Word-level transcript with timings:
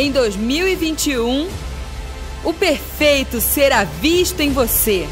Em 0.00 0.12
2021, 0.12 1.48
o 2.44 2.54
perfeito 2.54 3.40
será 3.40 3.82
visto 3.82 4.38
em 4.38 4.52
você. 4.52 5.08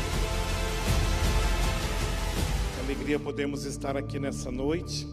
Alegria 2.84 3.18
podemos 3.18 3.64
estar 3.64 3.96
aqui 3.96 4.20
nessa 4.20 4.48
noite. 4.48 5.04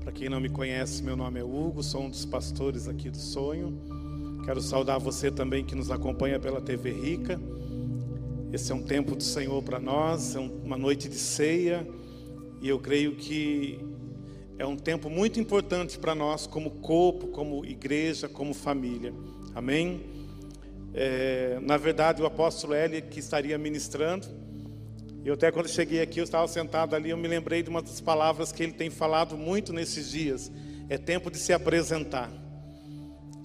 Para 0.00 0.12
quem 0.12 0.28
não 0.28 0.38
me 0.38 0.48
conhece, 0.48 1.02
meu 1.02 1.16
nome 1.16 1.40
é 1.40 1.42
Hugo, 1.42 1.82
sou 1.82 2.02
um 2.02 2.08
dos 2.08 2.24
pastores 2.24 2.86
aqui 2.86 3.10
do 3.10 3.18
Sonho. 3.18 3.76
Quero 4.44 4.62
saudar 4.62 5.00
você 5.00 5.32
também 5.32 5.64
que 5.64 5.74
nos 5.74 5.90
acompanha 5.90 6.38
pela 6.38 6.60
TV 6.60 6.92
Rica. 6.92 7.40
Esse 8.52 8.70
é 8.70 8.74
um 8.76 8.84
tempo 8.84 9.16
do 9.16 9.24
Senhor 9.24 9.60
para 9.64 9.80
nós, 9.80 10.36
é 10.36 10.38
uma 10.38 10.78
noite 10.78 11.08
de 11.08 11.16
ceia, 11.16 11.84
e 12.62 12.68
eu 12.68 12.78
creio 12.78 13.16
que 13.16 13.80
é 14.58 14.66
um 14.66 14.76
tempo 14.76 15.10
muito 15.10 15.40
importante 15.40 15.98
para 15.98 16.14
nós, 16.14 16.46
como 16.46 16.70
corpo, 16.70 17.28
como 17.28 17.64
igreja, 17.64 18.28
como 18.28 18.54
família. 18.54 19.12
Amém? 19.54 20.02
É, 20.94 21.58
na 21.60 21.76
verdade, 21.76 22.22
o 22.22 22.26
apóstolo 22.26 22.74
Eli 22.74 23.02
que 23.02 23.18
estaria 23.18 23.58
ministrando, 23.58 24.28
eu 25.24 25.34
até 25.34 25.50
quando 25.50 25.68
cheguei 25.68 26.00
aqui, 26.02 26.20
eu 26.20 26.24
estava 26.24 26.46
sentado 26.46 26.94
ali, 26.94 27.10
eu 27.10 27.16
me 27.16 27.26
lembrei 27.26 27.62
de 27.62 27.70
uma 27.70 27.82
das 27.82 28.00
palavras 28.00 28.52
que 28.52 28.62
ele 28.62 28.72
tem 28.72 28.90
falado 28.90 29.36
muito 29.36 29.72
nesses 29.72 30.10
dias. 30.10 30.52
É 30.88 30.98
tempo 30.98 31.30
de 31.30 31.38
se 31.38 31.52
apresentar. 31.52 32.30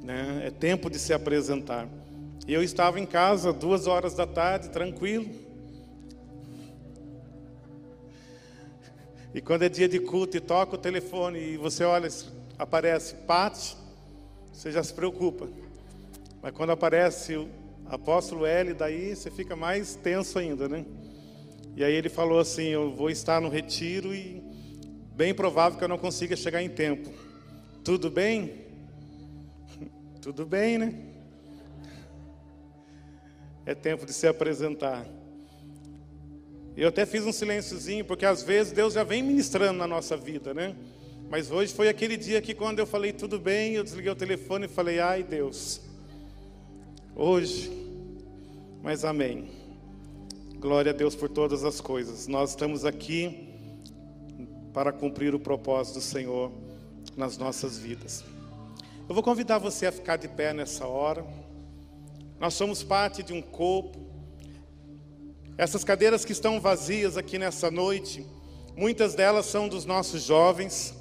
Né? 0.04 0.44
É 0.46 0.52
tempo 0.52 0.90
de 0.90 0.99
se 0.99 1.13
apresentar. 1.13 1.88
E 2.46 2.54
eu 2.54 2.62
estava 2.62 2.99
em 2.99 3.05
casa, 3.05 3.54
duas 3.54 3.88
horas 3.88 4.13
da 4.13 4.27
tarde, 4.27 4.70
tranquilo. 4.70 5.30
E 9.34 9.42
quando 9.42 9.64
é 9.64 9.70
dia 9.70 9.88
de 9.88 10.00
culto 10.00 10.38
e 10.38 10.40
toca 10.40 10.76
o 10.76 10.78
telefone 10.78 11.40
e 11.40 11.58
você 11.58 11.84
olha, 11.84 12.10
aparece 12.58 13.14
Pati, 13.16 13.78
você 14.52 14.72
já 14.72 14.84
se 14.84 14.94
preocupa. 14.94 15.48
Mas 16.42 16.52
quando 16.52 16.72
aparece 16.72 17.36
o 17.36 17.48
apóstolo 17.86 18.46
L, 18.46 18.74
daí 18.74 19.16
você 19.16 19.30
fica 19.30 19.55
mais 19.55 19.96
tenso 19.96 20.40
ainda, 20.40 20.68
né? 20.68 20.86
E 21.76 21.84
aí 21.84 21.94
ele 21.94 22.10
falou 22.10 22.40
assim: 22.40 22.63
Eu 22.63 22.91
vou 22.91 23.10
estar 23.10 23.40
no 23.40 23.49
retiro 23.49 24.13
e 24.13 24.44
bem 25.16 25.34
provável 25.34 25.77
que 25.77 25.84
eu 25.84 25.90
não 25.90 25.98
consiga 25.98 26.36
chegar 26.36 26.64
em 26.64 26.70
tempo. 26.70 27.12
Tudo 27.84 28.10
bem? 28.10 28.66
Tudo 30.21 30.46
bem, 30.46 30.77
né? 30.77 30.93
É 33.66 33.76
tempo 33.76 34.04
de 34.04 34.14
se 34.14 34.26
apresentar. 34.26 35.05
Eu 36.80 36.88
até 36.88 37.05
fiz 37.05 37.26
um 37.26 37.34
silênciozinho, 37.34 38.05
porque 38.05 38.26
às 38.26 38.41
vezes 38.41 38.72
Deus 38.72 38.94
já 38.94 39.04
vem 39.04 39.22
ministrando 39.22 39.77
na 39.77 39.85
nossa 39.85 40.16
vida, 40.16 40.54
né? 40.54 40.74
Mas 41.30 41.52
hoje 41.52 41.74
foi 41.74 41.90
aquele 41.90 42.16
dia 42.16 42.41
que 42.41 42.54
quando 42.54 42.80
eu 42.80 42.86
falei 42.88 43.12
tudo 43.12 43.38
bem, 43.38 43.74
eu 43.74 43.84
desliguei 43.84 44.10
o 44.10 44.16
telefone 44.16 44.66
e 44.66 44.70
falei, 44.70 44.98
ai 45.02 45.21
Deus, 45.21 45.82
hoje, 47.13 47.70
mas 48.82 49.04
amém. 49.04 49.49
Glória 50.58 50.94
a 50.94 50.96
Deus 50.96 51.16
por 51.16 51.27
todas 51.27 51.66
as 51.66 51.82
coisas. 51.82 52.27
Nós 52.27 52.52
estamos 52.52 52.86
aqui 52.86 53.49
para 54.74 54.93
cumprir 54.93 55.36
o 55.36 55.40
propósito 55.40 55.96
do 55.96 56.02
Senhor 56.02 56.49
nas 57.18 57.38
nossas 57.38 57.77
vidas. 57.77 58.24
Eu 59.10 59.14
vou 59.14 59.21
convidar 59.21 59.58
você 59.58 59.88
a 59.88 59.91
ficar 59.91 60.16
de 60.16 60.30
pé 60.30 60.54
nessa 60.54 60.88
hora. 60.88 61.26
Nós 62.40 62.54
somos 62.54 62.84
parte 62.84 63.21
de 63.21 63.34
um 63.34 63.41
corpo. 63.41 64.09
Essas 65.59 65.84
cadeiras 65.84 66.24
que 66.24 66.31
estão 66.31 66.57
vazias 66.57 67.18
aqui 67.18 67.38
nessa 67.38 67.69
noite, 67.69 68.25
muitas 68.78 69.13
delas 69.13 69.46
são 69.46 69.68
dos 69.68 69.84
nossos 69.84 70.24
jovens, 70.24 70.94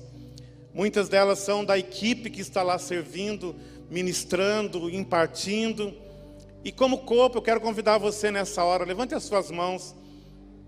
muitas 0.74 1.08
delas 1.08 1.38
são 1.38 1.64
da 1.64 1.78
equipe 1.78 2.28
que 2.28 2.40
está 2.40 2.64
lá 2.64 2.76
servindo, 2.76 3.54
ministrando, 3.88 4.90
impartindo. 4.90 5.94
E 6.64 6.72
como 6.72 7.04
corpo, 7.04 7.38
eu 7.38 7.42
quero 7.42 7.60
convidar 7.60 7.98
você 7.98 8.32
nessa 8.32 8.64
hora, 8.64 8.84
levante 8.84 9.14
as 9.14 9.22
suas 9.22 9.48
mãos. 9.48 9.94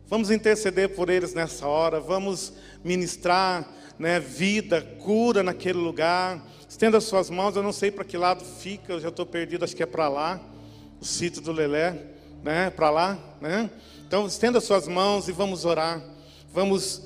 Vamos 0.07 0.31
interceder 0.31 0.95
por 0.95 1.11
eles 1.11 1.35
nessa 1.35 1.67
hora, 1.67 1.99
vamos 1.99 2.53
ministrar 2.85 3.69
né, 3.99 4.21
vida, 4.21 4.83
cura 5.01 5.43
naquele 5.43 5.79
lugar. 5.79 6.41
Estenda 6.69 6.99
as 6.99 7.05
suas 7.05 7.29
mãos, 7.29 7.57
eu 7.57 7.63
não 7.65 7.73
sei 7.73 7.91
para 7.91 8.05
que 8.05 8.17
lado 8.17 8.45
fica, 8.45 8.93
eu 8.93 9.01
já 9.01 9.09
estou 9.09 9.27
perdido, 9.27 9.65
acho 9.65 9.75
que 9.75 9.83
é 9.83 9.87
para 9.87 10.09
lá, 10.09 10.41
o 11.01 11.05
sítio 11.05 11.43
do 11.43 11.51
Lelé 11.51 12.20
né, 12.43 12.71
para 12.71 12.91
lá, 12.91 13.19
né? 13.41 13.71
Então, 14.07 14.27
estenda 14.27 14.61
suas 14.61 14.89
mãos 14.89 15.29
e 15.29 15.33
vamos 15.33 15.65
orar. 15.65 16.03
Vamos 16.53 17.03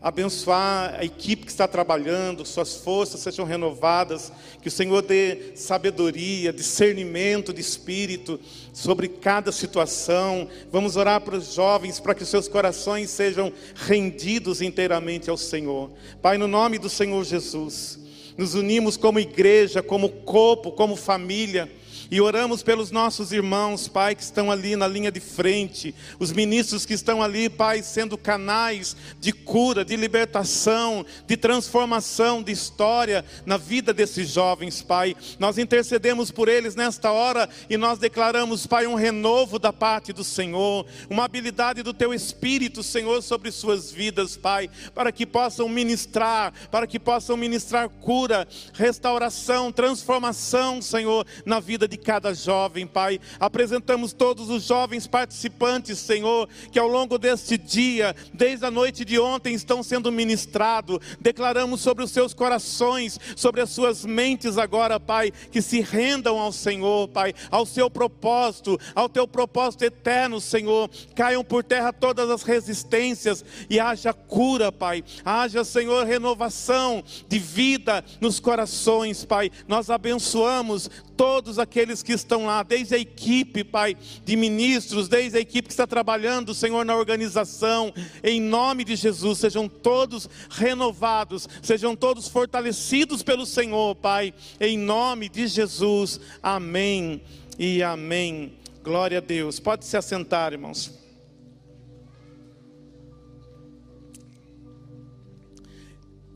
abençoar 0.00 0.94
a 1.00 1.04
equipe 1.04 1.44
que 1.46 1.50
está 1.50 1.66
trabalhando, 1.66 2.46
suas 2.46 2.76
forças 2.76 3.20
sejam 3.20 3.44
renovadas, 3.44 4.30
que 4.62 4.68
o 4.68 4.70
Senhor 4.70 5.02
dê 5.02 5.56
sabedoria, 5.56 6.52
discernimento 6.52 7.52
de 7.52 7.60
espírito 7.60 8.38
sobre 8.72 9.08
cada 9.08 9.50
situação. 9.50 10.48
Vamos 10.70 10.96
orar 10.96 11.20
para 11.22 11.36
os 11.36 11.54
jovens 11.54 11.98
para 11.98 12.14
que 12.14 12.22
os 12.22 12.28
seus 12.28 12.46
corações 12.46 13.10
sejam 13.10 13.52
rendidos 13.74 14.62
inteiramente 14.62 15.28
ao 15.28 15.36
Senhor. 15.36 15.90
Pai, 16.22 16.38
no 16.38 16.46
nome 16.46 16.78
do 16.78 16.88
Senhor 16.88 17.24
Jesus, 17.24 17.98
nos 18.38 18.54
unimos 18.54 18.96
como 18.96 19.18
igreja, 19.18 19.82
como 19.82 20.08
corpo, 20.08 20.70
como 20.70 20.94
família 20.94 21.68
e 22.10 22.20
oramos 22.20 22.62
pelos 22.62 22.90
nossos 22.90 23.32
irmãos, 23.32 23.88
Pai, 23.88 24.14
que 24.14 24.22
estão 24.22 24.50
ali 24.50 24.76
na 24.76 24.86
linha 24.86 25.10
de 25.10 25.20
frente, 25.20 25.94
os 26.18 26.32
ministros 26.32 26.86
que 26.86 26.94
estão 26.94 27.22
ali, 27.22 27.48
Pai, 27.48 27.82
sendo 27.82 28.16
canais 28.16 28.96
de 29.20 29.32
cura, 29.32 29.84
de 29.84 29.96
libertação, 29.96 31.04
de 31.26 31.36
transformação, 31.36 32.42
de 32.42 32.52
história 32.52 33.24
na 33.44 33.56
vida 33.56 33.92
desses 33.92 34.28
jovens, 34.28 34.82
Pai. 34.82 35.16
Nós 35.38 35.58
intercedemos 35.58 36.30
por 36.30 36.48
eles 36.48 36.74
nesta 36.74 37.10
hora 37.10 37.48
e 37.68 37.76
nós 37.76 37.98
declaramos, 37.98 38.66
Pai, 38.66 38.86
um 38.86 38.94
renovo 38.94 39.58
da 39.58 39.72
parte 39.72 40.12
do 40.12 40.22
Senhor, 40.22 40.86
uma 41.10 41.24
habilidade 41.24 41.82
do 41.82 41.92
Teu 41.92 42.14
Espírito, 42.14 42.82
Senhor, 42.82 43.22
sobre 43.22 43.50
suas 43.50 43.90
vidas, 43.90 44.36
Pai, 44.36 44.70
para 44.94 45.10
que 45.10 45.26
possam 45.26 45.68
ministrar, 45.68 46.52
para 46.70 46.86
que 46.86 46.98
possam 46.98 47.36
ministrar 47.36 47.88
cura, 47.88 48.46
restauração, 48.74 49.72
transformação, 49.72 50.80
Senhor, 50.80 51.26
na 51.44 51.60
vida 51.60 51.88
de 51.88 51.95
de 51.96 52.02
cada 52.02 52.34
jovem, 52.34 52.86
Pai. 52.86 53.18
Apresentamos 53.40 54.12
todos 54.12 54.50
os 54.50 54.64
jovens 54.64 55.06
participantes, 55.06 55.98
Senhor, 55.98 56.48
que 56.70 56.78
ao 56.78 56.86
longo 56.86 57.18
deste 57.18 57.56
dia, 57.56 58.14
desde 58.32 58.66
a 58.66 58.70
noite 58.70 59.04
de 59.04 59.18
ontem, 59.18 59.54
estão 59.54 59.82
sendo 59.82 60.12
ministrados. 60.12 60.98
Declaramos 61.18 61.80
sobre 61.80 62.04
os 62.04 62.10
seus 62.10 62.34
corações, 62.34 63.18
sobre 63.34 63.62
as 63.62 63.70
suas 63.70 64.04
mentes 64.04 64.58
agora, 64.58 65.00
Pai, 65.00 65.32
que 65.50 65.62
se 65.62 65.80
rendam 65.80 66.38
ao 66.38 66.52
Senhor, 66.52 67.08
Pai, 67.08 67.34
ao 67.50 67.64
seu 67.64 67.90
propósito, 67.90 68.78
ao 68.94 69.08
teu 69.08 69.26
propósito 69.26 69.84
eterno, 69.84 70.40
Senhor. 70.40 70.90
Caiam 71.14 71.42
por 71.42 71.64
terra 71.64 71.92
todas 71.92 72.28
as 72.28 72.42
resistências 72.42 73.44
e 73.70 73.80
haja 73.80 74.12
cura, 74.12 74.70
Pai. 74.70 75.02
Haja, 75.24 75.64
Senhor, 75.64 76.04
renovação 76.04 77.02
de 77.26 77.38
vida 77.38 78.04
nos 78.20 78.38
corações, 78.38 79.24
Pai. 79.24 79.50
Nós 79.66 79.88
abençoamos 79.88 80.90
todos 81.16 81.58
aqueles 81.58 81.85
que 82.02 82.12
estão 82.12 82.46
lá, 82.46 82.62
desde 82.62 82.94
a 82.94 82.98
equipe, 82.98 83.64
Pai, 83.64 83.96
de 84.24 84.36
ministros, 84.36 85.08
desde 85.08 85.38
a 85.38 85.40
equipe 85.40 85.68
que 85.68 85.72
está 85.72 85.86
trabalhando, 85.86 86.54
Senhor, 86.54 86.84
na 86.84 86.96
organização, 86.96 87.92
em 88.22 88.40
nome 88.40 88.84
de 88.84 88.96
Jesus, 88.96 89.38
sejam 89.38 89.68
todos 89.68 90.28
renovados, 90.50 91.48
sejam 91.62 91.94
todos 91.94 92.28
fortalecidos 92.28 93.22
pelo 93.22 93.46
Senhor, 93.46 93.94
Pai, 93.96 94.34
em 94.60 94.78
nome 94.78 95.28
de 95.28 95.46
Jesus, 95.46 96.20
amém 96.42 97.22
e 97.58 97.82
amém. 97.82 98.54
Glória 98.82 99.18
a 99.18 99.20
Deus. 99.20 99.58
Pode 99.58 99.84
se 99.84 99.96
assentar, 99.96 100.52
irmãos. 100.52 100.92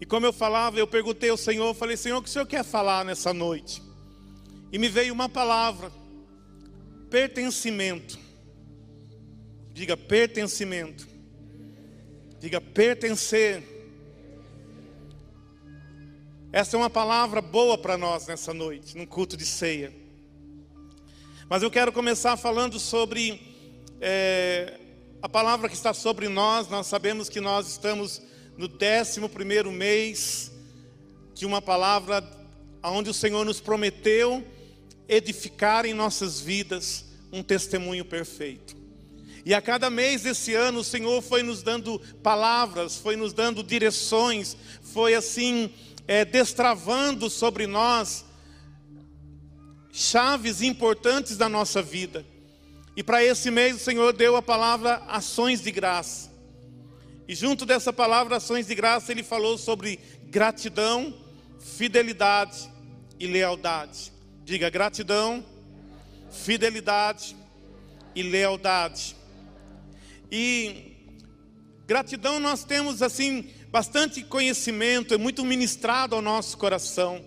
E 0.00 0.06
como 0.06 0.25
eu 0.25 0.33
falava, 0.33 0.78
eu 0.78 0.87
perguntei 0.87 1.28
ao 1.28 1.37
Senhor, 1.37 1.75
falei, 1.75 1.97
Senhor, 1.97 2.19
o 2.19 2.22
que 2.22 2.28
o 2.28 2.33
Senhor 2.33 2.47
quer 2.47 2.65
falar 2.65 3.05
nessa 3.05 3.34
noite? 3.34 3.90
E 4.72 4.78
me 4.78 4.89
veio 4.89 5.13
uma 5.13 5.28
palavra: 5.28 5.91
pertencimento. 7.11 8.19
Diga 9.72 9.97
pertencimento. 9.97 11.09
Diga 12.39 12.61
pertencer. 12.61 13.63
Essa 16.53 16.77
é 16.77 16.78
uma 16.78 16.91
palavra 16.91 17.41
boa 17.41 17.78
para 17.78 17.97
nós 17.97 18.27
nessa 18.27 18.53
noite, 18.53 18.97
num 18.97 19.07
culto 19.07 19.37
de 19.37 19.47
ceia. 19.47 19.93
Mas 21.49 21.63
eu 21.63 21.71
quero 21.71 21.93
começar 21.93 22.37
falando 22.37 22.78
sobre 22.78 23.41
é, 24.01 24.78
a 25.23 25.28
palavra 25.28 25.69
que 25.69 25.75
está 25.75 25.93
sobre 25.93 26.28
nós. 26.28 26.69
Nós 26.69 26.87
sabemos 26.87 27.28
que 27.28 27.41
nós 27.41 27.69
estamos 27.69 28.23
no 28.57 28.69
décimo 28.69 29.28
primeiro 29.28 29.71
mês 29.71 30.53
de 31.34 31.47
uma 31.47 31.63
palavra 31.63 32.23
onde 32.83 33.11
o 33.11 33.15
Senhor 33.15 33.45
nos 33.45 33.61
prometeu 33.61 34.45
edificar 35.10 35.84
em 35.84 35.92
nossas 35.92 36.41
vidas 36.41 37.04
um 37.33 37.42
testemunho 37.42 38.04
perfeito. 38.04 38.77
E 39.45 39.53
a 39.53 39.60
cada 39.60 39.91
mês 39.91 40.22
desse 40.22 40.54
ano, 40.54 40.80
o 40.80 40.84
Senhor 40.84 41.21
foi 41.21 41.42
nos 41.42 41.62
dando 41.62 41.98
palavras, 42.22 42.97
foi 42.97 43.16
nos 43.16 43.33
dando 43.33 43.65
direções, 43.65 44.57
foi 44.83 45.15
assim, 45.15 45.72
é, 46.07 46.24
destravando 46.24 47.28
sobre 47.28 47.66
nós 47.66 48.24
chaves 49.92 50.62
importantes 50.62 51.36
da 51.36 51.48
nossa 51.48 51.83
vida. 51.83 52.24
E 52.97 53.03
para 53.03 53.24
esse 53.24 53.51
mês 53.51 53.77
o 53.77 53.84
Senhor 53.84 54.13
deu 54.13 54.36
a 54.36 54.42
palavra 54.42 55.03
ações 55.09 55.60
de 55.60 55.72
graça. 55.72 56.30
E 57.27 57.34
junto 57.34 57.66
dessa 57.66 57.92
palavra 57.92 58.36
ações 58.36 58.66
de 58.66 58.74
graça, 58.74 59.10
ele 59.10 59.22
falou 59.22 59.56
sobre 59.56 59.98
gratidão, 60.24 61.15
fidelidade 61.59 62.71
e 63.18 63.27
lealdade. 63.27 64.13
Diga 64.51 64.69
gratidão, 64.69 65.47
fidelidade 66.29 67.37
e 68.17 68.23
lealdade. 68.25 69.15
E 70.29 70.97
gratidão 71.87 72.41
nós 72.41 72.65
temos 72.65 73.01
assim 73.01 73.49
bastante 73.69 74.25
conhecimento, 74.25 75.15
é 75.15 75.17
muito 75.17 75.45
ministrado 75.45 76.17
ao 76.17 76.21
nosso 76.21 76.59
coração. 76.59 77.25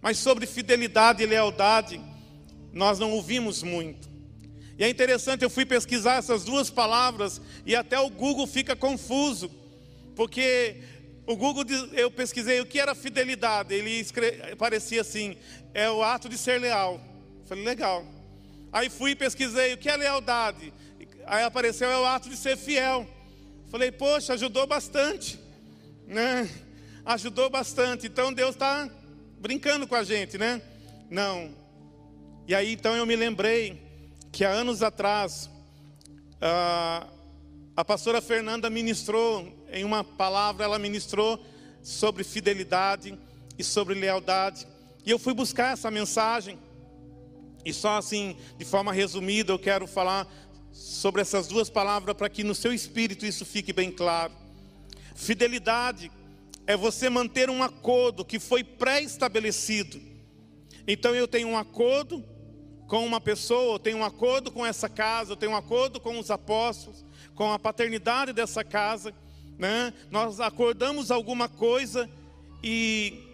Mas 0.00 0.18
sobre 0.18 0.46
fidelidade 0.46 1.24
e 1.24 1.26
lealdade, 1.26 2.00
nós 2.72 3.00
não 3.00 3.10
ouvimos 3.10 3.64
muito. 3.64 4.08
E 4.78 4.84
é 4.84 4.88
interessante, 4.88 5.42
eu 5.42 5.50
fui 5.50 5.66
pesquisar 5.66 6.18
essas 6.18 6.44
duas 6.44 6.70
palavras 6.70 7.40
e 7.66 7.74
até 7.74 7.98
o 7.98 8.08
Google 8.08 8.46
fica 8.46 8.76
confuso, 8.76 9.50
porque 10.14 10.76
o 11.26 11.36
Google, 11.36 11.64
eu 11.92 12.10
pesquisei 12.10 12.60
o 12.60 12.66
que 12.66 12.78
era 12.78 12.94
fidelidade, 12.94 13.74
ele 13.74 13.90
escreve, 13.90 14.56
parecia 14.56 15.00
assim, 15.00 15.36
é 15.72 15.90
o 15.90 16.02
ato 16.02 16.28
de 16.28 16.36
ser 16.36 16.60
leal. 16.60 17.00
falei, 17.46 17.64
legal. 17.64 18.04
Aí 18.72 18.90
fui 18.90 19.12
e 19.12 19.16
pesquisei 19.16 19.72
o 19.72 19.78
que 19.78 19.88
é 19.88 19.96
lealdade, 19.96 20.72
aí 21.26 21.44
apareceu 21.44 21.90
é 21.90 21.98
o 21.98 22.04
ato 22.04 22.28
de 22.28 22.36
ser 22.36 22.56
fiel. 22.56 23.08
Falei, 23.70 23.90
poxa, 23.90 24.34
ajudou 24.34 24.66
bastante, 24.66 25.38
né? 26.06 26.48
Ajudou 27.04 27.50
bastante. 27.50 28.06
Então 28.06 28.32
Deus 28.32 28.54
está 28.54 28.88
brincando 29.40 29.86
com 29.86 29.94
a 29.94 30.04
gente, 30.04 30.38
né? 30.38 30.62
Não. 31.10 31.54
E 32.46 32.54
aí 32.54 32.72
então 32.72 32.94
eu 32.94 33.06
me 33.06 33.16
lembrei 33.16 33.82
que 34.30 34.44
há 34.44 34.50
anos 34.50 34.82
atrás, 34.82 35.48
a, 36.40 37.06
a 37.76 37.84
pastora 37.84 38.20
Fernanda 38.20 38.68
ministrou, 38.68 39.53
em 39.70 39.84
uma 39.84 40.04
palavra, 40.04 40.64
ela 40.64 40.78
ministrou 40.78 41.44
sobre 41.82 42.24
fidelidade 42.24 43.18
e 43.58 43.64
sobre 43.64 43.94
lealdade. 43.94 44.66
E 45.04 45.10
eu 45.10 45.18
fui 45.18 45.34
buscar 45.34 45.72
essa 45.72 45.90
mensagem. 45.90 46.58
E 47.64 47.72
só 47.72 47.98
assim, 47.98 48.36
de 48.58 48.64
forma 48.64 48.92
resumida, 48.92 49.52
eu 49.52 49.58
quero 49.58 49.86
falar 49.86 50.26
sobre 50.72 51.22
essas 51.22 51.46
duas 51.46 51.70
palavras 51.70 52.16
para 52.16 52.28
que 52.28 52.42
no 52.42 52.54
seu 52.54 52.72
espírito 52.72 53.24
isso 53.24 53.44
fique 53.44 53.72
bem 53.72 53.90
claro. 53.90 54.32
Fidelidade 55.14 56.10
é 56.66 56.76
você 56.76 57.08
manter 57.08 57.48
um 57.48 57.62
acordo 57.62 58.24
que 58.24 58.38
foi 58.38 58.64
pré-estabelecido. 58.64 60.00
Então 60.86 61.14
eu 61.14 61.28
tenho 61.28 61.48
um 61.48 61.58
acordo 61.58 62.24
com 62.86 63.04
uma 63.06 63.20
pessoa, 63.20 63.74
eu 63.74 63.78
tenho 63.78 63.98
um 63.98 64.04
acordo 64.04 64.50
com 64.50 64.64
essa 64.64 64.88
casa, 64.88 65.32
eu 65.32 65.36
tenho 65.36 65.52
um 65.52 65.56
acordo 65.56 66.00
com 66.00 66.18
os 66.18 66.30
apóstolos, 66.30 67.04
com 67.34 67.52
a 67.52 67.58
paternidade 67.58 68.32
dessa 68.32 68.62
casa, 68.62 69.14
né? 69.58 69.92
Nós 70.10 70.40
acordamos 70.40 71.10
alguma 71.10 71.48
coisa 71.48 72.08
e 72.62 73.24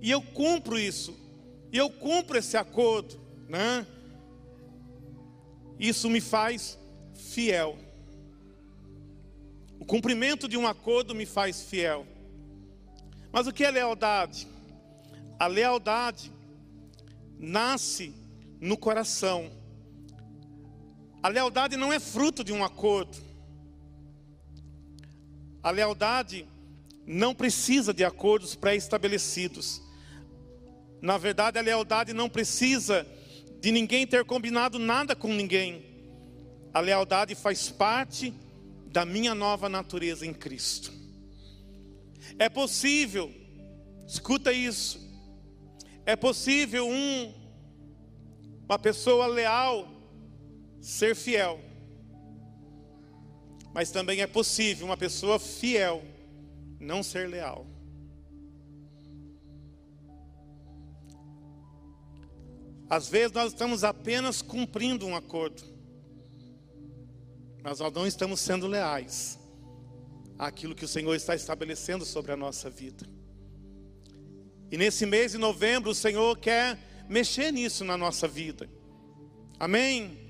e 0.00 0.10
eu 0.10 0.22
cumpro 0.22 0.78
isso. 0.78 1.16
E 1.72 1.76
eu 1.76 1.90
cumpro 1.90 2.38
esse 2.38 2.56
acordo, 2.56 3.20
né? 3.48 3.86
Isso 5.78 6.08
me 6.08 6.20
faz 6.20 6.78
fiel. 7.14 7.76
O 9.78 9.84
cumprimento 9.84 10.48
de 10.48 10.56
um 10.56 10.66
acordo 10.66 11.14
me 11.14 11.26
faz 11.26 11.62
fiel. 11.62 12.06
Mas 13.32 13.46
o 13.46 13.52
que 13.52 13.64
é 13.64 13.70
lealdade? 13.70 14.48
A 15.38 15.46
lealdade 15.46 16.32
nasce 17.38 18.14
no 18.60 18.76
coração. 18.76 19.50
A 21.22 21.28
lealdade 21.28 21.76
não 21.76 21.92
é 21.92 22.00
fruto 22.00 22.42
de 22.42 22.52
um 22.52 22.64
acordo. 22.64 23.27
A 25.68 25.70
lealdade 25.70 26.46
não 27.06 27.34
precisa 27.34 27.92
de 27.92 28.02
acordos 28.02 28.54
pré-estabelecidos. 28.54 29.82
Na 30.98 31.18
verdade, 31.18 31.58
a 31.58 31.60
lealdade 31.60 32.14
não 32.14 32.26
precisa 32.26 33.06
de 33.60 33.70
ninguém 33.70 34.06
ter 34.06 34.24
combinado 34.24 34.78
nada 34.78 35.14
com 35.14 35.28
ninguém. 35.28 35.84
A 36.72 36.80
lealdade 36.80 37.34
faz 37.34 37.68
parte 37.68 38.32
da 38.86 39.04
minha 39.04 39.34
nova 39.34 39.68
natureza 39.68 40.24
em 40.24 40.32
Cristo. 40.32 40.90
É 42.38 42.48
possível, 42.48 43.30
escuta 44.06 44.50
isso, 44.50 44.98
é 46.06 46.16
possível 46.16 46.88
um, 46.88 47.30
uma 48.64 48.78
pessoa 48.78 49.26
leal 49.26 49.86
ser 50.80 51.14
fiel, 51.14 51.60
mas 53.78 53.92
também 53.92 54.22
é 54.22 54.26
possível 54.26 54.86
uma 54.86 54.96
pessoa 54.96 55.38
fiel 55.38 56.02
não 56.80 57.00
ser 57.00 57.28
leal. 57.28 57.64
Às 62.90 63.08
vezes 63.08 63.30
nós 63.30 63.52
estamos 63.52 63.84
apenas 63.84 64.42
cumprindo 64.42 65.06
um 65.06 65.14
acordo, 65.14 65.62
mas 67.62 67.78
nós 67.78 67.92
não 67.92 68.04
estamos 68.04 68.40
sendo 68.40 68.66
leais 68.66 69.38
àquilo 70.36 70.74
que 70.74 70.84
o 70.84 70.88
Senhor 70.88 71.14
está 71.14 71.36
estabelecendo 71.36 72.04
sobre 72.04 72.32
a 72.32 72.36
nossa 72.36 72.68
vida. 72.68 73.06
E 74.72 74.76
nesse 74.76 75.06
mês 75.06 75.30
de 75.30 75.38
novembro, 75.38 75.90
o 75.90 75.94
Senhor 75.94 76.36
quer 76.36 76.76
mexer 77.08 77.52
nisso 77.52 77.84
na 77.84 77.96
nossa 77.96 78.26
vida. 78.26 78.68
Amém? 79.56 80.27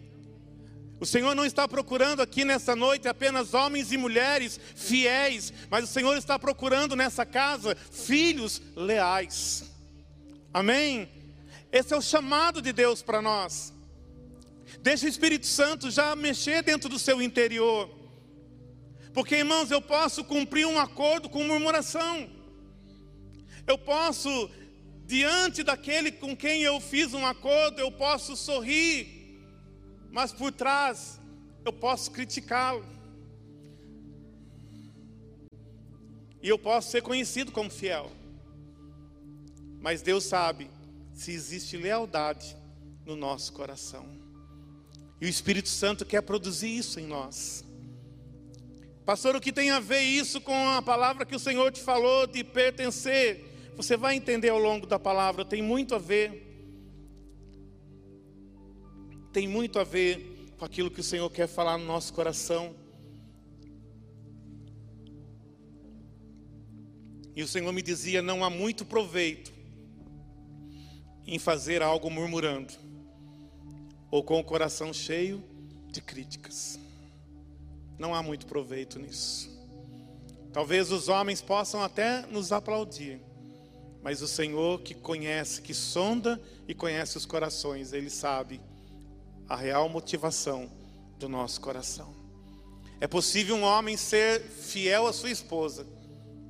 O 1.00 1.06
Senhor 1.06 1.34
não 1.34 1.44
está 1.44 1.68
procurando 1.68 2.20
aqui 2.20 2.44
nessa 2.44 2.74
noite 2.74 3.06
apenas 3.06 3.54
homens 3.54 3.92
e 3.92 3.96
mulheres 3.96 4.58
fiéis, 4.74 5.52
mas 5.70 5.84
o 5.84 5.86
Senhor 5.86 6.16
está 6.16 6.38
procurando 6.38 6.96
nessa 6.96 7.24
casa 7.24 7.76
filhos 7.90 8.60
leais. 8.74 9.64
Amém? 10.52 11.08
Esse 11.70 11.94
é 11.94 11.96
o 11.96 12.02
chamado 12.02 12.60
de 12.60 12.72
Deus 12.72 13.02
para 13.02 13.22
nós. 13.22 13.72
Deixa 14.80 15.06
o 15.06 15.08
Espírito 15.08 15.46
Santo 15.46 15.90
já 15.90 16.16
mexer 16.16 16.62
dentro 16.62 16.88
do 16.88 16.98
seu 16.98 17.22
interior. 17.22 17.90
Porque, 19.12 19.36
irmãos, 19.36 19.70
eu 19.70 19.80
posso 19.80 20.24
cumprir 20.24 20.66
um 20.66 20.78
acordo 20.78 21.28
com 21.28 21.44
murmuração. 21.44 22.28
Eu 23.66 23.76
posso, 23.76 24.50
diante 25.04 25.62
daquele 25.62 26.10
com 26.10 26.36
quem 26.36 26.62
eu 26.62 26.80
fiz 26.80 27.12
um 27.14 27.26
acordo, 27.26 27.80
eu 27.80 27.92
posso 27.92 28.36
sorrir, 28.36 29.17
mas 30.10 30.32
por 30.32 30.52
trás 30.52 31.20
eu 31.64 31.72
posso 31.72 32.10
criticá-lo. 32.10 32.84
E 36.42 36.48
eu 36.48 36.58
posso 36.58 36.90
ser 36.90 37.02
conhecido 37.02 37.50
como 37.50 37.70
fiel. 37.70 38.10
Mas 39.80 40.02
Deus 40.02 40.24
sabe 40.24 40.70
se 41.12 41.32
existe 41.32 41.76
lealdade 41.76 42.56
no 43.04 43.16
nosso 43.16 43.52
coração. 43.52 44.06
E 45.20 45.26
o 45.26 45.28
Espírito 45.28 45.68
Santo 45.68 46.04
quer 46.04 46.22
produzir 46.22 46.76
isso 46.76 47.00
em 47.00 47.06
nós. 47.06 47.64
Pastor, 49.04 49.34
o 49.34 49.40
que 49.40 49.52
tem 49.52 49.70
a 49.70 49.80
ver 49.80 50.02
isso 50.02 50.40
com 50.40 50.68
a 50.68 50.82
palavra 50.82 51.24
que 51.24 51.34
o 51.34 51.38
Senhor 51.40 51.72
te 51.72 51.80
falou 51.80 52.26
de 52.26 52.44
pertencer? 52.44 53.72
Você 53.74 53.96
vai 53.96 54.16
entender 54.16 54.50
ao 54.50 54.58
longo 54.58 54.86
da 54.86 54.98
palavra, 54.98 55.44
tem 55.44 55.62
muito 55.62 55.94
a 55.94 55.98
ver. 55.98 56.47
Tem 59.32 59.46
muito 59.46 59.78
a 59.78 59.84
ver 59.84 60.38
com 60.58 60.64
aquilo 60.64 60.90
que 60.90 61.00
o 61.00 61.04
Senhor 61.04 61.28
quer 61.30 61.46
falar 61.46 61.78
no 61.78 61.84
nosso 61.84 62.12
coração. 62.12 62.74
E 67.36 67.42
o 67.42 67.48
Senhor 67.48 67.72
me 67.72 67.82
dizia: 67.82 68.20
não 68.20 68.44
há 68.44 68.50
muito 68.50 68.84
proveito 68.84 69.52
em 71.26 71.38
fazer 71.38 71.82
algo 71.82 72.10
murmurando, 72.10 72.72
ou 74.10 74.24
com 74.24 74.40
o 74.40 74.44
coração 74.44 74.92
cheio 74.92 75.44
de 75.88 76.00
críticas. 76.00 76.78
Não 77.98 78.14
há 78.14 78.22
muito 78.22 78.46
proveito 78.46 78.98
nisso. 78.98 79.56
Talvez 80.52 80.90
os 80.90 81.08
homens 81.08 81.42
possam 81.42 81.82
até 81.82 82.22
nos 82.26 82.50
aplaudir, 82.50 83.20
mas 84.02 84.22
o 84.22 84.26
Senhor 84.26 84.80
que 84.80 84.94
conhece, 84.94 85.60
que 85.60 85.74
sonda 85.74 86.40
e 86.66 86.74
conhece 86.74 87.18
os 87.18 87.26
corações, 87.26 87.92
Ele 87.92 88.08
sabe 88.08 88.60
a 89.48 89.56
real 89.56 89.88
motivação 89.88 90.70
do 91.18 91.28
nosso 91.28 91.60
coração. 91.60 92.14
É 93.00 93.06
possível 93.06 93.56
um 93.56 93.62
homem 93.62 93.96
ser 93.96 94.40
fiel 94.42 95.06
à 95.06 95.12
sua 95.12 95.30
esposa, 95.30 95.86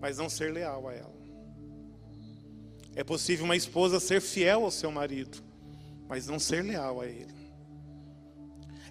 mas 0.00 0.18
não 0.18 0.28
ser 0.28 0.52
leal 0.52 0.88
a 0.88 0.94
ela. 0.94 1.18
É 2.96 3.04
possível 3.04 3.44
uma 3.44 3.56
esposa 3.56 4.00
ser 4.00 4.20
fiel 4.20 4.64
ao 4.64 4.70
seu 4.70 4.90
marido, 4.90 5.38
mas 6.08 6.26
não 6.26 6.38
ser 6.38 6.64
leal 6.64 7.00
a 7.00 7.06
ele. 7.06 7.38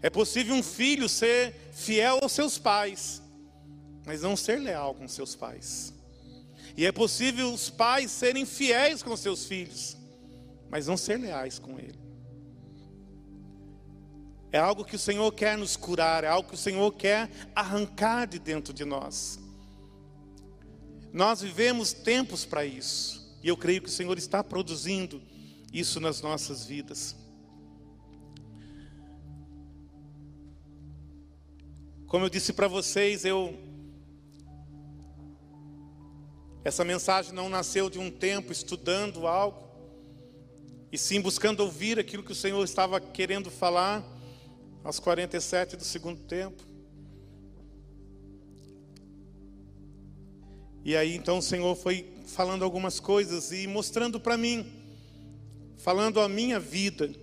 É 0.02 0.10
possível 0.10 0.56
um 0.56 0.64
filho 0.64 1.10
ser 1.10 1.54
fiel 1.74 2.20
aos 2.22 2.32
seus 2.32 2.58
pais, 2.58 3.22
mas 4.06 4.22
não 4.22 4.38
ser 4.38 4.60
leal 4.60 4.94
com 4.94 5.08
seus 5.08 5.36
pais. 5.36 5.94
E 6.78 6.86
é 6.86 6.92
possível 6.92 7.52
os 7.52 7.70
pais 7.70 8.12
serem 8.12 8.46
fiéis 8.46 9.02
com 9.02 9.18
seus 9.18 9.46
filhos, 9.46 9.98
mas 10.70 10.86
não 10.86 10.96
ser 10.96 11.18
leais 11.18 11.58
com 11.58 11.80
Ele. 11.80 12.07
É 14.58 14.60
algo 14.60 14.84
que 14.84 14.96
o 14.96 15.00
Senhor 15.00 15.32
quer 15.34 15.56
nos 15.56 15.78
curar, 15.78 16.24
é 16.24 16.28
algo 16.28 16.50
que 16.50 16.56
o 16.56 16.58
Senhor 16.58 16.92
quer 16.92 17.30
arrancar 17.54 18.26
de 18.26 18.40
dentro 18.40 18.74
de 18.74 18.84
nós. 18.84 19.40
Nós 21.14 21.42
vivemos 21.42 21.94
tempos 21.94 22.44
para 22.44 22.66
isso, 22.66 23.38
e 23.44 23.50
eu 23.50 23.56
creio 23.56 23.84
que 23.84 23.88
o 23.88 23.92
Senhor 23.92 24.18
está 24.18 24.44
produzindo 24.44 25.22
isso 25.72 26.00
nas 26.00 26.24
nossas 26.24 26.66
vidas. 26.66 27.16
Como 32.08 32.26
eu 32.26 32.30
disse 32.30 32.52
para 32.52 32.68
vocês, 32.68 33.26
eu 33.26 33.56
essa 36.64 36.84
mensagem 36.84 37.32
não 37.32 37.48
nasceu 37.48 37.92
de 37.92 38.00
um 38.00 38.10
tempo 38.10 38.52
estudando 38.52 39.28
algo, 39.28 39.68
e 40.92 40.98
sim 40.98 41.22
buscando 41.22 41.60
ouvir 41.60 42.00
aquilo 42.00 42.24
que 42.24 42.32
o 42.32 42.36
Senhor 42.36 42.64
estava 42.64 43.00
querendo 43.00 43.52
falar 43.52 44.17
aos 44.88 45.00
47 45.00 45.76
do 45.76 45.84
segundo 45.84 46.22
tempo. 46.22 46.64
E 50.86 50.96
aí 50.96 51.14
então 51.14 51.40
o 51.40 51.42
Senhor 51.42 51.76
foi 51.76 52.08
falando 52.28 52.64
algumas 52.64 52.98
coisas 52.98 53.52
e 53.52 53.68
mostrando 53.68 54.18
para 54.18 54.38
mim, 54.38 54.66
falando 55.78 56.22
a 56.22 56.30
minha 56.30 56.58
vida 56.58 57.14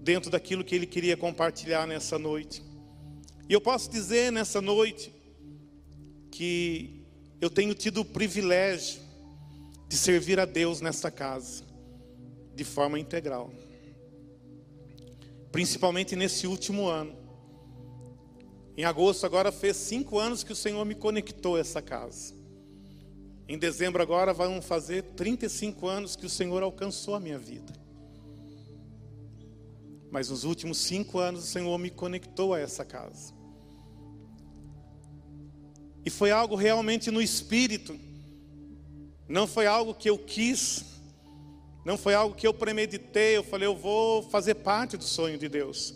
dentro 0.00 0.30
daquilo 0.30 0.64
que 0.64 0.74
Ele 0.74 0.86
queria 0.86 1.18
compartilhar 1.18 1.86
nessa 1.86 2.18
noite. 2.18 2.64
E 3.46 3.52
eu 3.52 3.60
posso 3.60 3.90
dizer 3.90 4.32
nessa 4.32 4.62
noite 4.62 5.12
que 6.30 7.04
eu 7.42 7.50
tenho 7.50 7.74
tido 7.74 8.00
o 8.00 8.04
privilégio 8.06 9.02
de 9.86 9.98
servir 9.98 10.40
a 10.40 10.46
Deus 10.46 10.80
nesta 10.80 11.10
casa, 11.10 11.62
de 12.54 12.64
forma 12.64 12.98
integral. 12.98 13.52
Principalmente 15.54 16.16
nesse 16.16 16.48
último 16.48 16.88
ano. 16.88 17.14
Em 18.76 18.84
agosto, 18.84 19.24
agora 19.24 19.52
fez 19.52 19.76
cinco 19.76 20.18
anos 20.18 20.42
que 20.42 20.52
o 20.52 20.56
Senhor 20.56 20.84
me 20.84 20.96
conectou 20.96 21.54
a 21.54 21.60
essa 21.60 21.80
casa. 21.80 22.34
Em 23.46 23.56
dezembro, 23.56 24.02
agora, 24.02 24.34
vão 24.34 24.60
fazer 24.60 25.04
35 25.14 25.86
anos 25.86 26.16
que 26.16 26.26
o 26.26 26.28
Senhor 26.28 26.60
alcançou 26.60 27.14
a 27.14 27.20
minha 27.20 27.38
vida. 27.38 27.72
Mas 30.10 30.28
nos 30.28 30.42
últimos 30.42 30.78
cinco 30.78 31.20
anos, 31.20 31.44
o 31.44 31.46
Senhor 31.46 31.78
me 31.78 31.88
conectou 31.88 32.52
a 32.52 32.58
essa 32.58 32.84
casa. 32.84 33.32
E 36.04 36.10
foi 36.10 36.32
algo 36.32 36.56
realmente 36.56 37.12
no 37.12 37.22
espírito. 37.22 37.96
Não 39.28 39.46
foi 39.46 39.68
algo 39.68 39.94
que 39.94 40.10
eu 40.10 40.18
quis. 40.18 40.93
Não 41.84 41.98
foi 41.98 42.14
algo 42.14 42.34
que 42.34 42.46
eu 42.46 42.54
premeditei. 42.54 43.36
Eu 43.36 43.44
falei, 43.44 43.68
eu 43.68 43.76
vou 43.76 44.22
fazer 44.22 44.54
parte 44.54 44.96
do 44.96 45.04
sonho 45.04 45.36
de 45.36 45.48
Deus. 45.48 45.94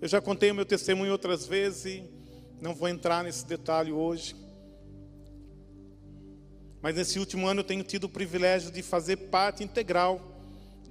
Eu 0.00 0.06
já 0.06 0.20
contei 0.20 0.50
o 0.50 0.54
meu 0.54 0.64
testemunho 0.64 1.10
outras 1.10 1.46
vezes 1.46 1.84
e 1.86 2.04
não 2.60 2.74
vou 2.74 2.88
entrar 2.88 3.24
nesse 3.24 3.44
detalhe 3.44 3.90
hoje. 3.90 4.36
Mas 6.80 6.94
nesse 6.94 7.18
último 7.18 7.48
ano 7.48 7.60
eu 7.60 7.64
tenho 7.64 7.82
tido 7.82 8.04
o 8.04 8.08
privilégio 8.08 8.70
de 8.70 8.82
fazer 8.82 9.16
parte 9.16 9.64
integral, 9.64 10.20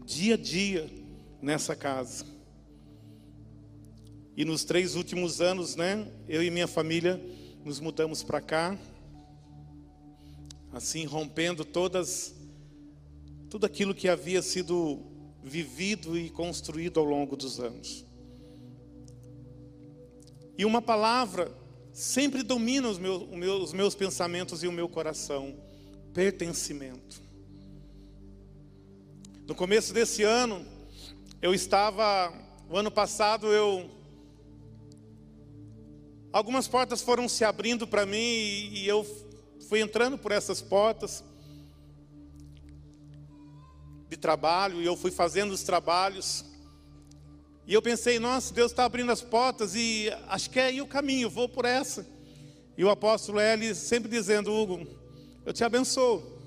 dia 0.05 0.33
a 0.33 0.37
dia, 0.37 0.89
nessa 1.41 1.73
casa. 1.75 2.25
E 4.35 4.43
nos 4.43 4.65
três 4.65 4.95
últimos 4.95 5.39
anos, 5.39 5.75
né, 5.75 6.05
eu 6.27 6.43
e 6.43 6.51
minha 6.51 6.67
família 6.67 7.19
nos 7.63 7.79
mudamos 7.79 8.21
para 8.21 8.41
cá, 8.41 8.77
assim 10.73 11.05
rompendo 11.05 11.63
todas 11.63 12.36
tudo 13.49 13.65
aquilo 13.65 13.95
que 13.95 14.07
havia 14.07 14.41
sido 14.41 14.99
vivido 15.43 16.17
e 16.17 16.29
construído 16.29 16.99
ao 16.99 17.05
longo 17.05 17.35
dos 17.35 17.59
anos. 17.59 18.05
E 20.57 20.65
uma 20.65 20.81
palavra 20.81 21.51
sempre 21.91 22.43
domina 22.43 22.89
os 22.89 22.97
meus, 22.97 23.23
os 23.63 23.73
meus 23.73 23.95
pensamentos 23.95 24.63
e 24.63 24.67
o 24.67 24.71
meu 24.71 24.89
coração: 24.89 25.55
pertencimento. 26.13 27.21
No 29.45 29.55
começo 29.55 29.93
desse 29.93 30.23
ano, 30.23 30.65
eu 31.41 31.53
estava, 31.53 32.33
o 32.69 32.77
ano 32.77 32.91
passado 32.91 33.47
eu 33.47 33.89
Algumas 36.31 36.67
portas 36.67 37.01
foram 37.01 37.27
se 37.27 37.43
abrindo 37.43 37.87
para 37.87 38.05
mim 38.05 38.17
e 38.19 38.87
eu 38.87 39.03
fui 39.67 39.81
entrando 39.81 40.17
por 40.17 40.31
essas 40.31 40.61
portas 40.61 41.23
de 44.09 44.17
trabalho 44.17 44.81
e 44.81 44.85
eu 44.85 44.95
fui 44.95 45.11
fazendo 45.11 45.51
os 45.51 45.63
trabalhos. 45.63 46.45
E 47.65 47.73
eu 47.73 47.81
pensei, 47.81 48.17
nossa, 48.19 48.53
Deus 48.53 48.71
está 48.71 48.85
abrindo 48.85 49.11
as 49.11 49.21
portas 49.21 49.75
e 49.75 50.09
acho 50.27 50.49
que 50.49 50.59
é 50.59 50.67
aí 50.67 50.81
o 50.81 50.87
caminho, 50.87 51.29
vou 51.29 51.49
por 51.49 51.65
essa. 51.65 52.07
E 52.77 52.83
o 52.85 52.89
apóstolo 52.89 53.39
L 53.39 53.75
sempre 53.75 54.09
dizendo, 54.09 54.53
Hugo, 54.53 54.87
eu 55.45 55.51
te 55.51 55.63
abençoo. 55.63 56.37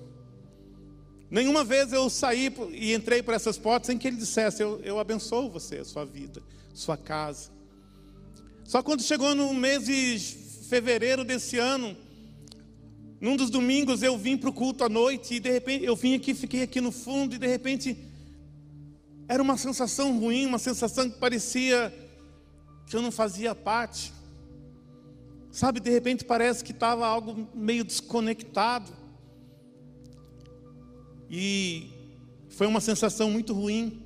Nenhuma 1.30 1.62
vez 1.62 1.92
eu 1.92 2.08
saí 2.08 2.52
e 2.72 2.94
entrei 2.94 3.22
por 3.22 3.34
essas 3.34 3.58
portas 3.58 3.86
sem 3.86 3.98
que 3.98 4.08
ele 4.08 4.16
dissesse, 4.16 4.62
eu, 4.62 4.80
eu 4.82 4.98
abençoo 4.98 5.50
você, 5.50 5.78
a 5.78 5.84
sua 5.84 6.04
vida, 6.04 6.42
sua 6.74 6.96
casa. 6.96 7.50
Só 8.64 8.82
quando 8.82 9.02
chegou 9.02 9.34
no 9.34 9.52
mês 9.52 9.84
de 9.84 10.18
fevereiro 10.68 11.24
desse 11.24 11.58
ano, 11.58 11.96
num 13.20 13.36
dos 13.36 13.50
domingos 13.50 14.02
eu 14.02 14.16
vim 14.16 14.36
para 14.36 14.48
o 14.48 14.52
culto 14.52 14.82
à 14.82 14.88
noite 14.88 15.34
e 15.34 15.40
de 15.40 15.50
repente 15.50 15.84
eu 15.84 15.94
vim 15.94 16.14
aqui, 16.14 16.34
fiquei 16.34 16.62
aqui 16.62 16.80
no 16.80 16.90
fundo 16.90 17.34
e 17.34 17.38
de 17.38 17.46
repente 17.46 17.96
era 19.28 19.42
uma 19.42 19.56
sensação 19.56 20.18
ruim, 20.18 20.46
uma 20.46 20.58
sensação 20.58 21.08
que 21.08 21.18
parecia 21.18 21.94
que 22.86 22.96
eu 22.96 23.02
não 23.02 23.12
fazia 23.12 23.54
parte. 23.54 24.12
Sabe, 25.52 25.80
de 25.80 25.90
repente 25.90 26.24
parece 26.24 26.64
que 26.64 26.72
estava 26.72 27.06
algo 27.06 27.48
meio 27.54 27.84
desconectado. 27.84 28.90
E 31.30 31.90
foi 32.48 32.66
uma 32.66 32.80
sensação 32.80 33.30
muito 33.30 33.52
ruim. 33.52 34.02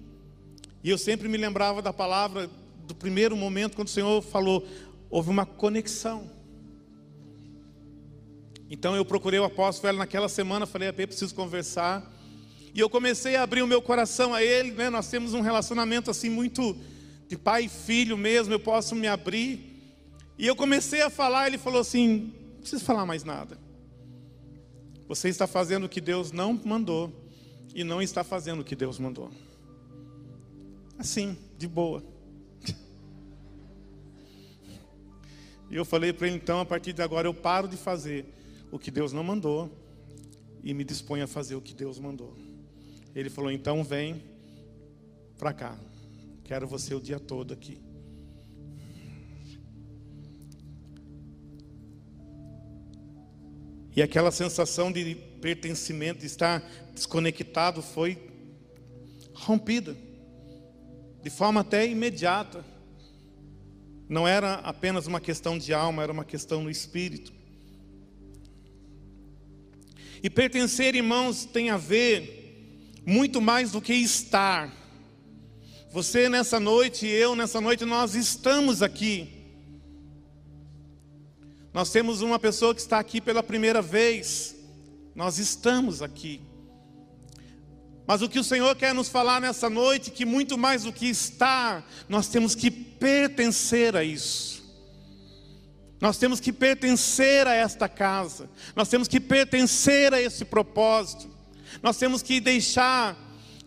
E 0.82 0.90
eu 0.90 0.98
sempre 0.98 1.28
me 1.28 1.38
lembrava 1.38 1.80
da 1.80 1.92
palavra 1.92 2.50
do 2.86 2.94
primeiro 2.94 3.34
momento, 3.36 3.76
quando 3.76 3.88
o 3.88 3.90
Senhor 3.90 4.20
falou, 4.22 4.66
houve 5.08 5.30
uma 5.30 5.46
conexão. 5.46 6.30
Então 8.74 8.96
eu 8.96 9.04
procurei 9.04 9.38
o 9.38 9.44
apóstolo 9.44 9.96
naquela 9.96 10.28
semana, 10.28 10.66
falei, 10.66 10.88
AP, 10.88 11.06
preciso 11.06 11.32
conversar. 11.32 12.12
E 12.74 12.80
eu 12.80 12.90
comecei 12.90 13.36
a 13.36 13.44
abrir 13.44 13.62
o 13.62 13.68
meu 13.68 13.80
coração 13.80 14.34
a 14.34 14.42
ele, 14.42 14.72
né? 14.72 14.90
Nós 14.90 15.08
temos 15.08 15.32
um 15.32 15.40
relacionamento 15.40 16.10
assim 16.10 16.28
muito 16.28 16.76
de 17.28 17.38
pai 17.38 17.66
e 17.66 17.68
filho 17.68 18.18
mesmo, 18.18 18.52
eu 18.52 18.58
posso 18.58 18.96
me 18.96 19.06
abrir. 19.06 19.80
E 20.36 20.44
eu 20.44 20.56
comecei 20.56 21.02
a 21.02 21.08
falar, 21.08 21.46
ele 21.46 21.56
falou 21.56 21.80
assim: 21.80 22.34
não 22.54 22.60
preciso 22.62 22.84
falar 22.84 23.06
mais 23.06 23.22
nada. 23.22 23.56
Você 25.06 25.28
está 25.28 25.46
fazendo 25.46 25.84
o 25.84 25.88
que 25.88 26.00
Deus 26.00 26.32
não 26.32 26.60
mandou 26.64 27.12
e 27.72 27.84
não 27.84 28.02
está 28.02 28.24
fazendo 28.24 28.62
o 28.62 28.64
que 28.64 28.74
Deus 28.74 28.98
mandou. 28.98 29.30
Assim, 30.98 31.38
de 31.56 31.68
boa. 31.68 32.02
E 35.70 35.76
eu 35.76 35.84
falei 35.84 36.12
para 36.12 36.26
ele, 36.26 36.36
então, 36.36 36.60
a 36.60 36.64
partir 36.64 36.92
de 36.92 37.02
agora 37.02 37.26
eu 37.26 37.34
paro 37.34 37.66
de 37.66 37.76
fazer 37.76 38.26
o 38.74 38.78
que 38.78 38.90
Deus 38.90 39.12
não 39.12 39.22
mandou 39.22 39.70
e 40.60 40.74
me 40.74 40.82
disponho 40.82 41.22
a 41.22 41.28
fazer 41.28 41.54
o 41.54 41.60
que 41.60 41.72
Deus 41.72 41.96
mandou. 41.96 42.34
Ele 43.14 43.30
falou, 43.30 43.52
então 43.52 43.84
vem 43.84 44.20
para 45.38 45.52
cá. 45.52 45.78
Quero 46.42 46.66
você 46.66 46.92
o 46.92 47.00
dia 47.00 47.20
todo 47.20 47.54
aqui. 47.54 47.80
E 53.94 54.02
aquela 54.02 54.32
sensação 54.32 54.90
de 54.90 55.14
pertencimento, 55.40 56.18
de 56.18 56.26
estar 56.26 56.60
desconectado, 56.92 57.80
foi 57.80 58.28
rompida, 59.32 59.96
de 61.22 61.30
forma 61.30 61.60
até 61.60 61.86
imediata. 61.86 62.64
Não 64.08 64.26
era 64.26 64.54
apenas 64.54 65.06
uma 65.06 65.20
questão 65.20 65.56
de 65.56 65.72
alma, 65.72 66.02
era 66.02 66.10
uma 66.10 66.24
questão 66.24 66.60
no 66.60 66.70
espírito. 66.70 67.33
E 70.24 70.30
pertencer, 70.30 70.94
irmãos, 70.94 71.44
tem 71.44 71.68
a 71.68 71.76
ver 71.76 72.96
muito 73.04 73.42
mais 73.42 73.72
do 73.72 73.80
que 73.82 73.92
estar. 73.92 74.72
Você 75.92 76.30
nessa 76.30 76.58
noite 76.58 77.06
eu 77.06 77.36
nessa 77.36 77.60
noite, 77.60 77.84
nós 77.84 78.14
estamos 78.14 78.80
aqui. 78.80 79.28
Nós 81.74 81.90
temos 81.90 82.22
uma 82.22 82.38
pessoa 82.38 82.74
que 82.74 82.80
está 82.80 82.98
aqui 82.98 83.20
pela 83.20 83.42
primeira 83.42 83.82
vez. 83.82 84.56
Nós 85.14 85.36
estamos 85.36 86.00
aqui. 86.00 86.40
Mas 88.06 88.22
o 88.22 88.28
que 88.28 88.38
o 88.38 88.44
Senhor 88.44 88.74
quer 88.76 88.94
nos 88.94 89.10
falar 89.10 89.42
nessa 89.42 89.68
noite, 89.68 90.10
que 90.10 90.24
muito 90.24 90.56
mais 90.56 90.84
do 90.84 90.92
que 90.92 91.06
estar, 91.06 91.86
nós 92.08 92.28
temos 92.28 92.54
que 92.54 92.70
pertencer 92.70 93.94
a 93.94 94.02
isso. 94.02 94.53
Nós 96.04 96.18
temos 96.18 96.38
que 96.38 96.52
pertencer 96.52 97.46
a 97.46 97.54
esta 97.54 97.88
casa. 97.88 98.50
Nós 98.76 98.90
temos 98.90 99.08
que 99.08 99.18
pertencer 99.18 100.12
a 100.12 100.20
esse 100.20 100.44
propósito. 100.44 101.30
Nós 101.82 101.96
temos 101.96 102.20
que 102.20 102.40
deixar 102.40 103.16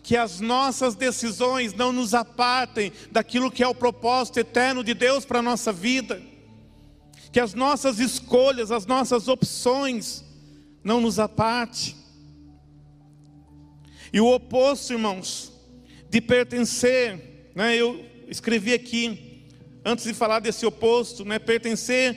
que 0.04 0.16
as 0.16 0.38
nossas 0.38 0.94
decisões 0.94 1.74
não 1.74 1.92
nos 1.92 2.14
apartem 2.14 2.92
daquilo 3.10 3.50
que 3.50 3.60
é 3.60 3.66
o 3.66 3.74
propósito 3.74 4.38
eterno 4.38 4.84
de 4.84 4.94
Deus 4.94 5.24
para 5.24 5.40
a 5.40 5.42
nossa 5.42 5.72
vida, 5.72 6.22
que 7.32 7.40
as 7.40 7.54
nossas 7.54 7.98
escolhas, 7.98 8.70
as 8.70 8.86
nossas 8.86 9.26
opções 9.26 10.24
não 10.84 11.00
nos 11.00 11.18
apartem. 11.18 11.96
E 14.12 14.20
o 14.20 14.32
oposto, 14.32 14.92
irmãos, 14.92 15.52
de 16.08 16.20
pertencer, 16.20 17.50
né, 17.56 17.74
eu 17.76 18.06
escrevi 18.28 18.74
aqui, 18.74 19.27
antes 19.84 20.04
de 20.04 20.14
falar 20.14 20.40
desse 20.40 20.66
oposto, 20.66 21.24
né, 21.24 21.38
pertencer 21.38 22.16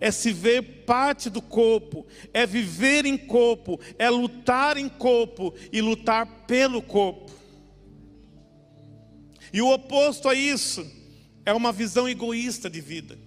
é 0.00 0.10
se 0.10 0.32
ver 0.32 0.84
parte 0.86 1.28
do 1.28 1.42
corpo, 1.42 2.06
é 2.32 2.46
viver 2.46 3.04
em 3.04 3.18
corpo, 3.18 3.78
é 3.98 4.08
lutar 4.08 4.78
em 4.78 4.88
corpo 4.88 5.54
e 5.70 5.80
lutar 5.82 6.26
pelo 6.46 6.80
corpo. 6.80 7.30
E 9.52 9.60
o 9.60 9.70
oposto 9.70 10.28
a 10.28 10.34
isso 10.34 10.90
é 11.44 11.52
uma 11.52 11.70
visão 11.70 12.08
egoísta 12.08 12.70
de 12.70 12.80
vida, 12.80 13.18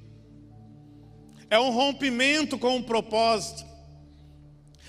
é 1.50 1.60
um 1.60 1.70
rompimento 1.70 2.58
com 2.58 2.78
o 2.78 2.84
propósito, 2.84 3.64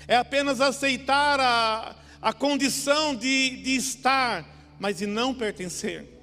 é 0.07 0.15
apenas 0.15 0.61
aceitar 0.61 1.39
a, 1.39 1.95
a 2.19 2.33
condição 2.33 3.15
de, 3.15 3.57
de 3.57 3.75
estar, 3.75 4.75
mas 4.79 4.97
de 4.97 5.05
não 5.05 5.33
pertencer. 5.33 6.14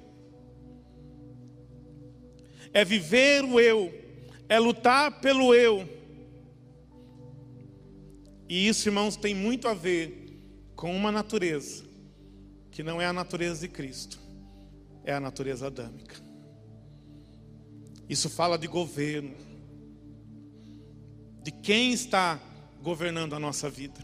É 2.73 2.83
viver 2.83 3.43
o 3.43 3.59
eu, 3.59 3.93
é 4.49 4.59
lutar 4.59 5.21
pelo 5.21 5.53
eu. 5.53 5.87
E 8.49 8.67
isso, 8.67 8.87
irmãos, 8.87 9.15
tem 9.15 9.33
muito 9.33 9.67
a 9.67 9.73
ver 9.73 10.23
com 10.75 10.95
uma 10.95 11.11
natureza 11.11 11.83
que 12.71 12.81
não 12.81 12.99
é 12.99 13.05
a 13.05 13.13
natureza 13.13 13.61
de 13.61 13.67
Cristo, 13.67 14.19
é 15.03 15.13
a 15.13 15.19
natureza 15.19 15.67
adâmica. 15.67 16.15
Isso 18.09 18.29
fala 18.29 18.57
de 18.57 18.67
governo, 18.67 19.35
de 21.43 21.51
quem 21.51 21.93
está 21.93 22.39
governando 22.81 23.33
a 23.33 23.39
nossa 23.39 23.69
vida. 23.69 23.99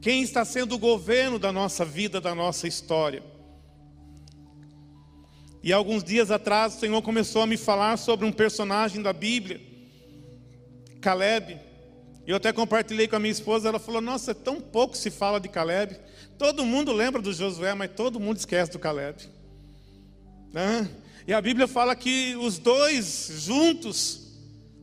Quem 0.00 0.22
está 0.22 0.44
sendo 0.44 0.76
o 0.76 0.78
governo 0.78 1.38
da 1.38 1.50
nossa 1.50 1.84
vida, 1.84 2.20
da 2.20 2.34
nossa 2.34 2.68
história. 2.68 3.22
E 5.66 5.72
alguns 5.72 6.04
dias 6.04 6.30
atrás 6.30 6.76
o 6.76 6.78
Senhor 6.78 7.02
começou 7.02 7.42
a 7.42 7.46
me 7.46 7.56
falar 7.56 7.96
sobre 7.96 8.24
um 8.24 8.30
personagem 8.30 9.02
da 9.02 9.12
Bíblia, 9.12 9.60
Caleb. 11.00 11.58
Eu 12.24 12.36
até 12.36 12.52
compartilhei 12.52 13.08
com 13.08 13.16
a 13.16 13.18
minha 13.18 13.32
esposa, 13.32 13.68
ela 13.68 13.80
falou: 13.80 14.00
Nossa, 14.00 14.32
tão 14.32 14.60
pouco 14.60 14.96
se 14.96 15.10
fala 15.10 15.40
de 15.40 15.48
Caleb. 15.48 15.98
Todo 16.38 16.64
mundo 16.64 16.92
lembra 16.92 17.20
do 17.20 17.32
Josué, 17.32 17.74
mas 17.74 17.90
todo 17.96 18.20
mundo 18.20 18.36
esquece 18.36 18.70
do 18.70 18.78
Caleb. 18.78 19.28
Né? 20.52 20.88
E 21.26 21.34
a 21.34 21.42
Bíblia 21.42 21.66
fala 21.66 21.96
que 21.96 22.36
os 22.36 22.58
dois 22.58 23.28
juntos 23.44 24.38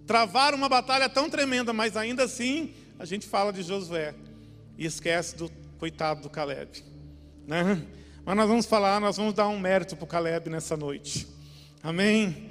travaram 0.06 0.58
uma 0.58 0.68
batalha 0.68 1.08
tão 1.08 1.30
tremenda, 1.30 1.72
mas 1.72 1.96
ainda 1.96 2.25
assim 2.25 2.74
a 3.00 3.06
gente 3.06 3.25
fala 3.25 3.54
de 3.54 3.63
Josué 3.63 4.13
e 4.78 4.86
esquece 4.86 5.38
do 5.38 5.50
coitado 5.80 6.24
do 6.24 6.30
Caleb. 6.30 6.84
Né? 7.48 7.82
Mas 8.25 8.38
nós 8.38 8.48
vamos 8.48 8.65
falar, 8.65 9.01
nós 9.01 9.18
vamos 9.18 9.34
dar 9.34 9.50
um 9.50 9.60
mérito 9.60 9.98
para 9.98 10.08
Caleb 10.08 10.50
nessa 10.50 10.77
noite. 10.77 11.27
Amém? 11.82 12.50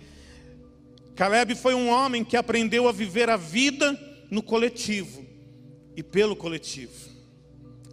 Caleb 1.17 1.55
foi 1.55 1.75
um 1.75 1.89
homem 1.89 2.23
que 2.25 2.37
aprendeu 2.37 2.87
a 2.89 2.93
viver 2.93 3.31
a 3.31 3.37
vida 3.37 3.99
no 4.31 4.43
coletivo 4.43 5.25
e 5.97 6.03
pelo 6.03 6.37
coletivo. 6.37 6.93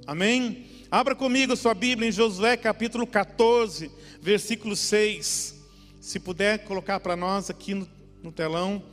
Amém? 0.05 0.67
Abra 0.91 1.15
comigo 1.15 1.55
sua 1.55 1.73
Bíblia 1.73 2.09
em 2.09 2.11
Josué 2.11 2.57
capítulo 2.57 3.07
14, 3.07 3.89
versículo 4.21 4.75
6. 4.75 5.55
Se 6.01 6.19
puder 6.19 6.65
colocar 6.65 6.99
para 6.99 7.15
nós 7.15 7.49
aqui 7.49 7.73
no, 7.73 7.87
no 8.21 8.31
telão. 8.31 8.83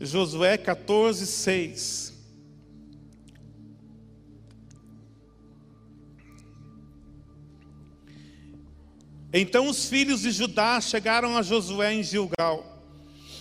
Josué 0.00 0.56
14, 0.56 1.26
6. 1.26 2.09
Então 9.32 9.68
os 9.68 9.88
filhos 9.88 10.22
de 10.22 10.30
Judá 10.30 10.80
chegaram 10.80 11.36
a 11.36 11.42
Josué 11.42 11.94
em 11.94 12.02
Gilgal. 12.02 12.82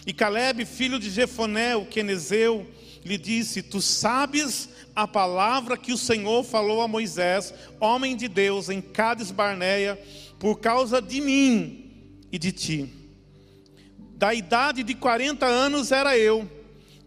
E 0.05 0.13
Caleb, 0.13 0.65
filho 0.65 0.99
de 0.99 1.09
Jefoné, 1.09 1.75
o 1.75 1.85
quenezeu, 1.85 2.67
lhe 3.03 3.17
disse: 3.17 3.61
Tu 3.63 3.81
sabes 3.81 4.69
a 4.95 5.07
palavra 5.07 5.77
que 5.77 5.91
o 5.91 5.97
Senhor 5.97 6.43
falou 6.43 6.81
a 6.81 6.87
Moisés, 6.87 7.53
homem 7.79 8.15
de 8.15 8.27
Deus, 8.27 8.69
em 8.69 8.81
Cades 8.81 9.31
Barneia, 9.31 9.99
por 10.37 10.59
causa 10.59 11.01
de 11.01 11.19
mim 11.21 11.91
e 12.31 12.37
de 12.37 12.51
ti. 12.51 12.93
Da 14.15 14.33
idade 14.33 14.83
de 14.83 14.93
40 14.93 15.45
anos 15.45 15.91
era 15.91 16.17
eu, 16.17 16.49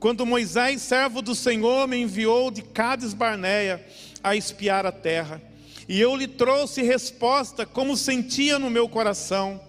quando 0.01 0.27
Moisés, 0.27 0.83
servo 0.83 1.23
do 1.23 1.35
Senhor, 1.35 1.87
me 1.87 1.99
enviou 1.99 2.51
de 2.51 2.63
Cades 2.63 3.15
Barneia 3.15 3.85
a 4.25 4.35
espiar 4.35 4.87
a 4.87 4.93
terra. 4.93 5.41
E 5.89 6.01
eu 6.01 6.15
lhe 6.17 6.29
trouxe 6.29 6.83
resposta 6.83 7.67
como 7.67 7.97
sentia 7.97 8.59
no 8.59 8.71
meu 8.71 8.89
coração. 8.89 9.61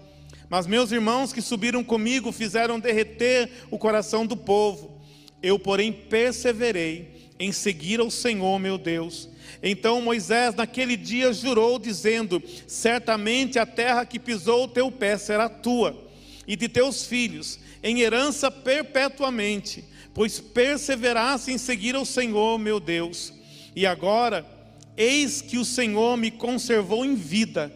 Mas 0.48 0.66
meus 0.66 0.92
irmãos 0.92 1.32
que 1.32 1.42
subiram 1.42 1.82
comigo 1.82 2.30
fizeram 2.30 2.78
derreter 2.78 3.50
o 3.70 3.78
coração 3.78 4.26
do 4.26 4.36
povo. 4.36 5.00
Eu, 5.42 5.58
porém, 5.58 5.92
perseverei 5.92 7.32
em 7.38 7.52
seguir 7.52 8.00
ao 8.00 8.10
Senhor 8.10 8.58
meu 8.58 8.78
Deus. 8.78 9.28
Então 9.62 10.00
Moisés 10.00 10.54
naquele 10.54 10.96
dia 10.96 11.32
jurou, 11.32 11.78
dizendo: 11.78 12.42
Certamente 12.66 13.58
a 13.58 13.66
terra 13.66 14.04
que 14.04 14.18
pisou 14.18 14.64
o 14.64 14.68
teu 14.68 14.90
pé 14.90 15.16
será 15.16 15.48
tua 15.48 16.04
e 16.46 16.56
de 16.56 16.68
teus 16.68 17.06
filhos, 17.06 17.58
em 17.82 18.00
herança 18.00 18.50
perpetuamente, 18.50 19.84
pois 20.12 20.38
perseveraste 20.38 21.50
em 21.50 21.58
seguir 21.58 21.94
ao 21.94 22.04
Senhor 22.04 22.58
meu 22.58 22.78
Deus. 22.78 23.32
E 23.74 23.86
agora, 23.86 24.46
Eis 24.96 25.40
que 25.40 25.58
o 25.58 25.64
Senhor 25.64 26.16
me 26.16 26.30
conservou 26.30 27.04
em 27.04 27.14
vida, 27.14 27.72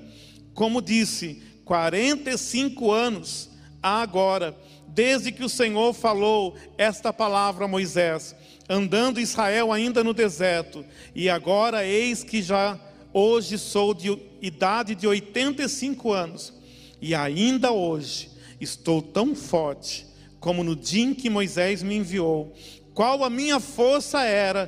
como 0.54 0.80
disse, 0.80 1.42
45 1.64 2.90
anos 2.90 3.50
agora, 3.82 4.56
desde 4.88 5.30
que 5.30 5.44
o 5.44 5.48
Senhor 5.48 5.92
falou 5.92 6.54
esta 6.76 7.12
palavra 7.12 7.64
a 7.64 7.68
Moisés, 7.68 8.34
andando 8.68 9.20
Israel 9.20 9.72
ainda 9.72 10.02
no 10.02 10.14
deserto, 10.14 10.84
e 11.14 11.28
agora 11.28 11.84
eis 11.84 12.24
que 12.24 12.42
já 12.42 12.78
hoje 13.12 13.58
sou 13.58 13.94
de 13.94 14.16
idade 14.40 14.94
de 14.94 15.06
85 15.06 16.12
anos, 16.12 16.52
e 17.00 17.14
ainda 17.14 17.72
hoje 17.72 18.30
estou 18.60 19.00
tão 19.00 19.34
forte 19.34 20.06
como 20.40 20.62
no 20.62 20.76
dia 20.76 21.04
em 21.04 21.14
que 21.14 21.30
Moisés 21.30 21.82
me 21.82 21.96
enviou. 21.96 22.54
Qual 22.94 23.24
a 23.24 23.30
minha 23.30 23.60
força 23.60 24.22
era, 24.22 24.66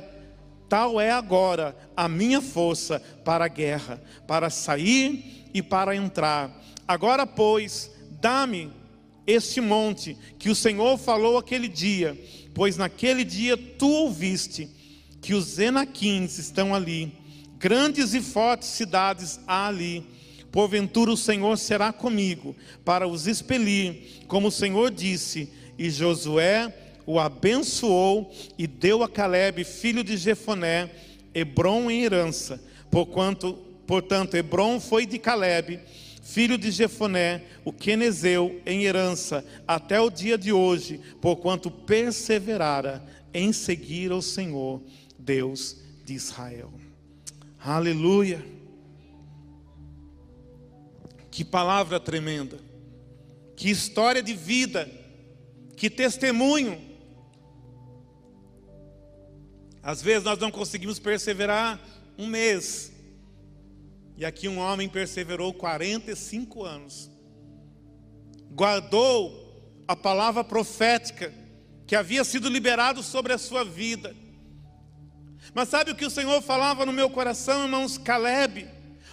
Tal 0.71 1.01
é 1.01 1.11
agora 1.11 1.75
a 1.97 2.07
minha 2.07 2.41
força 2.41 3.01
para 3.25 3.43
a 3.43 3.49
guerra, 3.49 4.01
para 4.25 4.49
sair 4.49 5.49
e 5.53 5.61
para 5.61 5.93
entrar. 5.93 6.63
Agora, 6.87 7.27
pois, 7.27 7.91
dá-me 8.21 8.71
este 9.27 9.59
monte 9.59 10.15
que 10.39 10.49
o 10.49 10.55
Senhor 10.55 10.97
falou 10.97 11.37
aquele 11.37 11.67
dia, 11.67 12.17
pois 12.53 12.77
naquele 12.77 13.25
dia 13.25 13.57
tu 13.57 13.85
ouviste 13.85 14.69
que 15.21 15.33
os 15.33 15.59
Enaquins 15.59 16.37
estão 16.37 16.73
ali, 16.73 17.11
grandes 17.57 18.13
e 18.13 18.21
fortes 18.21 18.69
cidades 18.69 19.41
há 19.45 19.67
ali. 19.67 20.07
Porventura 20.53 21.11
o 21.11 21.17
Senhor 21.17 21.57
será 21.57 21.91
comigo 21.91 22.55
para 22.85 23.05
os 23.05 23.27
expelir, 23.27 24.21
como 24.25 24.47
o 24.47 24.51
Senhor 24.51 24.89
disse, 24.89 25.51
e 25.77 25.89
Josué 25.89 26.73
o 27.05 27.19
abençoou 27.19 28.31
e 28.57 28.67
deu 28.67 29.03
a 29.03 29.09
Caleb, 29.09 29.63
filho 29.63 30.03
de 30.03 30.17
Jefoné, 30.17 30.89
Hebron 31.33 31.89
em 31.89 32.03
herança. 32.03 32.61
Porquanto, 32.89 33.53
portanto, 33.87 34.35
Hebron 34.35 34.79
foi 34.79 35.05
de 35.05 35.17
Caleb, 35.17 35.79
filho 36.21 36.57
de 36.57 36.71
Jefoné, 36.71 37.43
o 37.65 37.73
quenezeu, 37.73 38.61
em 38.65 38.83
herança, 38.83 39.45
até 39.67 39.99
o 39.99 40.09
dia 40.09 40.37
de 40.37 40.51
hoje, 40.51 40.99
porquanto 41.19 41.71
perseverara 41.71 43.03
em 43.33 43.51
seguir 43.51 44.11
ao 44.11 44.21
Senhor, 44.21 44.81
Deus 45.17 45.77
de 46.05 46.13
Israel. 46.13 46.71
Aleluia! 47.59 48.45
Que 51.29 51.45
palavra 51.45 51.99
tremenda, 51.99 52.59
que 53.55 53.69
história 53.69 54.21
de 54.21 54.33
vida, 54.33 54.89
que 55.77 55.89
testemunho 55.89 56.90
às 59.83 60.01
vezes 60.01 60.23
nós 60.23 60.37
não 60.37 60.51
conseguimos 60.51 60.99
perseverar 60.99 61.79
um 62.17 62.27
mês. 62.27 62.91
E 64.15 64.25
aqui 64.25 64.47
um 64.47 64.59
homem 64.59 64.87
perseverou 64.87 65.53
45 65.53 66.63
anos. 66.63 67.09
Guardou 68.51 69.41
a 69.87 69.95
palavra 69.95 70.43
profética 70.43 71.33
que 71.87 71.95
havia 71.95 72.23
sido 72.23 72.47
liberado 72.47 73.01
sobre 73.01 73.33
a 73.33 73.37
sua 73.37 73.65
vida. 73.65 74.15
Mas 75.53 75.69
sabe 75.69 75.91
o 75.91 75.95
que 75.95 76.05
o 76.05 76.09
Senhor 76.09 76.41
falava 76.41 76.85
no 76.85 76.93
meu 76.93 77.09
coração, 77.09 77.63
irmãos? 77.63 77.97
Caleb, 77.97 78.67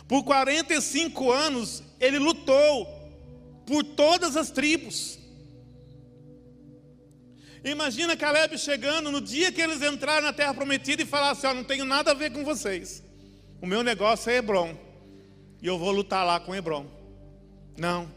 Por 0.07 0.23
45 0.25 1.31
anos, 1.31 1.83
ele 2.01 2.19
lutou 2.19 2.87
por 3.67 3.85
todas 3.85 4.37
as 4.37 4.51
tribos. 4.51 5.18
Imagina 7.65 8.17
Caleb 8.17 8.57
chegando 8.57 9.11
no 9.11 9.21
dia 9.21 9.51
que 9.51 9.61
eles 9.61 9.83
entraram 9.83 10.27
na 10.27 10.33
terra 10.33 10.55
prometida 10.55 11.03
e 11.03 11.07
falar 11.07 11.31
assim: 11.31 11.47
Ó, 11.47 11.55
não 11.55 11.65
tenho 11.65 11.85
nada 11.85 12.13
a 12.13 12.15
ver 12.15 12.33
com 12.33 12.45
vocês. 12.45 13.03
O 13.61 13.67
meu 13.67 13.83
negócio 13.83 14.31
é 14.31 14.37
Hebron. 14.37 14.77
E 15.61 15.67
eu 15.67 15.79
vou 15.79 15.91
lutar 15.91 16.25
lá 16.25 16.39
com 16.39 16.55
Hebron. 16.55 16.87
Não. 17.77 18.13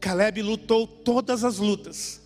Caleb 0.00 0.42
lutou 0.42 0.86
todas 0.86 1.44
as 1.44 1.58
lutas. 1.58 2.20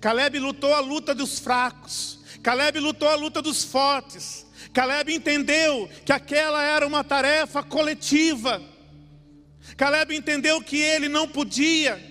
Caleb 0.00 0.38
lutou 0.38 0.74
a 0.74 0.80
luta 0.80 1.14
dos 1.14 1.38
fracos. 1.38 2.18
Caleb 2.42 2.80
lutou 2.80 3.08
a 3.08 3.14
luta 3.14 3.40
dos 3.40 3.62
fortes. 3.64 4.46
Caleb 4.72 5.14
entendeu 5.14 5.88
que 6.04 6.12
aquela 6.12 6.62
era 6.62 6.86
uma 6.86 7.04
tarefa 7.04 7.62
coletiva. 7.62 8.60
Caleb 9.76 10.16
entendeu 10.16 10.60
que 10.60 10.76
ele 10.76 11.08
não 11.08 11.28
podia 11.28 12.07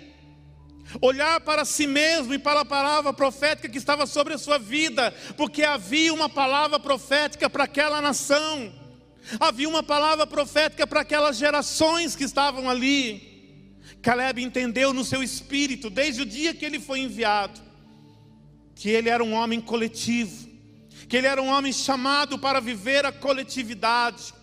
olhar 1.02 1.40
para 1.42 1.66
si 1.66 1.86
mesmo 1.88 2.34
e 2.34 2.40
para 2.40 2.62
a 2.62 2.66
palavra 2.66 3.14
profética 3.14 3.70
que 3.70 3.78
estava 3.78 4.06
sobre 4.06 4.34
a 4.34 4.38
sua 4.38 4.58
vida, 4.58 5.14
porque 5.36 5.64
havia 5.64 6.14
uma 6.14 6.30
palavra 6.30 6.80
profética 6.80 7.50
para 7.50 7.66
aquela 7.66 8.02
nação, 8.02 8.74
havia 9.40 9.68
uma 9.68 9.84
palavra 9.84 10.26
profética 10.26 10.88
para 10.88 11.02
aquelas 11.02 11.38
gerações 11.38 12.16
que 12.16 12.24
estavam 12.24 12.70
ali. 12.70 13.28
Caleb 14.02 14.42
entendeu 14.42 14.94
no 14.94 15.04
seu 15.04 15.22
espírito, 15.22 15.90
desde 15.90 16.22
o 16.22 16.26
dia 16.26 16.54
que 16.54 16.66
ele 16.66 16.80
foi 16.80 17.00
enviado, 17.00 17.60
que 18.76 18.90
ele 18.90 19.10
era 19.10 19.24
um 19.24 19.34
homem 19.34 19.60
coletivo, 19.60 20.48
que 21.10 21.18
ele 21.18 21.28
era 21.28 21.42
um 21.42 21.48
homem 21.48 21.74
chamado 21.74 22.38
para 22.38 22.60
viver 22.60 23.06
a 23.06 23.12
coletividade. 23.12 24.34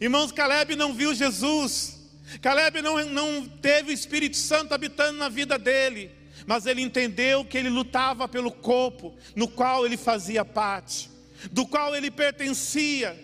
Irmãos, 0.00 0.30
Caleb 0.30 0.76
não 0.76 0.92
viu 0.94 1.14
Jesus, 1.14 1.97
Caleb 2.40 2.82
não, 2.82 3.04
não 3.06 3.46
teve 3.46 3.90
o 3.90 3.94
Espírito 3.94 4.36
Santo 4.36 4.74
habitando 4.74 5.18
na 5.18 5.28
vida 5.28 5.58
dele, 5.58 6.10
mas 6.46 6.66
ele 6.66 6.82
entendeu 6.82 7.44
que 7.44 7.56
ele 7.56 7.70
lutava 7.70 8.28
pelo 8.28 8.50
corpo 8.50 9.16
no 9.34 9.48
qual 9.48 9.86
ele 9.86 9.96
fazia 9.96 10.44
parte, 10.44 11.10
do 11.50 11.66
qual 11.66 11.94
ele 11.96 12.10
pertencia. 12.10 13.18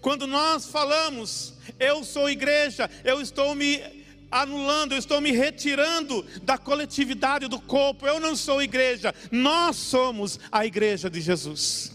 Quando 0.00 0.26
nós 0.26 0.66
falamos, 0.66 1.54
eu 1.78 2.04
sou 2.04 2.30
igreja, 2.30 2.90
eu 3.04 3.20
estou 3.20 3.54
me 3.54 3.82
anulando, 4.30 4.92
eu 4.92 4.98
estou 4.98 5.20
me 5.20 5.30
retirando 5.30 6.24
da 6.42 6.56
coletividade 6.56 7.46
do 7.48 7.60
corpo, 7.60 8.06
eu 8.06 8.18
não 8.18 8.34
sou 8.34 8.62
igreja, 8.62 9.14
nós 9.30 9.76
somos 9.76 10.40
a 10.50 10.64
igreja 10.64 11.10
de 11.10 11.20
Jesus. 11.20 11.91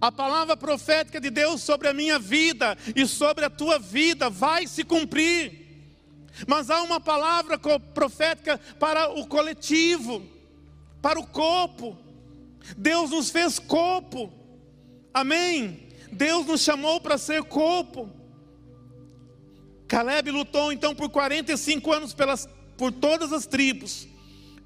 A 0.00 0.12
palavra 0.12 0.56
profética 0.56 1.20
de 1.20 1.28
Deus 1.28 1.60
sobre 1.60 1.88
a 1.88 1.94
minha 1.94 2.18
vida 2.20 2.78
e 2.94 3.04
sobre 3.04 3.44
a 3.44 3.50
tua 3.50 3.78
vida 3.80 4.30
vai 4.30 4.66
se 4.66 4.84
cumprir. 4.84 5.66
Mas 6.46 6.70
há 6.70 6.82
uma 6.82 7.00
palavra 7.00 7.58
profética 7.58 8.58
para 8.78 9.10
o 9.10 9.26
coletivo, 9.26 10.22
para 11.02 11.18
o 11.18 11.26
corpo. 11.26 11.98
Deus 12.76 13.10
nos 13.10 13.30
fez 13.30 13.58
corpo. 13.58 14.32
Amém? 15.12 15.88
Deus 16.12 16.46
nos 16.46 16.60
chamou 16.60 17.00
para 17.00 17.18
ser 17.18 17.42
corpo. 17.42 18.08
Caleb 19.88 20.30
lutou 20.30 20.70
então 20.70 20.94
por 20.94 21.08
45 21.08 21.92
anos 21.92 22.14
pelas, 22.14 22.48
por 22.76 22.92
todas 22.92 23.32
as 23.32 23.46
tribos, 23.46 24.06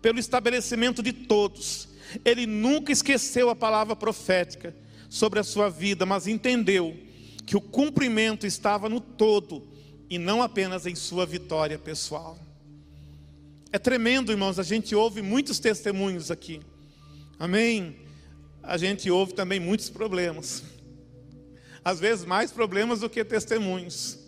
pelo 0.02 0.18
estabelecimento 0.18 1.02
de 1.02 1.12
todos. 1.12 1.88
Ele 2.22 2.44
nunca 2.44 2.92
esqueceu 2.92 3.48
a 3.48 3.56
palavra 3.56 3.96
profética 3.96 4.81
sobre 5.12 5.38
a 5.38 5.44
sua 5.44 5.68
vida, 5.68 6.06
mas 6.06 6.26
entendeu 6.26 6.96
que 7.44 7.54
o 7.54 7.60
cumprimento 7.60 8.46
estava 8.46 8.88
no 8.88 8.98
todo 8.98 9.68
e 10.08 10.16
não 10.16 10.40
apenas 10.40 10.86
em 10.86 10.94
sua 10.94 11.26
vitória 11.26 11.78
pessoal. 11.78 12.38
É 13.70 13.78
tremendo, 13.78 14.32
irmãos, 14.32 14.58
a 14.58 14.62
gente 14.62 14.94
ouve 14.94 15.20
muitos 15.20 15.58
testemunhos 15.58 16.30
aqui. 16.30 16.62
Amém? 17.38 17.94
A 18.62 18.78
gente 18.78 19.10
ouve 19.10 19.34
também 19.34 19.60
muitos 19.60 19.90
problemas. 19.90 20.62
Às 21.84 22.00
vezes 22.00 22.24
mais 22.24 22.50
problemas 22.50 23.00
do 23.00 23.10
que 23.10 23.22
testemunhos. 23.22 24.18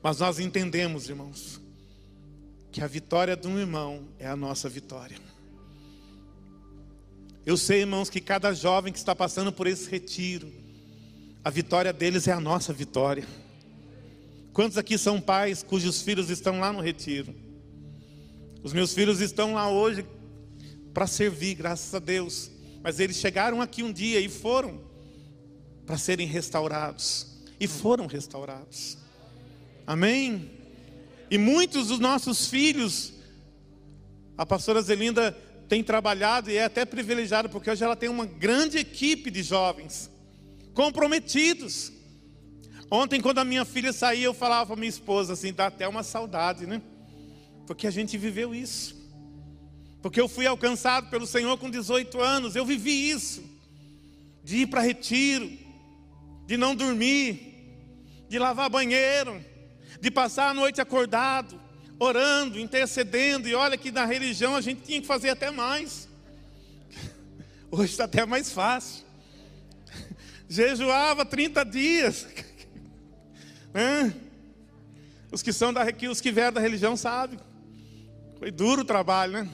Mas 0.00 0.20
nós 0.20 0.38
entendemos, 0.38 1.08
irmãos, 1.08 1.60
que 2.70 2.80
a 2.80 2.86
vitória 2.86 3.36
de 3.36 3.48
um 3.48 3.58
irmão 3.58 4.06
é 4.16 4.28
a 4.28 4.36
nossa 4.36 4.68
vitória. 4.68 5.27
Eu 7.44 7.56
sei, 7.56 7.80
irmãos, 7.80 8.10
que 8.10 8.20
cada 8.20 8.52
jovem 8.52 8.92
que 8.92 8.98
está 8.98 9.14
passando 9.14 9.52
por 9.52 9.66
esse 9.66 9.90
retiro, 9.90 10.52
a 11.44 11.50
vitória 11.50 11.92
deles 11.92 12.28
é 12.28 12.32
a 12.32 12.40
nossa 12.40 12.72
vitória. 12.72 13.26
Quantos 14.52 14.76
aqui 14.76 14.98
são 14.98 15.20
pais 15.20 15.62
cujos 15.62 16.02
filhos 16.02 16.30
estão 16.30 16.60
lá 16.60 16.72
no 16.72 16.80
retiro? 16.80 17.34
Os 18.62 18.72
meus 18.72 18.92
filhos 18.92 19.20
estão 19.20 19.54
lá 19.54 19.70
hoje 19.70 20.04
para 20.92 21.06
servir, 21.06 21.54
graças 21.54 21.94
a 21.94 21.98
Deus. 21.98 22.50
Mas 22.82 22.98
eles 23.00 23.16
chegaram 23.16 23.62
aqui 23.62 23.82
um 23.82 23.92
dia 23.92 24.20
e 24.20 24.28
foram 24.28 24.80
para 25.86 25.96
serem 25.96 26.26
restaurados. 26.26 27.38
E 27.60 27.66
foram 27.66 28.06
restaurados. 28.06 28.98
Amém? 29.86 30.50
E 31.30 31.38
muitos 31.38 31.88
dos 31.88 31.98
nossos 31.98 32.46
filhos, 32.46 33.12
a 34.36 34.44
pastora 34.44 34.82
Zelinda 34.82 35.36
tem 35.68 35.82
trabalhado 35.84 36.50
e 36.50 36.56
é 36.56 36.64
até 36.64 36.84
privilegiado, 36.84 37.48
porque 37.48 37.70
hoje 37.70 37.84
ela 37.84 37.94
tem 37.94 38.08
uma 38.08 38.24
grande 38.24 38.78
equipe 38.78 39.30
de 39.30 39.42
jovens 39.42 40.10
comprometidos. 40.72 41.92
Ontem, 42.90 43.20
quando 43.20 43.38
a 43.38 43.44
minha 43.44 43.64
filha 43.64 43.92
saía, 43.92 44.24
eu 44.24 44.34
falava 44.34 44.68
para 44.68 44.76
minha 44.76 44.88
esposa 44.88 45.34
assim: 45.34 45.52
dá 45.52 45.66
até 45.66 45.86
uma 45.86 46.02
saudade, 46.02 46.66
né? 46.66 46.80
Porque 47.66 47.86
a 47.86 47.90
gente 47.90 48.16
viveu 48.16 48.54
isso. 48.54 48.96
Porque 50.00 50.20
eu 50.20 50.28
fui 50.28 50.46
alcançado 50.46 51.10
pelo 51.10 51.26
Senhor 51.26 51.58
com 51.58 51.68
18 51.68 52.20
anos, 52.20 52.56
eu 52.56 52.64
vivi 52.64 53.10
isso. 53.10 53.42
De 54.42 54.58
ir 54.58 54.68
para 54.68 54.80
retiro, 54.80 55.50
de 56.46 56.56
não 56.56 56.74
dormir, 56.74 57.76
de 58.28 58.38
lavar 58.38 58.70
banheiro, 58.70 59.44
de 60.00 60.10
passar 60.10 60.48
a 60.48 60.54
noite 60.54 60.80
acordado, 60.80 61.60
orando, 61.98 62.58
intercedendo, 62.58 63.48
e 63.48 63.54
olha 63.54 63.76
que 63.76 63.90
na 63.90 64.04
religião 64.04 64.54
a 64.54 64.60
gente 64.60 64.82
tinha 64.82 65.00
que 65.00 65.06
fazer 65.06 65.30
até 65.30 65.50
mais. 65.50 66.08
Hoje 67.70 67.92
está 67.92 68.04
até 68.04 68.24
mais 68.24 68.50
fácil. 68.50 69.04
Jejuava 70.48 71.24
30 71.24 71.64
dias. 71.64 72.26
Os 75.30 75.42
que 75.42 75.52
são 75.52 75.74
da 75.74 75.82
os 76.10 76.20
que 76.22 76.32
vieram 76.32 76.54
da 76.54 76.60
religião 76.60 76.96
sabem. 76.96 77.38
Foi 78.38 78.50
duro 78.50 78.80
o 78.80 78.84
trabalho, 78.84 79.32
né? 79.32 79.50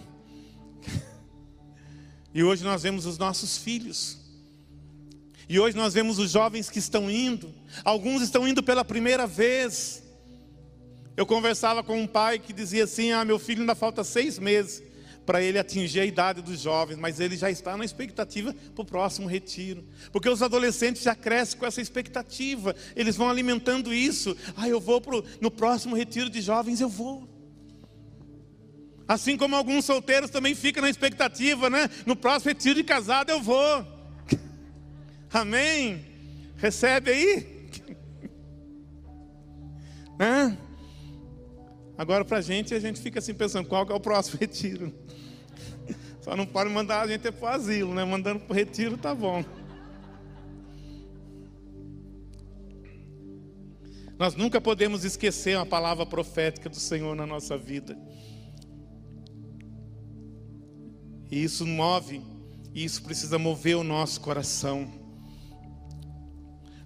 E 2.33 2.45
hoje 2.45 2.63
nós 2.63 2.83
vemos 2.83 3.07
os 3.07 3.19
nossos 3.19 3.59
filhos. 3.59 4.19
E 5.49 5.59
hoje 5.59 5.77
nós 5.77 5.93
vemos 5.93 6.19
os 6.19 6.31
jovens 6.31 6.71
que 6.71 6.79
estão 6.79 7.11
indo. 7.11 7.53
Alguns 7.85 8.23
estão 8.23 8.47
indo 8.47 8.63
pela 8.63 8.85
primeira 8.85 9.27
vez. 9.27 10.04
Eu 11.17 11.25
conversava 11.25 11.83
com 11.83 12.01
um 12.01 12.07
pai 12.07 12.39
que 12.39 12.53
dizia 12.53 12.85
assim: 12.85 13.13
Ah, 13.13 13.25
meu 13.25 13.39
filho 13.39 13.61
ainda 13.61 13.75
falta 13.75 14.03
seis 14.03 14.39
meses 14.39 14.83
para 15.25 15.43
ele 15.43 15.59
atingir 15.59 16.01
a 16.01 16.05
idade 16.05 16.43
dos 16.43 16.61
jovens, 16.61 16.99
mas 16.99 17.19
ele 17.19 17.37
já 17.37 17.51
está 17.51 17.77
na 17.77 17.85
expectativa 17.85 18.55
para 18.75 18.83
o 18.83 18.85
próximo 18.85 19.27
retiro, 19.27 19.83
porque 20.13 20.29
os 20.29 20.43
adolescentes 20.43 21.03
já 21.03 21.15
crescem 21.15 21.59
com 21.59 21.65
essa 21.65 21.81
expectativa, 21.81 22.77
eles 22.95 23.17
vão 23.17 23.31
alimentando 23.31 23.93
isso. 23.93 24.37
Ah, 24.57 24.69
eu 24.69 24.79
vou 24.81 25.01
pro, 25.01 25.25
no 25.41 25.51
próximo 25.51 25.97
retiro 25.97 26.29
de 26.29 26.41
jovens, 26.41 26.81
eu 26.81 26.89
vou. 26.89 27.27
Assim 29.07 29.37
como 29.37 29.55
alguns 29.55 29.85
solteiros 29.85 30.31
também 30.31 30.55
ficam 30.55 30.83
na 30.83 30.89
expectativa, 30.89 31.69
né? 31.69 31.91
No 32.07 32.17
próximo 32.17 32.51
retiro 32.51 32.77
de 32.77 32.85
casado 32.85 33.31
eu 33.31 33.41
vou. 33.41 33.87
Amém? 35.33 36.05
Recebe 36.57 37.11
aí? 37.11 37.55
Né? 40.17 40.57
Agora, 41.97 42.25
para 42.25 42.39
a 42.39 42.43
gente, 42.43 42.75
a 42.75 42.81
gente 42.81 43.01
fica 43.01 43.19
assim 43.19 43.35
pensando: 43.35 43.69
qual 43.69 43.87
é 43.89 43.95
o 43.95 44.01
próximo 44.01 44.39
retiro? 44.41 44.93
Só 46.21 46.37
não 46.37 46.47
pode 46.47 46.71
mandar 46.71 47.03
a 47.03 47.07
gente 47.07 47.31
para 47.31 47.45
o 47.45 47.55
asilo, 47.55 47.95
né? 47.95 48.05
Mandando 48.05 48.41
para 48.41 48.53
o 48.53 48.57
retiro, 48.57 48.97
tá 48.97 49.15
bom. 49.15 49.45
Nós 54.19 54.35
nunca 54.35 54.61
podemos 54.61 55.05
esquecer 55.05 55.59
a 55.59 55.67
palavra 55.67 56.07
profética 56.07 56.69
do 56.69 56.77
Senhor 56.77 57.15
na 57.15 57.27
nossa 57.27 57.59
vida. 57.59 57.99
E 61.31 61.43
isso 61.43 61.67
move, 61.67 62.23
e 62.73 62.85
isso 62.85 63.03
precisa 63.03 63.39
mover 63.39 63.77
o 63.77 63.85
nosso 63.85 64.21
coração. 64.21 64.89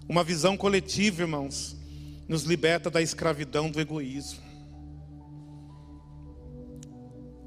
Uma 0.07 0.23
visão 0.23 0.57
coletiva, 0.57 1.21
irmãos, 1.21 1.77
nos 2.27 2.43
liberta 2.43 2.89
da 2.89 3.01
escravidão 3.01 3.69
do 3.69 3.79
egoísmo. 3.79 4.48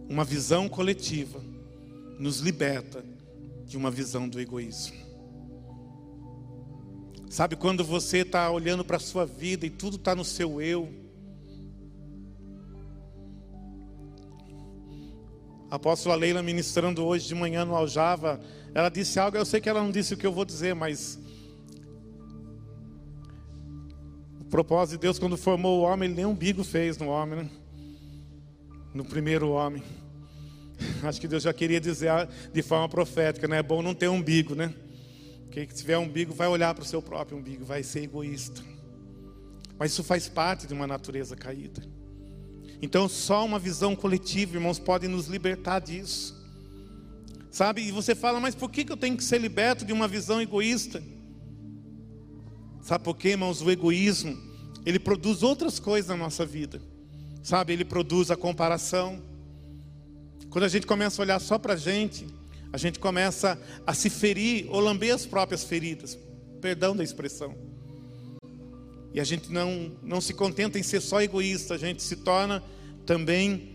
Uma 0.09 0.25
visão 0.25 0.69
coletiva 0.69 1.41
nos 2.19 2.38
liberta 2.38 3.05
de 3.65 3.77
uma 3.77 3.91
visão 3.91 4.29
do 4.29 4.41
egoísmo. 4.41 4.97
Sabe 7.31 7.57
quando 7.57 7.83
você 7.83 8.19
está 8.19 8.51
olhando 8.51 8.85
para 8.85 8.99
a 8.99 9.01
sua 9.01 9.25
vida 9.25 9.65
e 9.65 9.71
tudo 9.71 9.97
está 9.97 10.15
no 10.15 10.23
seu 10.23 10.61
eu? 10.61 10.93
A 15.71 15.77
apóstola 15.77 16.15
Leila 16.15 16.43
ministrando 16.43 17.03
hoje 17.03 17.27
de 17.27 17.35
manhã 17.35 17.65
no 17.65 17.75
Aljava, 17.75 18.38
ela 18.75 18.91
disse 18.91 19.19
algo, 19.19 19.38
eu 19.38 19.47
sei 19.47 19.59
que 19.59 19.71
ela 19.71 19.83
não 19.83 19.91
disse 19.91 20.12
o 20.12 20.17
que 20.19 20.27
eu 20.27 20.33
vou 20.33 20.45
dizer, 20.45 20.75
mas 20.75 21.19
o 24.38 24.45
propósito 24.45 24.99
de 24.99 25.01
Deus 25.01 25.19
quando 25.19 25.38
formou 25.38 25.81
o 25.81 25.83
homem, 25.85 26.11
ele 26.11 26.17
nem 26.17 26.27
umbigo 26.27 26.62
fez 26.62 26.99
no 26.99 27.09
homem, 27.09 27.45
né? 27.45 27.51
No 28.94 29.05
primeiro 29.05 29.50
homem. 29.50 29.83
Acho 31.02 31.20
que 31.20 31.28
Deus 31.28 31.42
já 31.42 31.52
queria 31.52 31.81
dizer 31.81 32.11
de 32.52 32.62
forma 32.62 32.88
profética, 32.88 33.48
né? 33.48 33.59
É 33.59 33.62
bom 33.62 33.83
não 33.83 33.94
ter 33.94 34.09
umbigo, 34.09 34.55
né? 34.55 34.74
Quem 35.50 35.66
tiver 35.66 35.98
umbigo 35.98 36.33
vai 36.33 36.48
olhar 36.48 36.74
para 36.74 36.83
o 36.83 36.87
seu 36.87 37.02
próprio 37.02 37.38
umbigo, 37.38 37.64
vai 37.64 37.83
ser 37.83 38.05
egoísta. 38.05 38.62
Mas 39.78 39.92
isso 39.92 40.02
faz 40.02 40.28
parte 40.28 40.66
de 40.66 40.74
uma 40.74 40.87
natureza 40.87 41.37
caída. 41.37 41.83
Então, 42.81 43.09
só 43.09 43.44
uma 43.44 43.59
visão 43.59 43.94
coletiva, 43.94 44.57
irmãos, 44.57 44.78
pode 44.78 45.07
nos 45.09 45.26
libertar 45.26 45.78
disso. 45.81 46.40
Sabe? 47.50 47.83
E 47.83 47.92
você 47.92 48.14
fala, 48.14 48.40
mas 48.40 48.55
por 48.55 48.70
que 48.70 48.90
eu 48.90 48.96
tenho 48.96 49.16
que 49.16 49.22
ser 49.22 49.38
liberto 49.38 49.85
de 49.85 49.92
uma 49.92 50.09
visão 50.09 50.40
egoísta? 50.40 51.02
Sabe 52.81 53.05
por 53.05 53.16
quê, 53.16 53.31
irmãos? 53.31 53.61
O 53.61 53.70
egoísmo, 53.70 54.37
ele 54.85 54.98
produz 54.98 55.42
outras 55.42 55.78
coisas 55.78 56.09
na 56.09 56.16
nossa 56.16 56.44
vida. 56.44 56.81
Sabe? 57.42 57.72
Ele 57.72 57.85
produz 57.85 58.31
a 58.31 58.37
comparação. 58.37 59.20
Quando 60.48 60.64
a 60.64 60.68
gente 60.68 60.87
começa 60.87 61.20
a 61.20 61.22
olhar 61.24 61.40
só 61.40 61.59
para 61.59 61.74
a 61.74 61.76
gente, 61.76 62.26
a 62.72 62.78
gente 62.78 62.98
começa 62.98 63.61
a 63.87 63.92
se 63.92 64.09
ferir 64.09 64.66
ou 64.70 64.81
lamber 64.81 65.14
as 65.14 65.26
próprias 65.26 65.64
feridas. 65.64 66.18
Perdão 66.61 66.94
da 66.94 67.02
expressão. 67.02 67.55
E 69.12 69.20
a 69.20 69.24
gente 69.24 69.52
não, 69.52 69.92
não 70.02 70.20
se 70.20 70.33
contenta 70.33 70.78
em 70.78 70.83
ser 70.83 71.00
só 71.00 71.20
egoísta, 71.20 71.74
a 71.74 71.78
gente 71.78 72.02
se 72.02 72.16
torna 72.16 72.62
também. 73.05 73.68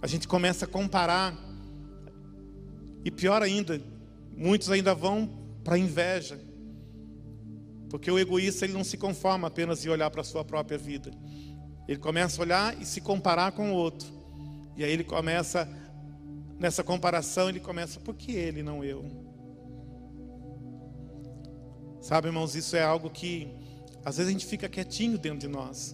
A 0.00 0.06
gente 0.06 0.26
começa 0.26 0.64
a 0.64 0.68
comparar. 0.68 1.36
E 3.04 3.10
pior 3.10 3.42
ainda, 3.42 3.80
muitos 4.34 4.70
ainda 4.70 4.94
vão 4.94 5.28
para 5.62 5.74
a 5.74 5.78
inveja. 5.78 6.40
Porque 7.88 8.10
o 8.10 8.18
egoísta 8.18 8.64
ele 8.64 8.72
não 8.74 8.84
se 8.84 8.96
conforma 8.96 9.48
apenas 9.48 9.84
em 9.84 9.88
olhar 9.88 10.10
para 10.10 10.20
a 10.20 10.24
sua 10.24 10.44
própria 10.44 10.76
vida. 10.76 11.10
Ele 11.86 11.98
começa 11.98 12.40
a 12.40 12.44
olhar 12.44 12.82
e 12.82 12.84
se 12.84 13.00
comparar 13.00 13.52
com 13.52 13.70
o 13.72 13.74
outro. 13.74 14.08
E 14.76 14.84
aí 14.84 14.92
ele 14.92 15.04
começa, 15.04 15.68
nessa 16.58 16.82
comparação, 16.82 17.48
ele 17.48 17.60
começa, 17.60 18.00
por 18.00 18.14
que 18.14 18.32
ele, 18.32 18.62
não 18.62 18.84
eu? 18.84 19.04
Sabe, 22.00 22.28
irmãos, 22.28 22.54
isso 22.54 22.76
é 22.76 22.82
algo 22.82 23.10
que 23.10 23.48
às 24.04 24.18
vezes 24.18 24.28
a 24.28 24.32
gente 24.32 24.46
fica 24.46 24.68
quietinho 24.68 25.18
dentro 25.18 25.40
de 25.40 25.48
nós, 25.48 25.92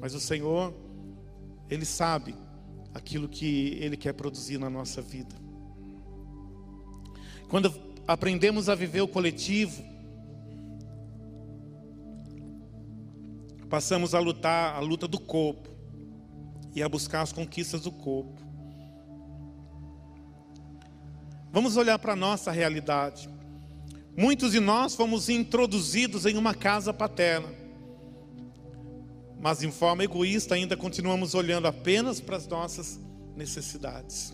mas 0.00 0.12
o 0.12 0.18
Senhor, 0.18 0.74
Ele 1.70 1.84
sabe 1.84 2.34
aquilo 2.92 3.28
que 3.28 3.78
Ele 3.80 3.96
quer 3.96 4.12
produzir 4.12 4.58
na 4.58 4.68
nossa 4.68 5.00
vida. 5.00 5.36
Quando 7.48 7.72
aprendemos 8.08 8.68
a 8.68 8.74
viver 8.74 9.02
o 9.02 9.06
coletivo, 9.06 9.84
passamos 13.74 14.14
a 14.14 14.20
lutar 14.20 14.76
a 14.76 14.78
luta 14.78 15.08
do 15.08 15.18
corpo 15.18 15.68
e 16.76 16.80
a 16.80 16.88
buscar 16.88 17.22
as 17.22 17.32
conquistas 17.32 17.80
do 17.80 17.90
corpo. 17.90 18.40
Vamos 21.50 21.76
olhar 21.76 21.98
para 21.98 22.12
a 22.12 22.16
nossa 22.16 22.52
realidade. 22.52 23.28
Muitos 24.16 24.52
de 24.52 24.60
nós 24.60 24.94
fomos 24.94 25.28
introduzidos 25.28 26.24
em 26.24 26.36
uma 26.36 26.54
casa 26.54 26.94
paterna, 26.94 27.48
mas 29.40 29.64
em 29.64 29.72
forma 29.72 30.04
egoísta 30.04 30.54
ainda 30.54 30.76
continuamos 30.76 31.34
olhando 31.34 31.66
apenas 31.66 32.20
para 32.20 32.36
as 32.36 32.46
nossas 32.46 33.00
necessidades. 33.34 34.32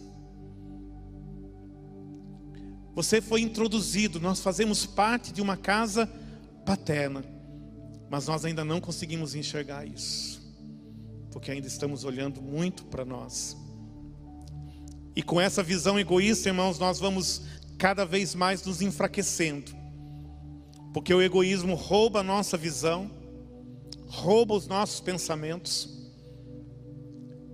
Você 2.95 3.23
foi 3.23 3.41
introduzido, 3.41 4.21
nós 4.21 4.41
fazemos 4.41 4.85
parte 4.85 5.33
de 5.33 5.41
uma 5.41 5.57
casa 5.57 6.07
paterna, 6.67 7.25
mas 8.11 8.27
nós 8.27 8.45
ainda 8.45 8.65
não 8.65 8.81
conseguimos 8.81 9.37
enxergar 9.37 9.87
isso, 9.87 10.43
porque 11.31 11.53
ainda 11.53 11.69
estamos 11.69 12.03
olhando 12.05 12.43
muito 12.43 12.85
para 12.87 13.05
nós. 13.05 13.57
E 15.15 15.23
com 15.23 15.41
essa 15.41 15.63
visão 15.63 15.99
egoísta, 15.99 16.49
irmãos, 16.49 16.79
nós 16.79 16.99
vamos 16.99 17.43
cada 17.79 18.05
vez 18.05 18.35
mais 18.35 18.65
nos 18.65 18.83
enfraquecendo. 18.83 19.73
Porque 20.93 21.15
o 21.15 21.23
egoísmo 21.23 21.75
rouba 21.75 22.21
a 22.21 22.23
nossa 22.23 22.57
visão, 22.57 23.11
rouba 24.09 24.55
os 24.55 24.67
nossos 24.67 25.01
pensamentos 25.01 26.11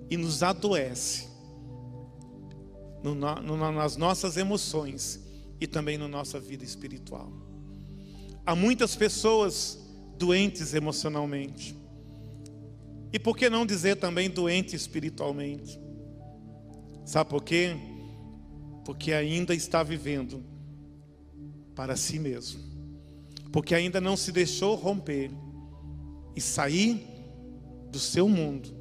e 0.09 0.17
nos 0.17 0.43
adoece 0.43 1.27
no, 3.03 3.15
no, 3.15 3.73
nas 3.73 3.97
nossas 3.97 4.37
emoções 4.39 5.21
e 5.61 5.67
também 5.67 5.99
na 5.99 6.09
nossa 6.09 6.41
vida 6.41 6.65
espiritual. 6.65 7.31
Há 8.45 8.55
muitas 8.55 8.97
pessoas 8.97 9.86
doentes 10.19 10.75
emocionalmente. 10.75 11.77
E 13.13 13.19
por 13.19 13.37
que 13.37 13.49
não 13.49 13.65
dizer 13.65 13.97
também 13.97 14.29
doente 14.29 14.75
espiritualmente? 14.77 15.79
Sabe 17.05 17.31
por 17.31 17.43
quê? 17.43 17.77
porque 18.87 19.13
ainda 19.13 19.53
está 19.53 19.83
vivendo 19.83 20.45
para 21.75 21.97
si 21.97 22.21
mesmo, 22.21 22.61
porque 23.51 23.75
ainda 23.75 24.01
não 24.01 24.17
se 24.17 24.31
deixou 24.31 24.77
romper 24.77 25.29
e 26.37 26.41
sair 26.41 27.05
do 27.91 27.99
seu 27.99 28.29
mundo 28.29 28.73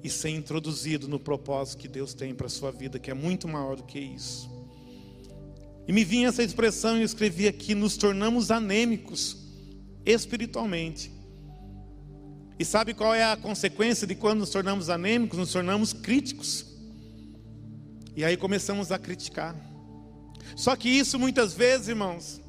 e 0.00 0.08
ser 0.08 0.28
introduzido 0.28 1.08
no 1.08 1.18
propósito 1.18 1.80
que 1.80 1.88
Deus 1.88 2.14
tem 2.14 2.32
para 2.32 2.46
a 2.46 2.50
sua 2.50 2.70
vida, 2.70 3.00
que 3.00 3.10
é 3.10 3.14
muito 3.14 3.48
maior 3.48 3.74
do 3.74 3.82
que 3.82 3.98
isso. 3.98 4.48
E 5.88 5.92
me 5.92 6.04
vinha 6.04 6.28
essa 6.28 6.44
expressão 6.44 6.96
e 6.96 7.00
eu 7.00 7.04
escrevi 7.04 7.48
aqui: 7.48 7.74
nos 7.74 7.96
tornamos 7.96 8.52
anêmicos 8.52 9.41
espiritualmente. 10.04 11.12
E 12.58 12.64
sabe 12.64 12.94
qual 12.94 13.14
é 13.14 13.24
a 13.24 13.36
consequência 13.36 14.06
de 14.06 14.14
quando 14.14 14.40
nos 14.40 14.50
tornamos 14.50 14.88
anêmicos? 14.88 15.38
Nos 15.38 15.52
tornamos 15.52 15.92
críticos. 15.92 16.66
E 18.14 18.24
aí 18.24 18.36
começamos 18.36 18.92
a 18.92 18.98
criticar. 18.98 19.56
Só 20.54 20.76
que 20.76 20.88
isso 20.88 21.18
muitas 21.18 21.54
vezes, 21.54 21.88
irmãos, 21.88 22.40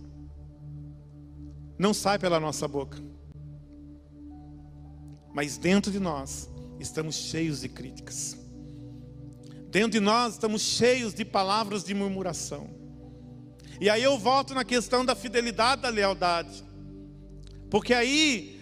não 1.79 1.93
sai 1.93 2.19
pela 2.19 2.39
nossa 2.39 2.67
boca. 2.67 2.97
Mas 5.33 5.57
dentro 5.57 5.91
de 5.91 5.99
nós 5.99 6.49
estamos 6.79 7.15
cheios 7.15 7.61
de 7.61 7.69
críticas. 7.69 8.37
Dentro 9.69 9.91
de 9.91 9.99
nós 9.99 10.33
estamos 10.33 10.61
cheios 10.61 11.13
de 11.13 11.25
palavras 11.25 11.83
de 11.83 11.93
murmuração. 11.93 12.69
E 13.81 13.89
aí 13.89 14.03
eu 14.03 14.19
volto 14.19 14.53
na 14.53 14.63
questão 14.63 15.03
da 15.03 15.15
fidelidade, 15.15 15.81
da 15.81 15.89
lealdade. 15.89 16.63
Porque 17.73 17.93
aí, 17.93 18.61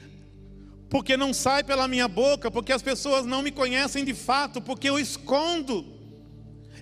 porque 0.90 1.16
não 1.16 1.32
sai 1.34 1.64
pela 1.64 1.88
minha 1.94 2.08
boca, 2.08 2.50
porque 2.50 2.74
as 2.74 2.82
pessoas 2.82 3.26
não 3.26 3.42
me 3.44 3.52
conhecem 3.52 4.06
de 4.06 4.16
fato, 4.16 4.62
porque 4.62 4.90
eu 4.90 4.98
escondo 4.98 6.02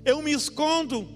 eu 0.06 0.22
me 0.22 0.32
escondo, 0.32 1.08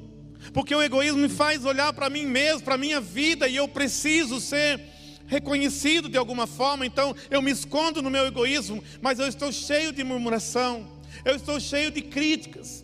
porque 0.53 0.75
o 0.75 0.81
egoísmo 0.81 1.21
me 1.21 1.29
faz 1.29 1.65
olhar 1.65 1.93
para 1.93 2.09
mim 2.09 2.25
mesmo, 2.25 2.63
para 2.63 2.75
a 2.75 2.77
minha 2.77 2.99
vida, 2.99 3.47
e 3.47 3.55
eu 3.55 3.67
preciso 3.67 4.39
ser 4.39 4.81
reconhecido 5.25 6.09
de 6.09 6.17
alguma 6.17 6.45
forma, 6.45 6.85
então 6.85 7.15
eu 7.29 7.41
me 7.41 7.51
escondo 7.51 8.01
no 8.01 8.09
meu 8.09 8.25
egoísmo, 8.25 8.83
mas 9.01 9.19
eu 9.19 9.27
estou 9.27 9.51
cheio 9.51 9.91
de 9.91 10.03
murmuração, 10.03 10.87
eu 11.23 11.35
estou 11.35 11.59
cheio 11.59 11.91
de 11.91 12.01
críticas, 12.01 12.83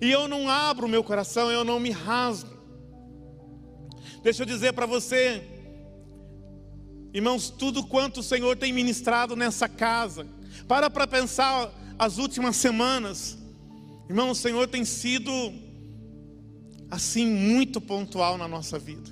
e 0.00 0.10
eu 0.10 0.28
não 0.28 0.48
abro 0.48 0.88
meu 0.88 1.02
coração, 1.02 1.50
eu 1.50 1.64
não 1.64 1.80
me 1.80 1.90
rasgo. 1.90 2.56
Deixa 4.22 4.42
eu 4.42 4.46
dizer 4.46 4.72
para 4.72 4.86
você, 4.86 5.42
irmãos, 7.12 7.50
tudo 7.50 7.84
quanto 7.84 8.20
o 8.20 8.22
Senhor 8.22 8.56
tem 8.56 8.72
ministrado 8.72 9.34
nessa 9.34 9.68
casa, 9.68 10.26
para 10.66 10.90
para 10.90 11.06
pensar 11.06 11.72
as 11.98 12.18
últimas 12.18 12.56
semanas, 12.56 13.38
Irmão, 14.08 14.30
o 14.30 14.34
Senhor 14.34 14.66
tem 14.66 14.86
sido 14.86 15.30
assim 16.90 17.26
muito 17.26 17.78
pontual 17.78 18.38
na 18.38 18.48
nossa 18.48 18.78
vida. 18.78 19.10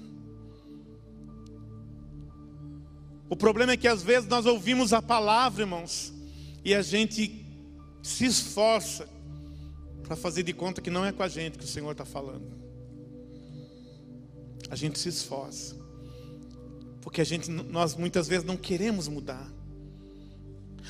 O 3.28 3.36
problema 3.36 3.72
é 3.72 3.76
que 3.76 3.86
às 3.86 4.02
vezes 4.02 4.26
nós 4.26 4.46
ouvimos 4.46 4.94
a 4.94 5.02
palavra, 5.02 5.62
irmãos, 5.62 6.14
e 6.64 6.74
a 6.74 6.80
gente 6.80 7.44
se 8.02 8.24
esforça 8.24 9.06
para 10.02 10.16
fazer 10.16 10.44
de 10.44 10.54
conta 10.54 10.80
que 10.80 10.90
não 10.90 11.04
é 11.04 11.12
com 11.12 11.22
a 11.22 11.28
gente 11.28 11.58
que 11.58 11.64
o 11.64 11.68
Senhor 11.68 11.92
está 11.92 12.06
falando. 12.06 12.56
A 14.70 14.76
gente 14.76 14.98
se 14.98 15.10
esforça, 15.10 15.76
porque 17.06 17.20
a 17.20 17.24
gente, 17.24 17.48
nós 17.48 17.94
muitas 17.94 18.26
vezes 18.26 18.44
não 18.44 18.56
queremos 18.56 19.06
mudar, 19.06 19.48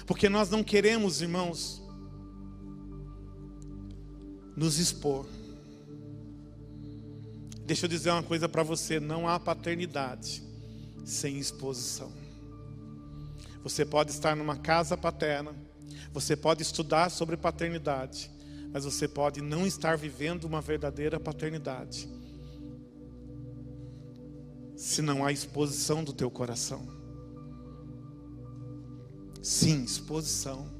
porque 0.07 0.31
nós 0.31 0.48
não 0.48 0.64
queremos, 0.64 1.20
irmãos, 1.20 1.83
nos 4.57 4.79
expor. 4.79 5.26
Deixa 7.66 7.85
eu 7.85 7.90
dizer 7.90 8.12
uma 8.12 8.22
coisa 8.22 8.48
para 8.48 8.62
você: 8.62 8.98
não 8.98 9.29
há 9.29 9.38
paternidade 9.38 10.42
sem 11.05 11.37
exposição. 11.37 12.11
Você 13.62 13.85
pode 13.85 14.11
estar 14.11 14.35
numa 14.35 14.57
casa 14.57 14.96
paterna, 14.96 15.55
você 16.14 16.35
pode 16.35 16.62
estudar 16.62 17.11
sobre 17.11 17.37
paternidade, 17.37 18.31
mas 18.72 18.87
você 18.87 19.07
pode 19.07 19.42
não 19.42 19.66
estar 19.66 19.98
vivendo 19.98 20.44
uma 20.44 20.62
verdadeira 20.62 21.20
paternidade 21.20 22.09
se 24.76 25.00
não 25.00 25.24
há 25.24 25.32
exposição 25.32 26.04
do 26.04 26.12
teu 26.12 26.30
coração. 26.30 26.86
Sim, 29.42 29.82
exposição. 29.82 30.70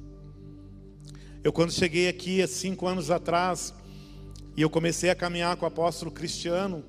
Eu 1.43 1.51
quando 1.51 1.71
cheguei 1.71 2.07
aqui 2.07 2.41
há 2.41 2.47
cinco 2.47 2.85
anos 2.85 3.09
atrás, 3.09 3.73
e 4.55 4.61
eu 4.61 4.69
comecei 4.69 5.09
a 5.09 5.15
caminhar 5.15 5.55
com 5.57 5.65
o 5.65 5.67
apóstolo 5.67 6.11
Cristiano, 6.11 6.83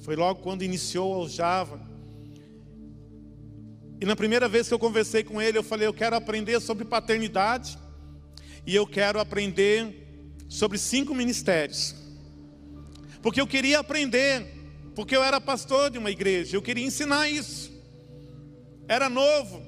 foi 0.00 0.14
logo 0.14 0.40
quando 0.40 0.62
iniciou 0.62 1.22
o 1.24 1.28
Java. 1.28 1.80
E 4.00 4.04
na 4.04 4.14
primeira 4.14 4.48
vez 4.48 4.68
que 4.68 4.74
eu 4.74 4.78
conversei 4.78 5.24
com 5.24 5.40
ele, 5.40 5.58
eu 5.58 5.62
falei: 5.62 5.86
Eu 5.86 5.94
quero 5.94 6.14
aprender 6.14 6.60
sobre 6.60 6.84
paternidade, 6.84 7.78
e 8.66 8.74
eu 8.74 8.86
quero 8.86 9.18
aprender 9.18 10.28
sobre 10.48 10.76
cinco 10.78 11.14
ministérios, 11.14 11.94
porque 13.22 13.40
eu 13.40 13.46
queria 13.46 13.78
aprender, 13.78 14.61
porque 14.94 15.16
eu 15.16 15.22
era 15.22 15.40
pastor 15.40 15.90
de 15.90 15.98
uma 15.98 16.10
igreja, 16.10 16.56
eu 16.56 16.62
queria 16.62 16.84
ensinar 16.84 17.28
isso, 17.28 17.72
era 18.86 19.08
novo, 19.08 19.62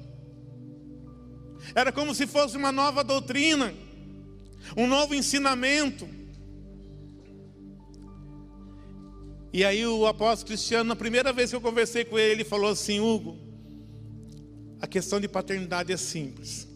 era 1.73 1.91
como 1.91 2.13
se 2.13 2.27
fosse 2.27 2.55
uma 2.55 2.71
nova 2.71 3.03
doutrina, 3.03 3.73
um 4.77 4.85
novo 4.87 5.15
ensinamento. 5.15 6.07
E 9.51 9.63
aí 9.63 9.87
o 9.87 10.05
apóstolo 10.05 10.49
Cristiano, 10.49 10.87
na 10.89 10.95
primeira 10.95 11.31
vez 11.31 11.49
que 11.49 11.55
eu 11.55 11.61
conversei 11.61 12.03
com 12.03 12.19
ele, 12.19 12.33
ele 12.33 12.43
falou 12.43 12.69
assim: 12.69 12.99
Hugo, 12.99 13.39
a 14.81 14.85
questão 14.85 15.19
de 15.19 15.27
paternidade 15.27 15.93
é 15.93 15.97
simples. 15.97 16.67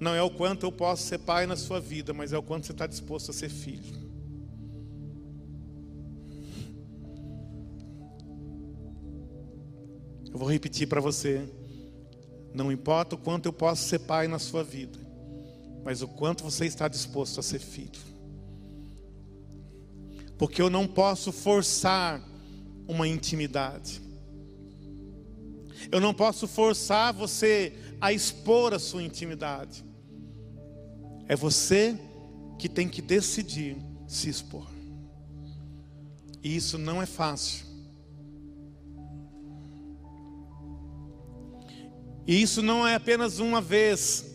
Não 0.00 0.14
é 0.14 0.22
o 0.22 0.30
quanto 0.30 0.66
eu 0.66 0.72
posso 0.72 1.04
ser 1.04 1.18
pai 1.18 1.46
na 1.46 1.56
sua 1.56 1.80
vida, 1.80 2.12
mas 2.12 2.32
é 2.32 2.38
o 2.38 2.42
quanto 2.42 2.66
você 2.66 2.72
está 2.72 2.86
disposto 2.86 3.30
a 3.30 3.34
ser 3.34 3.48
filho. 3.48 4.03
Eu 10.34 10.38
vou 10.38 10.50
repetir 10.50 10.86
para 10.86 11.00
você. 11.00 11.48
Não 12.52 12.70
importa 12.70 13.14
o 13.14 13.18
quanto 13.18 13.46
eu 13.46 13.52
posso 13.54 13.88
ser 13.88 14.00
pai 14.00 14.28
na 14.28 14.38
sua 14.38 14.62
vida, 14.62 14.98
mas 15.82 16.02
o 16.02 16.08
quanto 16.08 16.44
você 16.44 16.66
está 16.66 16.88
disposto 16.88 17.40
a 17.40 17.42
ser 17.42 17.58
filho 17.58 18.14
porque 20.38 20.60
eu 20.60 20.68
não 20.68 20.86
posso 20.86 21.32
forçar 21.32 22.22
uma 22.86 23.06
intimidade. 23.06 24.00
Eu 25.90 26.00
não 26.00 26.12
posso 26.12 26.46
forçar 26.46 27.12
você 27.12 27.72
a 28.00 28.12
expor 28.12 28.74
a 28.74 28.78
sua 28.78 29.02
intimidade. 29.02 29.84
É 31.28 31.36
você 31.36 31.98
que 32.58 32.68
tem 32.68 32.88
que 32.88 33.00
decidir 33.00 33.76
se 34.06 34.28
expor. 34.28 34.66
E 36.42 36.54
isso 36.56 36.76
não 36.76 37.00
é 37.00 37.06
fácil. 37.06 37.64
E 42.26 42.40
isso 42.40 42.62
não 42.62 42.86
é 42.86 42.94
apenas 42.94 43.38
uma 43.38 43.60
vez, 43.60 44.34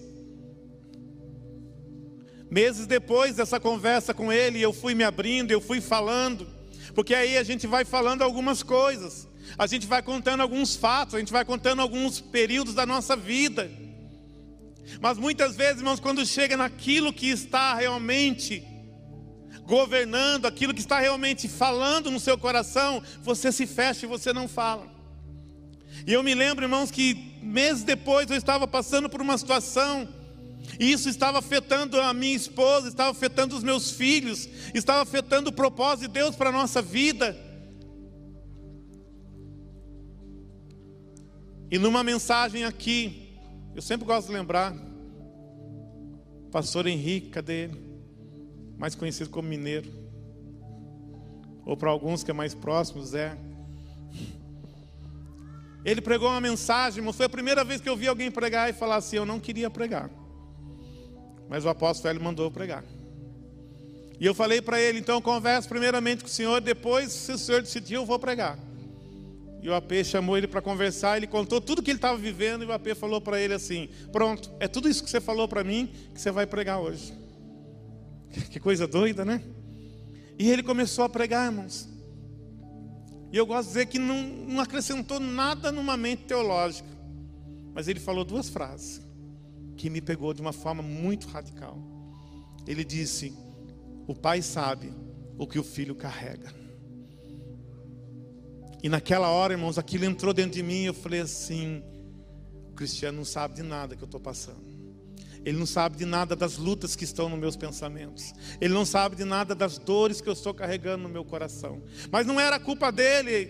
Meses 2.49 2.88
depois 2.88 3.36
dessa 3.36 3.60
conversa 3.60 4.12
com 4.12 4.34
ele, 4.34 4.60
eu 4.60 4.73
fui 4.73 4.95
me 4.95 5.04
abrindo, 5.04 5.52
eu 5.52 5.62
fui 5.62 5.80
falando, 5.80 6.47
porque 6.95 7.13
aí 7.13 7.38
a 7.38 7.43
gente 7.43 7.67
vai 7.67 7.86
falando 7.86 8.23
algumas 8.23 8.63
coisas, 8.63 9.28
a 9.56 9.67
gente 9.67 9.86
vai 9.86 10.02
contando 10.02 10.41
alguns 10.41 10.75
fatos, 10.75 11.13
a 11.13 11.19
gente 11.19 11.32
vai 11.32 11.45
contando 11.45 11.80
alguns 11.80 12.19
períodos 12.19 12.73
da 12.73 12.88
nossa 12.88 13.15
vida. 13.15 13.69
Mas 14.99 15.19
muitas 15.19 15.56
vezes, 15.56 15.78
irmãos, 15.78 15.99
quando 15.99 16.25
chega 16.25 16.58
naquilo 16.58 17.13
que 17.13 17.30
está 17.30 17.75
realmente 17.75 18.63
governando, 19.62 20.47
aquilo 20.47 20.73
que 20.73 20.80
está 20.80 20.99
realmente 20.99 21.47
falando 21.47 22.10
no 22.10 22.19
seu 22.19 22.36
coração, 22.36 23.04
você 23.21 23.52
se 23.52 23.67
fecha 23.67 24.08
e 24.08 24.10
você 24.10 24.34
não 24.34 24.47
fala. 24.47 24.98
E 26.05 26.13
eu 26.13 26.23
me 26.23 26.33
lembro, 26.33 26.65
irmãos, 26.65 26.91
que 26.91 27.39
meses 27.41 27.83
depois 27.83 28.29
eu 28.29 28.38
estava 28.38 28.67
passando 28.67 29.09
por 29.09 29.21
uma 29.21 29.38
situação 29.38 30.07
e 30.77 30.91
isso 30.91 31.09
estava 31.09 31.39
afetando 31.39 31.99
a 31.99 32.13
minha 32.13 32.35
esposa, 32.35 32.88
estava 32.88 33.12
afetando 33.12 33.55
os 33.55 33.63
meus 33.63 33.91
filhos, 33.91 34.47
estava 34.73 35.01
afetando 35.01 35.49
o 35.49 35.53
propósito 35.53 36.07
de 36.07 36.13
Deus 36.13 36.35
para 36.35 36.49
a 36.49 36.53
nossa 36.53 36.81
vida. 36.81 37.38
E 41.71 41.77
numa 41.77 42.03
mensagem 42.03 42.65
aqui, 42.65 43.38
eu 43.75 43.81
sempre 43.81 44.05
gosto 44.05 44.27
de 44.27 44.33
lembrar, 44.33 44.75
pastor 46.51 46.88
Henrique, 46.88 47.29
cadê 47.29 47.65
ele? 47.65 47.89
Mais 48.77 48.95
conhecido 48.95 49.29
como 49.29 49.47
Mineiro. 49.47 49.89
Ou 51.65 51.77
para 51.77 51.89
alguns 51.89 52.23
que 52.23 52.31
é 52.31 52.33
mais 52.33 52.55
próximo, 52.55 53.03
Zé. 53.03 53.38
Ele 55.83 56.01
pregou 56.01 56.29
uma 56.29 56.41
mensagem, 56.41 57.03
foi 57.13 57.25
a 57.25 57.29
primeira 57.29 57.63
vez 57.63 57.79
que 57.79 57.89
eu 57.89 57.95
vi 57.95 58.07
alguém 58.07 58.29
pregar 58.29 58.69
e 58.69 58.73
falar 58.73 58.97
assim: 58.97 59.15
Eu 59.15 59.25
não 59.25 59.39
queria 59.39 59.69
pregar. 59.69 60.09
Mas 61.49 61.65
o 61.65 61.69
apóstolo 61.69 62.13
ele 62.13 62.23
mandou 62.23 62.51
pregar. 62.51 62.83
E 64.19 64.25
eu 64.25 64.35
falei 64.35 64.61
para 64.61 64.79
ele, 64.81 64.99
então 64.99 65.21
converse 65.21 65.67
primeiramente 65.67 66.21
com 66.21 66.27
o 66.27 66.31
senhor, 66.31 66.59
depois, 66.59 67.11
se 67.11 67.31
o 67.31 67.37
senhor 67.37 67.61
decidir, 67.61 67.93
eu 67.93 68.05
vou 68.05 68.19
pregar. 68.19 68.59
E 69.61 69.69
o 69.69 69.73
AP 69.73 69.91
chamou 70.03 70.37
ele 70.37 70.47
para 70.47 70.61
conversar, 70.61 71.17
ele 71.17 71.27
contou 71.27 71.59
tudo 71.59 71.81
que 71.81 71.89
ele 71.89 71.97
estava 71.97 72.17
vivendo, 72.17 72.63
e 72.63 72.67
o 72.67 72.71
AP 72.71 72.95
falou 72.95 73.21
para 73.21 73.39
ele 73.39 73.53
assim: 73.53 73.89
Pronto, 74.11 74.51
é 74.59 74.67
tudo 74.67 74.89
isso 74.89 75.03
que 75.03 75.09
você 75.09 75.21
falou 75.21 75.47
para 75.47 75.63
mim 75.63 75.89
que 76.13 76.19
você 76.19 76.31
vai 76.31 76.45
pregar 76.45 76.79
hoje. 76.79 77.13
Que 78.51 78.59
coisa 78.59 78.87
doida, 78.87 79.25
né? 79.25 79.41
E 80.37 80.51
ele 80.51 80.61
começou 80.61 81.03
a 81.03 81.09
pregar, 81.09 81.51
irmãos. 81.51 81.89
E 83.31 83.37
eu 83.37 83.45
gosto 83.45 83.67
de 83.67 83.73
dizer 83.73 83.85
que 83.85 83.99
não, 83.99 84.23
não 84.23 84.59
acrescentou 84.59 85.19
nada 85.19 85.71
numa 85.71 85.95
mente 85.95 86.23
teológica, 86.23 86.89
mas 87.73 87.87
ele 87.87 87.99
falou 87.99 88.25
duas 88.25 88.49
frases 88.49 89.01
que 89.77 89.89
me 89.89 90.01
pegou 90.01 90.33
de 90.33 90.41
uma 90.41 90.51
forma 90.51 90.81
muito 90.81 91.27
radical. 91.27 91.77
Ele 92.67 92.83
disse: 92.83 93.33
O 94.07 94.15
pai 94.15 94.41
sabe 94.41 94.93
o 95.37 95.47
que 95.47 95.59
o 95.59 95.63
filho 95.63 95.95
carrega. 95.95 96.53
E 98.81 98.89
naquela 98.89 99.29
hora, 99.29 99.53
irmãos, 99.53 99.77
aquilo 99.77 100.05
entrou 100.05 100.33
dentro 100.33 100.51
de 100.51 100.63
mim 100.63 100.83
e 100.83 100.85
eu 100.85 100.93
falei 100.93 101.21
assim: 101.21 101.83
o 102.69 102.73
cristiano 102.73 103.17
não 103.17 103.25
sabe 103.25 103.55
de 103.55 103.63
nada 103.63 103.95
que 103.95 104.01
eu 104.01 104.05
estou 104.05 104.19
passando. 104.19 104.68
Ele 105.45 105.58
não 105.58 105.65
sabe 105.65 105.97
de 105.97 106.06
nada 106.06 106.36
das 106.36 106.58
lutas 106.58 106.95
que 106.95 107.04
estão 107.04 107.30
nos 107.30 107.39
meus 107.39 107.56
pensamentos. 107.56 108.34
Ele 108.60 108.73
não 108.73 108.86
sabe 108.86 109.15
de 109.15 109.23
nada 109.23 109.56
das 109.56 109.78
dores 109.78 110.19
que 110.21 110.28
eu 110.28 110.34
estou 110.34 110.54
carregando 110.54 111.04
no 111.04 111.10
meu 111.10 111.23
coração. 111.23 111.82
Mas 112.12 112.28
não 112.28 112.39
era 112.39 112.60
culpa 112.60 112.91
dele, 112.91 113.49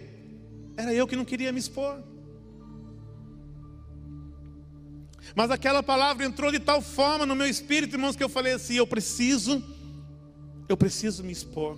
era 0.78 0.94
eu 0.94 1.08
que 1.08 1.16
não 1.16 1.26
queria 1.26 1.52
me 1.52 1.60
expor. 1.60 2.02
Mas 5.36 5.52
aquela 5.52 5.84
palavra 5.84 6.26
entrou 6.26 6.52
de 6.52 6.60
tal 6.60 6.82
forma 6.82 7.26
no 7.26 7.36
meu 7.36 7.48
espírito, 7.48 7.96
irmãos, 7.96 8.16
que 8.16 8.24
eu 8.24 8.30
falei 8.30 8.54
assim: 8.54 8.76
eu 8.76 8.88
preciso, 8.88 9.64
eu 10.68 10.78
preciso 10.78 11.24
me 11.24 11.32
expor. 11.32 11.78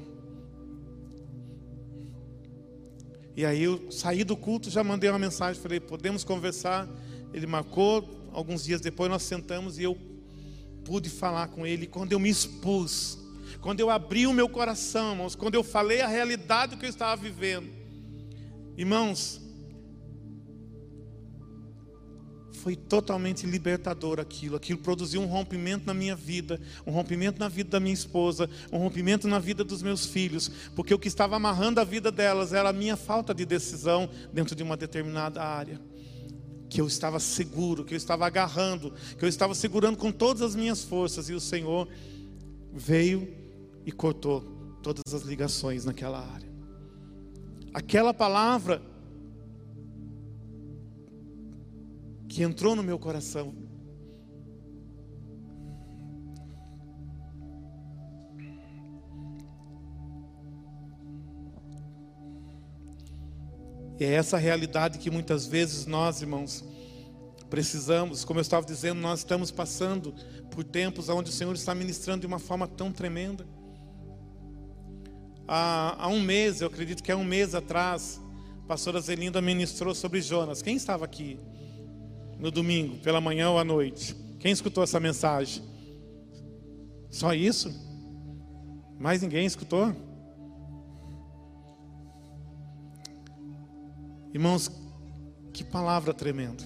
E 3.36 3.45
aí 3.45 3.63
eu 3.63 3.89
saí 3.91 4.24
do 4.24 4.36
culto, 4.36 4.69
já 4.69 4.84
mandei 4.84 5.10
uma 5.10 5.19
mensagem, 5.19 5.62
falei: 5.62 5.80
podemos 5.80 6.24
conversar. 6.24 6.88
Ele 7.34 7.47
marcou, 7.47 8.20
alguns 8.32 8.63
dias 8.63 8.82
depois 8.82 9.10
nós 9.10 9.24
sentamos 9.24 9.78
e 9.78 9.84
eu 9.84 9.98
pude 10.84 11.10
falar 11.10 11.48
com 11.50 11.65
ele. 11.65 11.88
Quando 11.88 12.12
eu 12.12 12.20
me 12.20 12.30
expus, 12.30 13.17
quando 13.62 13.79
eu 13.79 13.90
abri 13.90 14.25
o 14.25 14.34
meu 14.34 14.50
coração, 14.50 15.12
irmãos, 15.12 15.36
quando 15.36 15.56
eu 15.56 15.63
falei 15.63 16.02
a 16.02 16.08
realidade 16.08 16.75
que 16.77 16.86
eu 16.86 16.90
estava 16.90 17.21
vivendo, 17.21 17.69
irmãos, 18.77 19.42
foi 22.62 22.75
totalmente 22.75 23.46
libertador 23.48 24.19
aquilo. 24.19 24.56
Aquilo 24.56 24.79
produziu 24.79 25.21
um 25.21 25.25
rompimento 25.25 25.86
na 25.86 25.94
minha 25.94 26.15
vida, 26.15 26.60
um 26.86 26.92
rompimento 26.92 27.40
na 27.40 27.50
vida 27.50 27.71
da 27.71 27.79
minha 27.79 27.94
esposa, 27.94 28.50
um 28.71 28.77
rompimento 28.77 29.27
na 29.27 29.40
vida 29.40 29.63
dos 29.63 29.82
meus 29.82 30.06
filhos, 30.06 30.50
porque 30.75 30.94
o 30.94 31.00
que 31.00 31.08
estava 31.08 31.36
amarrando 31.36 31.82
a 31.82 31.84
vida 31.84 32.12
delas 32.12 32.54
era 32.54 32.69
a 32.69 32.73
minha 32.73 32.96
falta 32.96 33.34
de 33.34 33.46
decisão 33.46 34.10
dentro 34.32 34.56
de 34.56 34.62
uma 34.62 34.77
determinada 34.77 35.42
área. 35.42 35.82
Que 36.72 36.80
eu 36.80 36.88
estava 36.88 37.19
seguro, 37.19 37.84
que 37.84 37.94
eu 37.94 37.98
estava 37.98 38.26
agarrando, 38.26 38.94
que 39.19 39.26
eu 39.26 39.30
estava 39.30 39.54
segurando 39.54 39.98
com 39.98 40.10
todas 40.10 40.42
as 40.42 40.56
minhas 40.56 40.84
forças, 40.84 41.30
e 41.30 41.34
o 41.34 41.40
Senhor 41.40 41.86
veio 42.74 43.28
e 43.86 43.92
cortou 43.92 44.42
todas 44.82 45.13
as 45.13 45.24
ligações 45.24 45.84
naquela 45.84 46.19
área. 46.19 46.50
Aquela 47.74 48.13
palavra 48.13 48.82
que 52.30 52.42
entrou 52.42 52.74
no 52.74 52.82
meu 52.82 52.98
coração. 52.98 53.54
E 64.02 64.04
é 64.04 64.13
essa 64.13 64.35
realidade 64.35 64.97
que 64.97 65.12
muitas 65.12 65.45
vezes 65.45 65.85
nós, 65.85 66.23
irmãos, 66.23 66.65
precisamos, 67.52 68.25
como 68.25 68.39
eu 68.39 68.41
estava 68.41 68.65
dizendo, 68.65 68.99
nós 68.99 69.19
estamos 69.19 69.52
passando 69.52 70.12
por 70.49 70.63
tempos 70.63 71.08
onde 71.08 71.29
o 71.29 71.31
Senhor 71.31 71.54
está 71.54 71.75
ministrando 71.75 72.21
de 72.21 72.25
uma 72.25 72.39
forma 72.39 72.67
tão 72.67 72.91
tremenda. 72.91 73.45
Há, 75.47 76.04
há 76.04 76.08
um 76.08 76.19
mês, 76.19 76.62
eu 76.62 76.67
acredito 76.67 77.04
que 77.04 77.12
há 77.12 77.15
um 77.15 77.23
mês 77.23 77.54
atrás, 77.54 78.19
a 78.63 78.67
pastora 78.67 78.99
Zelinda 78.99 79.39
ministrou 79.39 79.93
sobre 79.93 80.19
Jonas. 80.19 80.63
Quem 80.63 80.75
estava 80.75 81.06
aqui 81.06 81.37
no 82.39 82.49
domingo, 82.49 82.97
pela 83.04 83.21
manhã 83.21 83.52
ou 83.52 83.60
à 83.60 83.63
noite? 83.63 84.15
Quem 84.39 84.52
escutou 84.52 84.83
essa 84.83 84.99
mensagem? 84.99 85.62
Só 87.12 87.35
isso? 87.35 87.71
Mais 88.97 89.21
ninguém 89.21 89.45
escutou? 89.45 89.95
Irmãos, 94.34 94.71
que 95.54 95.63
palavra 95.63 96.13
tremenda. 96.13 96.63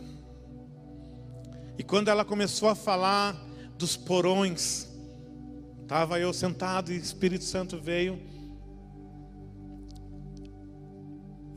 E 1.78 1.84
quando 1.84 2.10
ela 2.10 2.24
começou 2.24 2.70
a 2.70 2.76
falar 2.76 3.36
dos 3.78 3.98
porões, 3.98 4.88
estava 5.82 6.20
eu 6.20 6.32
sentado 6.32 6.92
e 6.92 6.98
o 6.98 7.02
Espírito 7.02 7.44
Santo 7.44 7.80
veio 7.80 8.20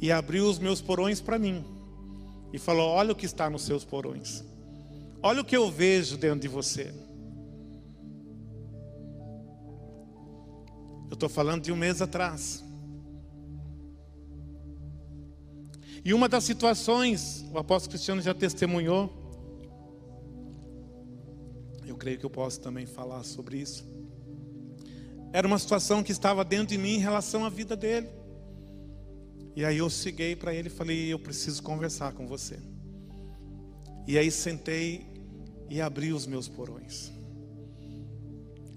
e 0.00 0.10
abriu 0.10 0.48
os 0.48 0.58
meus 0.58 0.80
porões 0.80 1.20
para 1.20 1.38
mim 1.38 1.64
e 2.52 2.58
falou: 2.58 2.88
Olha 2.88 3.12
o 3.12 3.16
que 3.16 3.26
está 3.26 3.50
nos 3.50 3.62
seus 3.62 3.84
porões, 3.84 4.42
olha 5.22 5.42
o 5.42 5.44
que 5.44 5.56
eu 5.56 5.70
vejo 5.70 6.16
dentro 6.16 6.40
de 6.40 6.48
você. 6.48 6.92
Eu 11.10 11.14
estou 11.14 11.28
falando 11.28 11.62
de 11.62 11.72
um 11.72 11.76
mês 11.76 12.02
atrás. 12.02 12.67
E 16.08 16.14
uma 16.14 16.26
das 16.26 16.44
situações, 16.44 17.44
o 17.52 17.58
apóstolo 17.58 17.90
Cristiano 17.90 18.22
já 18.22 18.32
testemunhou, 18.32 19.12
eu 21.86 21.94
creio 21.98 22.18
que 22.18 22.24
eu 22.24 22.30
posso 22.30 22.58
também 22.62 22.86
falar 22.86 23.22
sobre 23.24 23.58
isso. 23.58 23.86
Era 25.34 25.46
uma 25.46 25.58
situação 25.58 26.02
que 26.02 26.10
estava 26.10 26.42
dentro 26.46 26.68
de 26.68 26.78
mim 26.78 26.94
em 26.94 26.98
relação 26.98 27.44
à 27.44 27.50
vida 27.50 27.76
dele. 27.76 28.08
E 29.54 29.66
aí 29.66 29.76
eu 29.76 29.90
cheguei 29.90 30.34
para 30.34 30.54
ele 30.54 30.68
e 30.68 30.70
falei: 30.70 31.12
Eu 31.12 31.18
preciso 31.18 31.62
conversar 31.62 32.14
com 32.14 32.26
você. 32.26 32.58
E 34.06 34.16
aí 34.16 34.30
sentei 34.30 35.06
e 35.68 35.78
abri 35.78 36.14
os 36.14 36.26
meus 36.26 36.48
porões. 36.48 37.12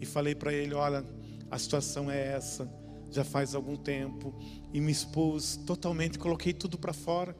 E 0.01 0.05
falei 0.05 0.35
para 0.35 0.51
ele: 0.51 0.73
Olha, 0.73 1.05
a 1.49 1.57
situação 1.57 2.11
é 2.11 2.33
essa, 2.33 2.65
já 3.11 3.23
faz 3.23 3.53
algum 3.53 3.75
tempo, 3.75 4.33
e 4.73 4.79
me 4.79 4.91
expus 4.91 5.57
totalmente, 5.57 6.17
coloquei 6.17 6.53
tudo 6.53 6.77
para 6.77 6.93
fora. 6.93 7.35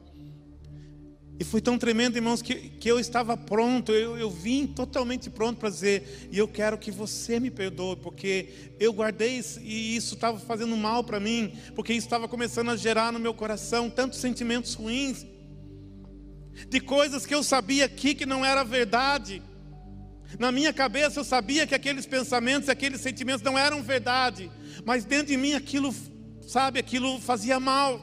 E 1.40 1.44
foi 1.44 1.60
tão 1.60 1.78
tremendo, 1.78 2.16
irmãos, 2.16 2.42
que, 2.42 2.54
que 2.54 2.88
eu 2.88 3.00
estava 3.00 3.36
pronto, 3.36 3.90
eu, 3.90 4.16
eu 4.16 4.30
vim 4.30 4.66
totalmente 4.66 5.28
pronto 5.30 5.58
para 5.58 5.70
dizer, 5.70 6.28
e 6.30 6.38
eu 6.38 6.46
quero 6.46 6.78
que 6.78 6.90
você 6.90 7.40
me 7.40 7.50
perdoe, 7.50 7.96
porque 7.96 8.72
eu 8.78 8.92
guardei 8.92 9.38
isso, 9.38 9.58
e 9.60 9.96
isso 9.96 10.14
estava 10.14 10.38
fazendo 10.38 10.76
mal 10.76 11.02
para 11.02 11.18
mim, 11.18 11.52
porque 11.74 11.92
isso 11.92 12.06
estava 12.06 12.28
começando 12.28 12.70
a 12.70 12.76
gerar 12.76 13.12
no 13.12 13.18
meu 13.18 13.34
coração 13.34 13.90
tantos 13.90 14.20
sentimentos 14.20 14.74
ruins, 14.74 15.26
de 16.68 16.80
coisas 16.80 17.26
que 17.26 17.34
eu 17.34 17.42
sabia 17.42 17.86
aqui 17.86 18.14
que 18.14 18.26
não 18.26 18.44
era 18.44 18.62
verdade. 18.62 19.42
Na 20.38 20.50
minha 20.50 20.72
cabeça 20.72 21.20
eu 21.20 21.24
sabia 21.24 21.66
que 21.66 21.74
aqueles 21.74 22.06
pensamentos, 22.06 22.68
aqueles 22.68 23.00
sentimentos 23.00 23.42
não 23.42 23.58
eram 23.58 23.82
verdade, 23.82 24.50
mas 24.84 25.04
dentro 25.04 25.26
de 25.26 25.36
mim 25.36 25.54
aquilo, 25.54 25.94
sabe, 26.46 26.78
aquilo 26.78 27.20
fazia 27.20 27.60
mal, 27.60 28.00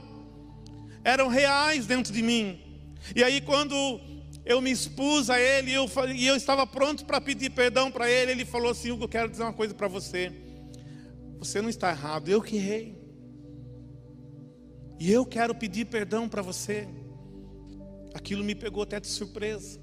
eram 1.04 1.28
reais 1.28 1.86
dentro 1.86 2.14
de 2.14 2.22
mim. 2.22 2.60
E 3.16 3.24
aí, 3.24 3.42
quando 3.42 4.00
eu 4.46 4.62
me 4.62 4.72
expus 4.72 5.30
a 5.30 5.40
ele 5.40 5.72
eu, 5.72 5.90
e 6.14 6.26
eu 6.26 6.36
estava 6.36 6.66
pronto 6.66 7.06
para 7.06 7.22
pedir 7.22 7.52
perdão 7.52 7.92
para 7.92 8.10
ele, 8.10 8.32
ele 8.32 8.46
falou 8.46 8.72
assim: 8.72 8.92
Hugo, 8.92 9.06
eu 9.06 9.10
quero 9.10 9.30
dizer 9.30 9.44
uma 9.44 9.54
coisa 9.54 9.74
para 9.74 9.88
você. 9.88 10.32
Você 11.38 11.62
não 11.62 11.70
está 11.70 11.90
errado, 11.92 12.30
eu 12.30 12.42
que 12.42 12.58
errei. 12.58 12.98
E 15.00 15.12
eu 15.12 15.26
quero 15.26 15.56
pedir 15.56 15.86
perdão 15.86 16.28
para 16.28 16.42
você. 16.42 16.88
Aquilo 18.14 18.44
me 18.44 18.54
pegou 18.54 18.84
até 18.84 19.00
de 19.00 19.08
surpresa. 19.08 19.80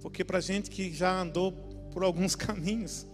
Porque 0.00 0.24
para 0.24 0.40
gente 0.40 0.70
que 0.70 0.92
já 0.92 1.20
andou 1.20 1.52
por 1.92 2.02
alguns 2.02 2.34
caminhos, 2.36 3.06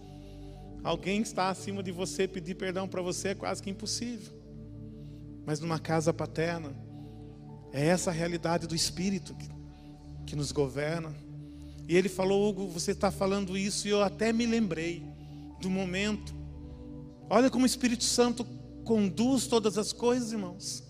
alguém 0.83 1.21
que 1.21 1.27
está 1.27 1.49
acima 1.49 1.81
de 1.81 1.91
você 1.91 2.27
pedir 2.27 2.55
perdão 2.55 2.87
para 2.87 3.01
você 3.01 3.29
é 3.29 3.35
quase 3.35 3.61
que 3.61 3.69
impossível. 3.69 4.33
Mas 5.45 5.59
numa 5.59 5.79
casa 5.79 6.13
paterna, 6.13 6.73
é 7.71 7.85
essa 7.85 8.11
a 8.11 8.13
realidade 8.13 8.67
do 8.67 8.75
Espírito 8.75 9.33
que, 9.33 9.49
que 10.27 10.35
nos 10.35 10.51
governa. 10.51 11.13
E 11.87 11.97
ele 11.97 12.07
falou, 12.07 12.49
Hugo, 12.49 12.67
você 12.67 12.91
está 12.91 13.11
falando 13.11 13.57
isso, 13.57 13.87
e 13.87 13.91
eu 13.91 14.01
até 14.01 14.31
me 14.31 14.45
lembrei 14.45 15.03
do 15.59 15.69
momento. 15.69 16.33
Olha 17.29 17.49
como 17.49 17.63
o 17.63 17.67
Espírito 17.67 18.03
Santo 18.03 18.45
conduz 18.85 19.47
todas 19.47 19.77
as 19.77 19.91
coisas, 19.91 20.31
irmãos. 20.31 20.83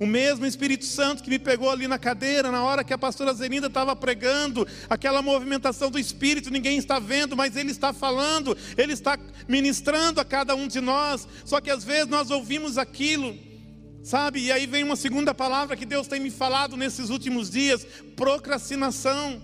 O 0.00 0.06
mesmo 0.06 0.46
Espírito 0.46 0.84
Santo 0.84 1.22
que 1.22 1.30
me 1.30 1.38
pegou 1.38 1.70
ali 1.70 1.86
na 1.88 1.98
cadeira, 1.98 2.50
na 2.50 2.62
hora 2.64 2.84
que 2.84 2.92
a 2.92 2.98
pastora 2.98 3.32
Zelinda 3.32 3.66
estava 3.66 3.94
pregando, 3.96 4.66
aquela 4.88 5.22
movimentação 5.22 5.90
do 5.90 5.98
Espírito, 5.98 6.50
ninguém 6.50 6.78
está 6.78 6.98
vendo, 6.98 7.36
mas 7.36 7.56
Ele 7.56 7.70
está 7.70 7.92
falando, 7.92 8.56
Ele 8.76 8.92
está 8.92 9.18
ministrando 9.48 10.20
a 10.20 10.24
cada 10.24 10.54
um 10.54 10.68
de 10.68 10.80
nós. 10.80 11.26
Só 11.44 11.60
que 11.60 11.70
às 11.70 11.84
vezes 11.84 12.08
nós 12.08 12.30
ouvimos 12.30 12.78
aquilo 12.78 13.46
Sabe? 14.06 14.38
E 14.38 14.52
aí 14.52 14.68
vem 14.68 14.84
uma 14.84 14.94
segunda 14.94 15.34
palavra 15.34 15.76
que 15.76 15.84
Deus 15.84 16.06
tem 16.06 16.20
me 16.20 16.30
falado 16.30 16.76
nesses 16.76 17.10
últimos 17.10 17.50
dias: 17.50 17.84
procrastinação. 18.14 19.42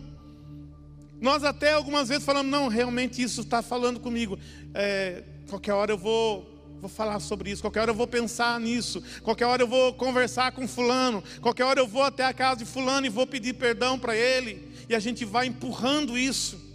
Nós 1.20 1.42
até 1.42 1.72
algumas 1.72 2.08
vezes 2.08 2.24
falamos, 2.24 2.52
não, 2.52 2.68
realmente 2.68 3.20
isso 3.20 3.40
está 3.40 3.60
falando 3.60 3.98
comigo. 3.98 4.38
É, 4.72 5.24
qualquer 5.48 5.72
hora 5.72 5.90
eu 5.90 5.98
vou, 5.98 6.48
vou 6.82 6.90
falar 6.90 7.20
sobre 7.20 7.48
isso, 7.48 7.62
qualquer 7.62 7.82
hora 7.82 7.92
eu 7.92 7.94
vou 7.94 8.08
pensar 8.08 8.58
nisso, 8.58 9.00
qualquer 9.22 9.46
hora 9.46 9.62
eu 9.62 9.68
vou 9.68 9.94
conversar 9.94 10.50
com 10.50 10.66
fulano, 10.66 11.22
qualquer 11.40 11.62
hora 11.62 11.78
eu 11.78 11.86
vou 11.86 12.02
até 12.02 12.24
a 12.24 12.32
casa 12.32 12.56
de 12.56 12.64
fulano 12.64 13.06
e 13.06 13.08
vou 13.08 13.24
pedir 13.24 13.52
perdão 13.52 13.96
para 13.96 14.16
ele. 14.16 14.68
E 14.88 14.94
a 14.96 14.98
gente 14.98 15.24
vai 15.24 15.46
empurrando 15.46 16.18
isso. 16.18 16.71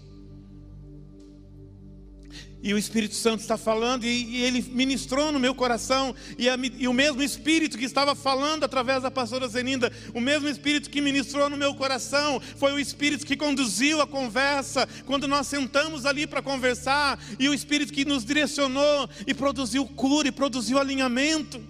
E 2.61 2.73
o 2.73 2.77
Espírito 2.77 3.13
Santo 3.13 3.41
está 3.41 3.55
falando, 3.55 4.03
e, 4.03 4.07
e 4.07 4.43
ele 4.43 4.63
ministrou 4.71 5.31
no 5.31 5.39
meu 5.39 5.53
coração, 5.53 6.15
e, 6.39 6.49
a, 6.49 6.57
e, 6.57 6.87
o 6.87 6.93
mesmo 6.93 7.21
Espírito 7.21 7.77
que 7.77 7.85
estava 7.85 8.15
falando 8.15 8.63
através 8.63 9.03
da 9.03 9.11
pastora 9.11 9.47
Zeninda, 9.47 9.91
o 10.13 10.19
mesmo 10.19 10.49
Espírito 10.49 10.89
que 10.89 10.99
ministrou 10.99 11.49
no 11.49 11.57
meu 11.57 11.75
coração, 11.75 12.41
foi 12.55 12.73
o 12.73 12.79
Espírito 12.79 13.27
que 13.27 13.37
conduziu 13.37 14.01
a 14.01 14.07
conversa, 14.07 14.89
quando 15.05 15.27
nós 15.27 15.45
sentamos 15.45 16.05
ali 16.05 16.25
para 16.25 16.41
conversar, 16.41 17.23
e 17.39 17.47
o 17.47 17.53
Espírito 17.53 17.93
que 17.93 18.03
nos 18.03 18.25
direcionou, 18.25 19.07
e 19.27 19.35
produziu 19.35 19.85
cura, 19.85 20.27
e 20.27 20.31
produziu 20.31 20.79
alinhamento. 20.79 21.61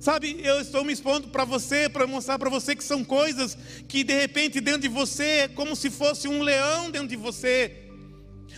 Sabe, 0.00 0.40
eu 0.42 0.60
estou 0.60 0.84
me 0.84 0.92
expondo 0.92 1.28
para 1.28 1.44
você, 1.44 1.88
para 1.88 2.06
mostrar 2.06 2.38
para 2.38 2.50
você 2.50 2.74
que 2.74 2.84
são 2.84 3.04
coisas 3.04 3.56
que 3.88 4.04
de 4.04 4.14
repente 4.14 4.60
dentro 4.60 4.82
de 4.82 4.88
você 4.88 5.24
é 5.24 5.48
como 5.48 5.74
se 5.74 5.90
fosse 5.90 6.28
um 6.28 6.40
leão 6.40 6.88
dentro 6.90 7.08
de 7.08 7.16
você 7.16 7.87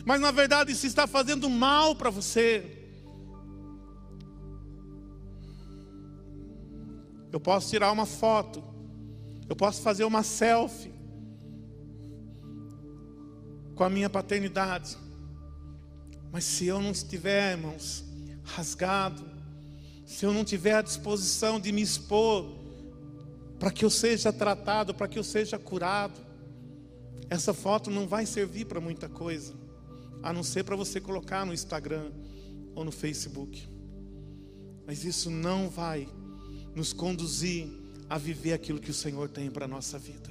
mas 0.04 0.20
na 0.20 0.30
verdade 0.30 0.72
isso 0.72 0.86
está 0.86 1.06
fazendo 1.06 1.48
mal 1.48 1.94
para 1.94 2.10
você. 2.10 2.78
Eu 7.32 7.38
posso 7.38 7.70
tirar 7.70 7.92
uma 7.92 8.06
foto, 8.06 8.62
eu 9.48 9.54
posso 9.54 9.82
fazer 9.82 10.04
uma 10.04 10.22
selfie 10.22 10.92
com 13.74 13.84
a 13.84 13.90
minha 13.90 14.10
paternidade, 14.10 14.96
mas 16.32 16.44
se 16.44 16.66
eu 16.66 16.80
não 16.80 16.90
estiver, 16.90 17.52
irmãos, 17.52 18.04
rasgado, 18.42 19.24
se 20.04 20.26
eu 20.26 20.32
não 20.32 20.44
tiver 20.44 20.74
a 20.74 20.82
disposição 20.82 21.60
de 21.60 21.70
me 21.70 21.82
expor, 21.82 22.58
para 23.58 23.70
que 23.70 23.84
eu 23.84 23.90
seja 23.90 24.32
tratado, 24.32 24.92
para 24.92 25.06
que 25.06 25.18
eu 25.18 25.24
seja 25.24 25.58
curado, 25.58 26.18
essa 27.28 27.54
foto 27.54 27.90
não 27.90 28.08
vai 28.08 28.26
servir 28.26 28.64
para 28.64 28.80
muita 28.80 29.08
coisa 29.08 29.54
a 30.22 30.32
não 30.32 30.42
ser 30.42 30.64
para 30.64 30.76
você 30.76 31.00
colocar 31.00 31.44
no 31.46 31.52
Instagram 31.52 32.10
ou 32.74 32.84
no 32.84 32.92
Facebook. 32.92 33.68
Mas 34.86 35.04
isso 35.04 35.30
não 35.30 35.68
vai 35.68 36.08
nos 36.74 36.92
conduzir 36.92 37.68
a 38.08 38.18
viver 38.18 38.52
aquilo 38.52 38.80
que 38.80 38.90
o 38.90 38.94
Senhor 38.94 39.28
tem 39.28 39.50
para 39.50 39.64
a 39.64 39.68
nossa 39.68 39.98
vida. 39.98 40.30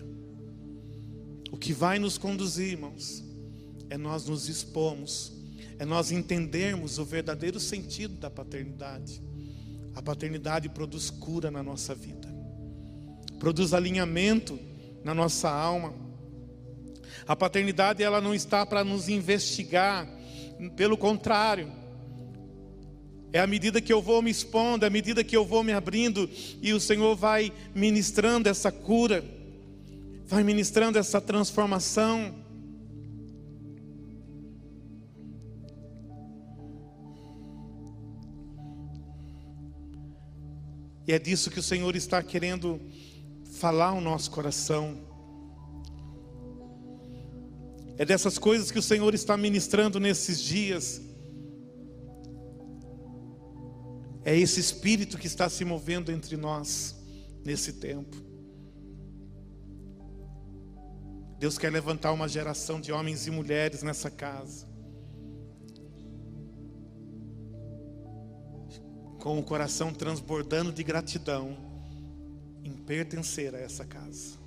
O 1.52 1.58
que 1.58 1.74
vai 1.74 1.98
nos 1.98 2.18
conduzir, 2.18 2.74
irmãos, 2.74 3.24
é 3.90 3.98
nós 3.98 4.28
nos 4.28 4.48
expormos, 4.48 5.32
é 5.80 5.86
nós 5.86 6.12
entendermos 6.12 7.00
o 7.00 7.06
verdadeiro 7.06 7.60
sentido 7.60 8.16
da 8.16 8.30
paternidade. 8.30 9.22
A 9.96 10.02
paternidade 10.02 10.70
produz 10.70 11.10
cura 11.10 11.50
na 11.50 11.64
nossa 11.64 11.96
vida, 11.96 12.28
produz 13.40 13.74
alinhamento 13.74 14.60
na 15.04 15.14
nossa 15.14 15.50
alma 15.50 16.09
a 17.28 17.36
paternidade 17.36 18.03
ela 18.03 18.20
não 18.22 18.34
está 18.34 18.66
para 18.66 18.84
nos 18.84 19.10
investigar, 19.10 20.07
pelo 20.76 20.97
contrário. 20.97 21.72
É 23.32 23.39
à 23.39 23.45
medida 23.45 23.80
que 23.80 23.93
eu 23.93 24.01
vou 24.01 24.22
me 24.22 24.32
expondo, 24.32 24.86
à 24.86 24.89
medida 24.89 25.24
que 25.24 25.38
eu 25.38 25.45
vou 25.45 25.64
me 25.64 25.72
abrindo, 25.72 26.30
e 26.62 26.74
o 26.74 26.80
Senhor 26.80 27.16
vai 27.16 27.53
ministrando 27.76 28.49
essa 28.49 28.72
cura, 28.72 29.24
vai 30.26 30.43
ministrando 30.43 30.97
essa 30.97 31.22
transformação. 31.22 32.34
E 41.07 41.12
é 41.12 41.18
disso 41.18 41.49
que 41.49 41.60
o 41.60 41.64
Senhor 41.64 41.95
está 41.95 42.22
querendo 42.22 42.80
falar 43.53 43.89
ao 43.89 44.01
nosso 44.01 44.30
coração. 44.30 45.09
É 48.00 48.06
dessas 48.06 48.38
coisas 48.38 48.72
que 48.72 48.80
o 48.80 48.82
Senhor 48.82 49.14
está 49.14 49.36
ministrando 49.36 50.00
nesses 50.00 50.39
dias. 50.39 51.02
É 54.24 54.34
esse 54.34 54.58
espírito 54.58 55.18
que 55.18 55.28
está 55.28 55.50
se 55.50 55.66
movendo 55.66 56.10
entre 56.10 56.38
nós 56.38 56.95
nesse 57.43 57.74
tempo. 57.74 58.16
Deus 61.38 61.58
quer 61.58 61.74
levantar 61.74 62.14
uma 62.14 62.30
geração 62.30 62.80
de 62.80 62.89
homens 62.93 63.28
e 63.28 63.32
mulheres 63.32 63.84
nessa 63.84 64.10
casa. 64.10 64.66
Com 69.20 69.38
o 69.38 69.43
coração 69.43 69.93
transbordando 69.93 70.72
de 70.72 70.84
gratidão 70.84 71.58
em 72.64 72.72
pertencer 72.72 73.54
a 73.54 73.60
essa 73.60 73.84
casa. 73.84 74.39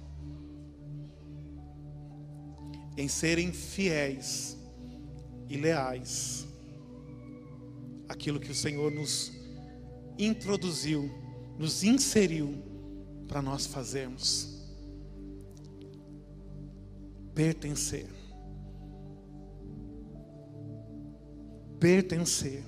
Em 2.97 3.09
serem 3.09 3.53
fiéis 3.53 4.57
e 5.49 5.57
leais 5.57 6.47
aquilo 8.09 8.39
que 8.39 8.51
o 8.51 8.55
Senhor 8.55 8.91
nos 8.93 9.33
introduziu, 10.19 11.11
nos 11.59 11.83
inseriu 11.83 12.55
para 13.27 13.41
nós 13.41 13.67
fazermos. 13.67 14.49
Pertencer. 17.35 18.09
Pertencer. 21.81 22.63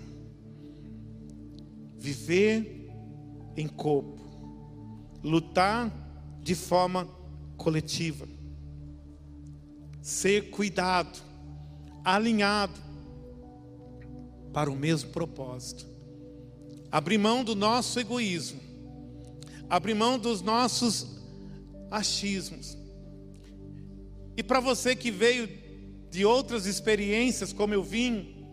Viver 1.96 2.90
em 3.56 3.68
corpo. 3.68 4.22
Lutar 5.22 5.92
de 6.42 6.54
forma 6.54 7.06
coletiva. 7.56 8.33
Ser 10.04 10.50
cuidado, 10.50 11.18
alinhado 12.04 12.78
para 14.52 14.70
o 14.70 14.76
mesmo 14.76 15.10
propósito 15.10 15.94
abrir 16.94 17.18
mão 17.18 17.42
do 17.42 17.56
nosso 17.56 17.98
egoísmo, 17.98 18.60
abrir 19.68 19.94
mão 19.94 20.16
dos 20.16 20.40
nossos 20.40 21.04
achismos. 21.90 22.78
E 24.36 24.44
para 24.44 24.60
você 24.60 24.94
que 24.94 25.10
veio 25.10 25.48
de 26.08 26.24
outras 26.24 26.66
experiências, 26.66 27.52
como 27.52 27.74
eu 27.74 27.82
vim, 27.82 28.46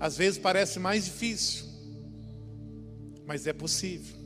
às 0.00 0.16
vezes 0.16 0.38
parece 0.38 0.78
mais 0.78 1.04
difícil, 1.04 1.66
mas 3.26 3.46
é 3.46 3.52
possível. 3.52 4.16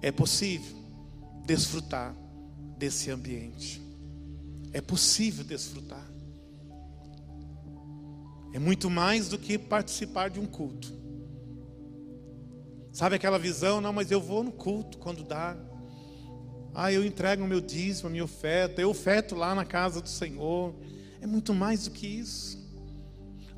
É 0.00 0.10
possível 0.10 0.78
desfrutar 1.44 2.16
desse 2.80 3.10
ambiente. 3.10 3.80
É 4.72 4.80
possível 4.80 5.44
desfrutar. 5.44 6.06
É 8.54 8.58
muito 8.58 8.88
mais 8.88 9.28
do 9.28 9.38
que 9.38 9.58
participar 9.58 10.30
de 10.30 10.40
um 10.40 10.46
culto. 10.46 10.92
Sabe 12.90 13.14
aquela 13.16 13.38
visão? 13.38 13.80
Não, 13.80 13.92
mas 13.92 14.10
eu 14.10 14.20
vou 14.20 14.42
no 14.42 14.50
culto 14.50 14.96
quando 14.96 15.22
dá. 15.22 15.56
Ah, 16.74 16.90
eu 16.90 17.04
entrego 17.04 17.44
o 17.44 17.46
meu 17.46 17.60
dízimo, 17.60 18.08
a 18.08 18.10
minha 18.10 18.24
oferta, 18.24 18.80
eu 18.80 18.88
oferto 18.88 19.34
lá 19.34 19.54
na 19.54 19.64
casa 19.64 20.00
do 20.00 20.08
Senhor. 20.08 20.74
É 21.20 21.26
muito 21.26 21.52
mais 21.52 21.84
do 21.84 21.90
que 21.90 22.06
isso. 22.06 22.58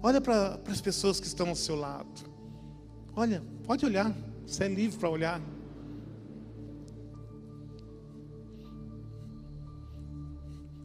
Olha 0.02 0.20
para 0.20 0.60
as 0.66 0.80
pessoas 0.80 1.20
que 1.20 1.26
estão 1.28 1.48
ao 1.48 1.54
seu 1.54 1.76
lado. 1.76 2.28
Olha, 3.14 3.40
pode 3.64 3.86
olhar. 3.86 4.12
Você 4.44 4.64
é 4.64 4.68
livre 4.68 4.98
para 4.98 5.08
olhar. 5.08 5.40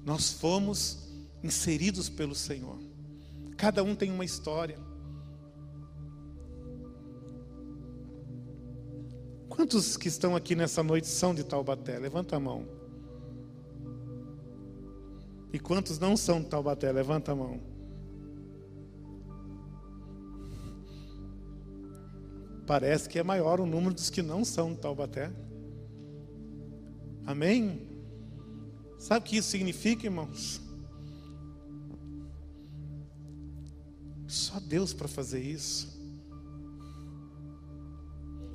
Nós 0.07 0.31
fomos 0.31 0.99
inseridos 1.43 2.07
pelo 2.07 2.33
Senhor. 2.33 2.79
Cada 3.57 3.83
um 3.83 3.93
tem 3.93 4.09
uma 4.09 4.23
história. 4.23 4.79
Quantos 9.49 9.97
que 9.97 10.07
estão 10.07 10.33
aqui 10.33 10.55
nessa 10.55 10.81
noite 10.81 11.07
são 11.07 11.35
de 11.35 11.43
Taubaté? 11.43 11.99
Levanta 11.99 12.37
a 12.37 12.39
mão. 12.39 12.65
E 15.51 15.59
quantos 15.59 15.99
não 15.99 16.15
são 16.15 16.39
de 16.41 16.47
Taubaté? 16.47 16.89
Levanta 16.89 17.33
a 17.33 17.35
mão. 17.35 17.59
Parece 22.65 23.09
que 23.09 23.19
é 23.19 23.23
maior 23.23 23.59
o 23.59 23.65
número 23.65 23.93
dos 23.93 24.09
que 24.09 24.21
não 24.21 24.45
são 24.45 24.71
de 24.71 24.79
Taubaté. 24.79 25.33
Amém? 27.25 27.86
Sabe 28.97 29.25
o 29.25 29.29
que 29.29 29.37
isso 29.37 29.49
significa, 29.49 30.05
irmãos? 30.05 30.59
Só 34.27 34.59
Deus 34.59 34.93
para 34.93 35.07
fazer 35.07 35.41
isso. 35.41 35.95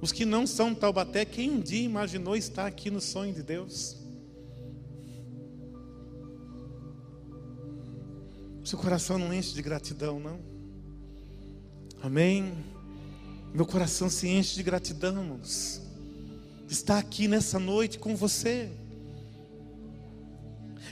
Os 0.00 0.10
que 0.10 0.24
não 0.24 0.46
são 0.46 0.74
Taubaté, 0.74 1.24
quem 1.24 1.50
um 1.50 1.60
dia 1.60 1.84
imaginou 1.84 2.36
estar 2.36 2.66
aqui 2.66 2.90
no 2.90 3.00
sonho 3.00 3.32
de 3.32 3.42
Deus? 3.42 3.96
Seu 8.64 8.78
coração 8.78 9.18
não 9.18 9.32
enche 9.32 9.54
de 9.54 9.62
gratidão, 9.62 10.18
não? 10.18 10.40
Amém? 12.02 12.52
Meu 13.54 13.64
coração 13.64 14.10
se 14.10 14.28
enche 14.28 14.56
de 14.56 14.62
gratidão, 14.62 15.22
irmãos. 15.22 15.80
Está 16.68 16.98
aqui 16.98 17.28
nessa 17.28 17.58
noite 17.58 17.98
com 17.98 18.16
você 18.16 18.72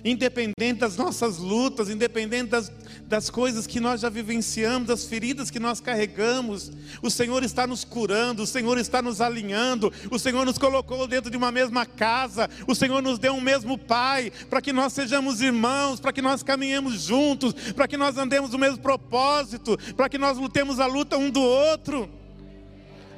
independente 0.04 0.80
das 0.80 0.96
nossas 0.96 1.38
lutas, 1.38 1.88
independente 1.88 2.50
das, 2.50 2.72
das 3.06 3.28
coisas 3.28 3.66
que 3.66 3.80
nós 3.80 4.00
já 4.00 4.08
vivenciamos, 4.08 4.88
das 4.88 5.04
feridas 5.04 5.50
que 5.50 5.58
nós 5.58 5.80
carregamos, 5.80 6.70
o 7.02 7.10
Senhor 7.10 7.42
está 7.42 7.66
nos 7.66 7.84
curando, 7.84 8.42
o 8.42 8.46
Senhor 8.46 8.78
está 8.78 9.02
nos 9.02 9.20
alinhando, 9.20 9.92
o 10.10 10.18
Senhor 10.18 10.44
nos 10.44 10.58
colocou 10.58 11.06
dentro 11.06 11.30
de 11.30 11.36
uma 11.36 11.52
mesma 11.52 11.84
casa, 11.84 12.48
o 12.66 12.74
Senhor 12.74 13.02
nos 13.02 13.18
deu 13.18 13.34
um 13.34 13.40
mesmo 13.40 13.76
Pai, 13.78 14.32
para 14.48 14.60
que 14.60 14.72
nós 14.72 14.92
sejamos 14.92 15.40
irmãos, 15.40 16.00
para 16.00 16.12
que 16.12 16.22
nós 16.22 16.42
caminhemos 16.42 17.02
juntos, 17.02 17.54
para 17.74 17.88
que 17.88 17.96
nós 17.96 18.16
andemos 18.16 18.50
no 18.50 18.58
mesmo 18.58 18.78
propósito, 18.78 19.76
para 19.96 20.08
que 20.08 20.18
nós 20.18 20.38
lutemos 20.38 20.78
a 20.78 20.86
luta 20.86 21.16
um 21.16 21.30
do 21.30 21.40
outro. 21.40 22.08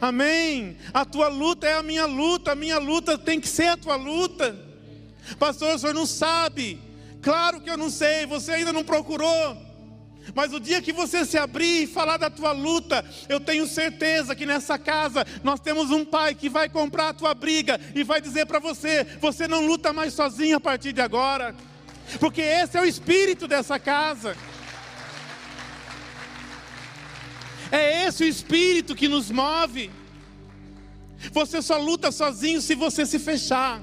Amém. 0.00 0.76
A 0.92 1.04
tua 1.04 1.28
luta 1.28 1.66
é 1.66 1.74
a 1.74 1.82
minha 1.82 2.06
luta, 2.06 2.52
a 2.52 2.54
minha 2.56 2.78
luta 2.78 3.16
tem 3.16 3.38
que 3.38 3.48
ser 3.48 3.68
a 3.68 3.76
tua 3.76 3.94
luta. 3.94 4.71
Pastor, 5.38 5.74
o 5.74 5.78
senhor 5.78 5.94
não 5.94 6.06
sabe. 6.06 6.80
Claro 7.20 7.60
que 7.60 7.70
eu 7.70 7.76
não 7.76 7.90
sei, 7.90 8.26
você 8.26 8.52
ainda 8.52 8.72
não 8.72 8.84
procurou. 8.84 9.56
Mas 10.34 10.52
o 10.52 10.60
dia 10.60 10.80
que 10.80 10.92
você 10.92 11.24
se 11.24 11.36
abrir 11.36 11.82
e 11.82 11.86
falar 11.86 12.16
da 12.16 12.30
tua 12.30 12.52
luta, 12.52 13.04
eu 13.28 13.40
tenho 13.40 13.66
certeza 13.66 14.36
que 14.36 14.46
nessa 14.46 14.78
casa 14.78 15.26
nós 15.42 15.58
temos 15.58 15.90
um 15.90 16.04
pai 16.04 16.34
que 16.34 16.48
vai 16.48 16.68
comprar 16.68 17.08
a 17.08 17.14
tua 17.14 17.34
briga 17.34 17.80
e 17.94 18.04
vai 18.04 18.20
dizer 18.20 18.46
para 18.46 18.58
você: 18.58 19.04
você 19.20 19.48
não 19.48 19.66
luta 19.66 19.92
mais 19.92 20.14
sozinho 20.14 20.56
a 20.56 20.60
partir 20.60 20.92
de 20.92 21.00
agora, 21.00 21.54
porque 22.20 22.40
esse 22.40 22.78
é 22.78 22.80
o 22.80 22.84
espírito 22.84 23.48
dessa 23.48 23.78
casa. 23.78 24.36
É 27.70 28.06
esse 28.06 28.22
o 28.22 28.28
espírito 28.28 28.94
que 28.94 29.08
nos 29.08 29.30
move. 29.30 29.90
Você 31.32 31.62
só 31.62 31.78
luta 31.78 32.12
sozinho 32.12 32.60
se 32.60 32.74
você 32.74 33.06
se 33.06 33.18
fechar. 33.18 33.80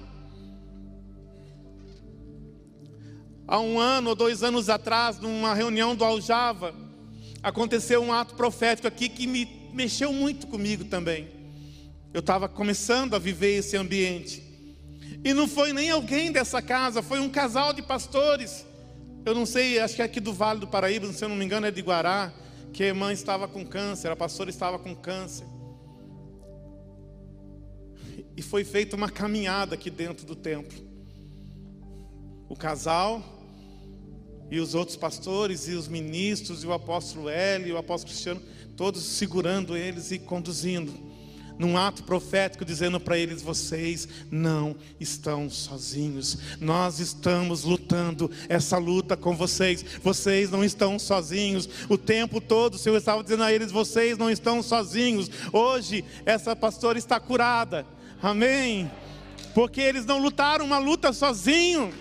Há 3.49 3.59
um 3.59 3.79
ano 3.79 4.09
ou 4.09 4.15
dois 4.15 4.43
anos 4.43 4.69
atrás, 4.69 5.19
numa 5.19 5.55
reunião 5.55 5.95
do 5.95 6.05
Aljava, 6.05 6.71
aconteceu 7.41 7.99
um 7.99 8.13
ato 8.13 8.35
profético 8.35 8.87
aqui 8.87 9.09
que 9.09 9.25
me 9.25 9.71
mexeu 9.73 10.13
muito 10.13 10.45
comigo 10.45 10.85
também. 10.85 11.27
Eu 12.13 12.19
estava 12.19 12.47
começando 12.47 13.15
a 13.15 13.19
viver 13.19 13.57
esse 13.57 13.75
ambiente. 13.75 14.43
E 15.23 15.33
não 15.33 15.47
foi 15.47 15.73
nem 15.73 15.89
alguém 15.89 16.31
dessa 16.31 16.61
casa, 16.61 17.01
foi 17.01 17.19
um 17.19 17.27
casal 17.27 17.73
de 17.73 17.81
pastores. 17.81 18.67
Eu 19.25 19.33
não 19.33 19.47
sei, 19.47 19.79
acho 19.79 19.95
que 19.95 20.03
é 20.03 20.05
aqui 20.05 20.19
do 20.19 20.31
Vale 20.31 20.59
do 20.59 20.67
Paraíba, 20.67 21.11
se 21.11 21.25
eu 21.25 21.29
não 21.29 21.35
me 21.35 21.43
engano 21.43 21.65
é 21.65 21.71
de 21.71 21.81
Guará, 21.81 22.31
que 22.71 22.83
a 22.83 22.87
irmã 22.87 23.11
estava 23.11 23.47
com 23.47 23.65
câncer, 23.65 24.11
a 24.11 24.15
pastora 24.15 24.51
estava 24.51 24.77
com 24.77 24.95
câncer. 24.95 25.47
E 28.37 28.43
foi 28.43 28.63
feita 28.63 28.95
uma 28.95 29.09
caminhada 29.09 29.73
aqui 29.73 29.89
dentro 29.89 30.23
do 30.23 30.35
templo. 30.35 30.87
O 32.47 32.55
casal 32.55 33.38
e 34.51 34.59
os 34.59 34.75
outros 34.75 34.97
pastores, 34.97 35.67
e 35.67 35.73
os 35.73 35.87
ministros, 35.87 36.63
e 36.63 36.67
o 36.67 36.73
apóstolo 36.73 37.29
L, 37.29 37.69
e 37.69 37.71
o 37.71 37.77
apóstolo 37.77 38.11
Cristiano, 38.11 38.41
todos 38.75 39.03
segurando 39.03 39.75
eles 39.75 40.11
e 40.11 40.19
conduzindo 40.19 41.09
num 41.59 41.77
ato 41.77 42.03
profético, 42.03 42.63
dizendo 42.63 42.99
para 42.99 43.17
eles: 43.17 43.41
vocês 43.41 44.07
não 44.31 44.75
estão 44.99 45.49
sozinhos, 45.49 46.37
nós 46.59 46.99
estamos 46.99 47.65
lutando 47.65 48.31
essa 48.47 48.77
luta 48.77 49.17
com 49.17 49.35
vocês, 49.35 49.85
vocês 50.01 50.49
não 50.49 50.63
estão 50.63 50.97
sozinhos. 50.97 51.69
O 51.89 51.97
tempo 51.97 52.39
todo 52.39 52.75
o 52.75 52.77
Senhor 52.77 52.95
estava 52.95 53.21
dizendo 53.21 53.43
a 53.43 53.53
eles: 53.53 53.71
vocês 53.71 54.17
não 54.17 54.31
estão 54.31 54.63
sozinhos. 54.63 55.29
Hoje, 55.51 56.05
essa 56.25 56.55
pastora 56.55 56.97
está 56.97 57.19
curada, 57.19 57.85
amém? 58.23 58.89
Porque 59.53 59.81
eles 59.81 60.05
não 60.05 60.19
lutaram 60.19 60.65
uma 60.65 60.77
luta 60.77 61.11
sozinho. 61.11 61.91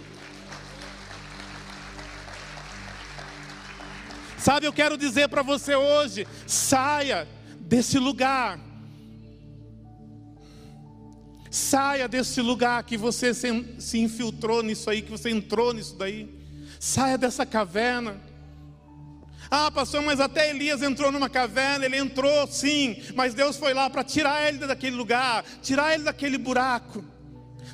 Sabe, 4.39 4.67
eu 4.67 4.73
quero 4.73 4.97
dizer 4.97 5.29
para 5.29 5.43
você 5.43 5.75
hoje: 5.75 6.27
saia 6.47 7.27
desse 7.61 7.99
lugar 7.99 8.59
Saia 11.51 12.07
desse 12.07 12.43
lugar 12.43 12.83
que 12.83 12.97
você 12.97 13.33
se 13.33 13.99
infiltrou 13.99 14.63
nisso 14.63 14.91
aí, 14.91 15.01
que 15.01 15.11
você 15.11 15.31
entrou 15.31 15.73
nisso 15.73 15.97
daí. 15.97 16.29
Saia 16.79 17.17
dessa 17.17 17.47
caverna. 17.47 18.21
Ah, 19.51 19.71
pastor, 19.71 20.03
mas 20.03 20.21
até 20.21 20.51
Elias 20.51 20.83
entrou 20.83 21.11
numa 21.11 21.31
caverna, 21.31 21.87
ele 21.87 21.97
entrou 21.97 22.47
sim, 22.49 23.03
mas 23.15 23.33
Deus 23.33 23.57
foi 23.57 23.73
lá 23.73 23.89
para 23.89 24.05
tirar 24.05 24.47
ele 24.47 24.59
daquele 24.59 24.95
lugar, 24.95 25.43
tirar 25.63 25.95
ele 25.95 26.05
daquele 26.05 26.37
buraco. 26.37 27.03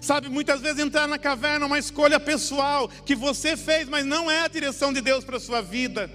Sabe, 0.00 0.28
muitas 0.28 0.60
vezes 0.60 0.78
entrar 0.78 1.08
na 1.08 1.18
caverna 1.18 1.64
é 1.64 1.66
uma 1.66 1.78
escolha 1.78 2.20
pessoal 2.20 2.88
que 2.88 3.16
você 3.16 3.56
fez, 3.56 3.88
mas 3.88 4.04
não 4.04 4.30
é 4.30 4.42
a 4.42 4.48
direção 4.48 4.92
de 4.92 5.00
Deus 5.00 5.24
para 5.24 5.38
a 5.38 5.40
sua 5.40 5.60
vida. 5.60 6.08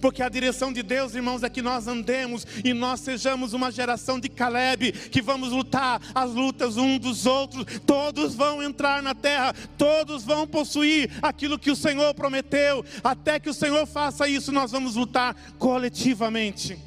Porque 0.00 0.22
a 0.22 0.28
direção 0.28 0.72
de 0.72 0.82
Deus, 0.82 1.14
irmãos, 1.14 1.42
é 1.42 1.48
que 1.48 1.62
nós 1.62 1.86
andemos 1.86 2.46
e 2.64 2.72
nós 2.72 3.00
sejamos 3.00 3.52
uma 3.52 3.70
geração 3.70 4.18
de 4.18 4.28
Caleb, 4.28 4.92
que 4.92 5.20
vamos 5.20 5.52
lutar 5.52 6.00
as 6.14 6.32
lutas 6.32 6.76
um 6.76 6.98
dos 6.98 7.26
outros. 7.26 7.64
Todos 7.86 8.34
vão 8.34 8.62
entrar 8.62 9.02
na 9.02 9.14
terra, 9.14 9.54
todos 9.76 10.24
vão 10.24 10.46
possuir 10.46 11.10
aquilo 11.20 11.58
que 11.58 11.70
o 11.70 11.76
Senhor 11.76 12.14
prometeu. 12.14 12.84
Até 13.02 13.38
que 13.38 13.50
o 13.50 13.54
Senhor 13.54 13.86
faça 13.86 14.28
isso, 14.28 14.52
nós 14.52 14.70
vamos 14.70 14.96
lutar 14.96 15.34
coletivamente. 15.58 16.78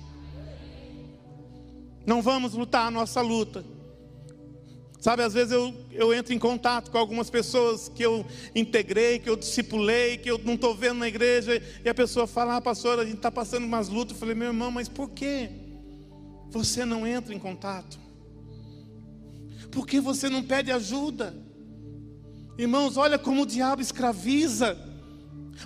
Não 2.06 2.22
vamos 2.22 2.54
lutar 2.54 2.88
a 2.88 2.92
nossa 2.92 3.22
luta 3.22 3.75
Sabe, 5.06 5.22
às 5.22 5.36
vezes 5.36 5.52
eu, 5.52 5.72
eu 5.92 6.12
entro 6.12 6.34
em 6.34 6.40
contato 6.40 6.90
com 6.90 6.98
algumas 6.98 7.30
pessoas 7.30 7.88
que 7.88 8.02
eu 8.02 8.26
integrei, 8.56 9.20
que 9.20 9.30
eu 9.30 9.36
discipulei, 9.36 10.18
que 10.18 10.32
eu 10.32 10.40
não 10.40 10.56
estou 10.56 10.74
vendo 10.74 10.98
na 10.98 11.08
igreja, 11.08 11.62
e 11.86 11.88
a 11.88 11.94
pessoa 11.94 12.26
fala, 12.26 12.56
ah, 12.56 12.62
pastor, 12.62 12.98
a 12.98 13.06
gente 13.06 13.18
está 13.18 13.30
passando 13.30 13.66
umas 13.66 13.88
lutas. 13.88 14.14
Eu 14.14 14.20
falei, 14.20 14.34
meu 14.34 14.48
irmão, 14.48 14.72
mas 14.72 14.90
por 14.90 15.12
que 15.12 15.48
você 16.50 16.84
não 16.86 17.06
entra 17.06 17.36
em 17.36 17.38
contato? 17.38 18.00
Por 19.72 19.86
que 19.86 20.00
você 20.00 20.28
não 20.28 20.42
pede 20.42 20.72
ajuda? 20.72 21.36
Irmãos, 22.58 22.98
olha 22.98 23.20
como 23.20 23.44
o 23.44 23.46
diabo 23.46 23.84
escraviza. 23.84 24.76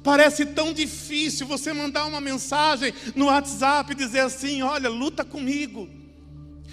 Parece 0.04 0.48
tão 0.48 0.74
difícil 0.74 1.48
você 1.48 1.72
mandar 1.72 2.08
uma 2.08 2.20
mensagem 2.20 2.94
no 3.16 3.28
WhatsApp 3.28 3.94
e 3.94 3.96
dizer 3.96 4.20
assim: 4.20 4.62
olha, 4.64 4.90
luta 4.90 5.24
comigo, 5.24 5.88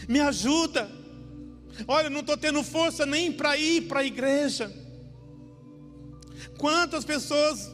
me 0.08 0.18
ajuda. 0.18 1.05
Olha, 1.86 2.10
não 2.10 2.20
estou 2.20 2.36
tendo 2.36 2.62
força 2.62 3.04
nem 3.04 3.32
para 3.32 3.56
ir 3.56 3.82
para 3.82 4.00
a 4.00 4.04
igreja. 4.04 4.72
Quantas 6.58 7.04
pessoas 7.04 7.70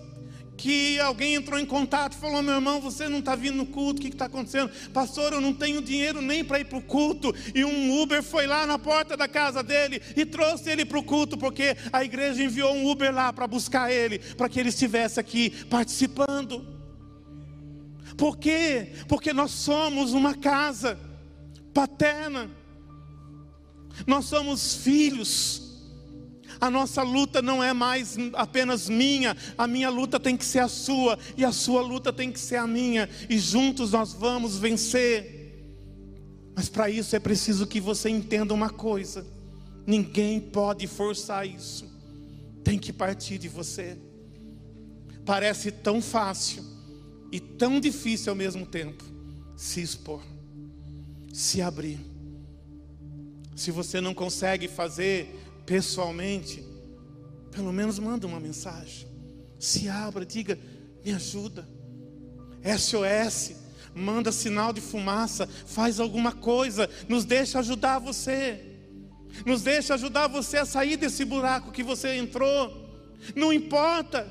que 0.57 1.01
alguém 1.01 1.35
entrou 1.35 1.59
em 1.59 1.67
contato 1.67 2.13
e 2.13 2.21
falou: 2.21 2.43
Meu 2.43 2.55
irmão, 2.55 2.81
você 2.81 3.09
não 3.09 3.19
está 3.19 3.35
vindo 3.35 3.57
no 3.57 3.67
culto, 3.67 3.99
o 3.99 4.03
que 4.03 4.09
está 4.09 4.27
acontecendo? 4.27 4.71
Pastor, 4.93 5.33
eu 5.33 5.41
não 5.41 5.53
tenho 5.53 5.83
dinheiro 5.83 6.23
nem 6.23 6.45
para 6.45 6.61
ir 6.61 6.65
para 6.67 6.79
o 6.79 6.83
culto. 6.83 7.35
E 7.55 7.65
um 7.65 8.01
Uber 8.01 8.23
foi 8.23 8.47
lá 8.47 8.67
na 8.67 8.79
porta 8.79 9.17
da 9.17 9.27
casa 9.27 9.63
dele 9.63 10.01
e 10.17 10.25
trouxe 10.25 10.71
ele 10.71 10.85
para 10.85 10.99
o 10.99 11.03
culto, 11.03 11.37
porque 11.37 11.77
a 11.93 12.05
igreja 12.05 12.43
enviou 12.43 12.75
um 12.75 12.89
Uber 12.89 13.13
lá 13.13 13.33
para 13.33 13.47
buscar 13.47 13.91
ele, 13.91 14.19
para 14.19 14.49
que 14.49 14.61
ele 14.61 14.69
estivesse 14.69 15.19
aqui 15.19 15.51
participando. 15.67 16.65
Por 18.17 18.37
quê? 18.37 18.93
Porque 19.09 19.33
nós 19.33 19.51
somos 19.51 20.13
uma 20.13 20.35
casa 20.35 20.99
paterna. 21.73 22.62
Nós 24.07 24.27
somos 24.27 24.75
filhos. 24.77 25.63
A 26.61 26.71
nossa 26.71 27.03
luta 27.03 27.43
não 27.43 27.63
é 27.63 27.73
mais 27.73 28.17
apenas 28.35 28.89
minha, 28.89 29.37
a 29.59 29.67
minha 29.67 29.91
luta 29.91 30.21
tem 30.21 30.37
que 30.37 30.45
ser 30.45 30.61
a 30.61 30.69
sua, 30.69 31.19
e 31.37 31.45
a 31.45 31.51
sua 31.51 31.83
luta 31.83 32.13
tem 32.13 32.31
que 32.31 32.39
ser 32.39 32.55
a 32.55 32.69
minha, 32.69 33.09
e 33.29 33.37
juntos 33.37 33.91
nós 33.91 34.13
vamos 34.13 34.59
vencer. 34.59 35.43
Mas 36.55 36.69
para 36.69 36.89
isso 36.89 37.17
é 37.17 37.19
preciso 37.19 37.67
que 37.67 37.81
você 37.81 38.09
entenda 38.09 38.55
uma 38.55 38.71
coisa: 38.71 39.27
ninguém 39.85 40.41
pode 40.41 40.87
forçar 40.87 41.45
isso, 41.45 41.85
tem 42.63 42.79
que 42.79 42.93
partir 42.93 43.39
de 43.39 43.49
você. 43.49 43.99
Parece 45.25 45.73
tão 45.73 46.01
fácil 46.01 46.65
e 47.33 47.41
tão 47.41 47.81
difícil 47.81 48.31
ao 48.31 48.37
mesmo 48.37 48.67
tempo 48.67 49.03
se 49.57 49.81
expor, 49.81 50.23
se 51.33 51.61
abrir. 51.61 52.12
Se 53.63 53.71
você 53.71 54.01
não 54.01 54.13
consegue 54.13 54.67
fazer 54.67 55.41
pessoalmente, 55.65 56.65
pelo 57.53 57.73
menos 57.73 57.97
manda 57.97 58.27
uma 58.27 58.41
mensagem. 58.41 59.07
Se 59.57 59.89
abra, 59.89 60.27
diga: 60.27 60.59
me 61.05 61.13
ajuda. 61.13 61.69
SOS, 62.77 63.55
manda 63.95 64.33
sinal 64.33 64.73
de 64.73 64.81
fumaça, 64.81 65.47
faz 65.47 66.01
alguma 66.01 66.33
coisa, 66.33 66.91
nos 67.09 67.25
deixa 67.25 67.61
ajudar 67.61 68.01
você. 68.01 68.61
Nos 69.47 69.63
deixa 69.63 69.95
ajudar 69.95 70.27
você 70.27 70.57
a 70.57 70.65
sair 70.65 70.97
desse 70.97 71.25
buraco 71.25 71.71
que 71.71 71.85
você 71.85 72.17
entrou. 72.17 72.91
Não 73.37 73.53
importa. 73.53 74.27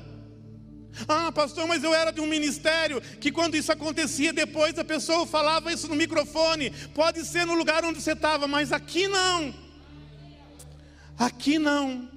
Ah, 1.08 1.32
pastor, 1.32 1.66
mas 1.66 1.82
eu 1.82 1.94
era 1.94 2.10
de 2.10 2.20
um 2.20 2.26
ministério 2.26 3.00
que 3.00 3.32
quando 3.32 3.56
isso 3.56 3.72
acontecia, 3.72 4.32
depois 4.32 4.78
a 4.78 4.84
pessoa 4.84 5.26
falava 5.26 5.72
isso 5.72 5.88
no 5.88 5.96
microfone. 5.96 6.70
Pode 6.88 7.24
ser 7.24 7.46
no 7.46 7.54
lugar 7.54 7.84
onde 7.84 8.00
você 8.00 8.12
estava, 8.12 8.46
mas 8.46 8.72
aqui 8.72 9.08
não. 9.08 9.54
Aqui 11.18 11.58
não. 11.58 12.10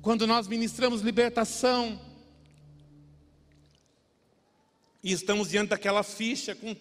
Quando 0.00 0.26
nós 0.26 0.46
ministramos 0.46 1.02
libertação, 1.02 2.00
e 5.02 5.12
estamos 5.12 5.50
diante 5.50 5.70
daquela 5.70 6.02
ficha 6.02 6.54
com 6.54 6.74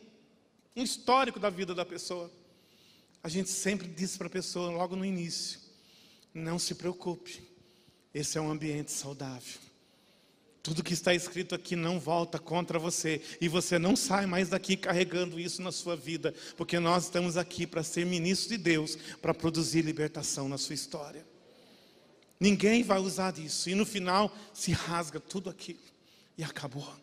um 0.75 0.83
histórico 0.83 1.39
da 1.39 1.49
vida 1.49 1.75
da 1.75 1.85
pessoa, 1.85 2.31
a 3.21 3.29
gente 3.29 3.49
sempre 3.49 3.87
diz 3.87 4.15
para 4.17 4.27
a 4.27 4.29
pessoa, 4.29 4.71
logo 4.71 4.95
no 4.95 5.03
início: 5.03 5.59
não 6.33 6.57
se 6.57 6.75
preocupe 6.75 7.46
esse 8.13 8.37
é 8.37 8.41
um 8.41 8.49
ambiente 8.49 8.91
saudável. 8.91 9.59
Tudo 10.63 10.83
que 10.83 10.93
está 10.93 11.13
escrito 11.13 11.55
aqui 11.55 11.77
não 11.77 11.99
volta 11.99 12.37
contra 12.37 12.77
você. 12.77 13.21
E 13.39 13.47
você 13.47 13.79
não 13.79 13.95
sai 13.95 14.25
mais 14.25 14.49
daqui 14.49 14.75
carregando 14.75 15.39
isso 15.39 15.61
na 15.61 15.71
sua 15.71 15.95
vida. 15.95 16.33
Porque 16.57 16.77
nós 16.77 17.05
estamos 17.05 17.37
aqui 17.37 17.65
para 17.65 17.83
ser 17.83 18.05
ministros 18.05 18.49
de 18.49 18.57
Deus, 18.57 18.97
para 19.21 19.33
produzir 19.33 19.81
libertação 19.81 20.49
na 20.49 20.57
sua 20.57 20.75
história. 20.75 21.25
Ninguém 22.37 22.83
vai 22.83 22.99
usar 22.99 23.31
disso. 23.31 23.69
E 23.69 23.75
no 23.75 23.85
final 23.85 24.35
se 24.53 24.73
rasga 24.73 25.21
tudo 25.21 25.49
aquilo. 25.49 25.79
E 26.37 26.43
acabou. 26.43 26.93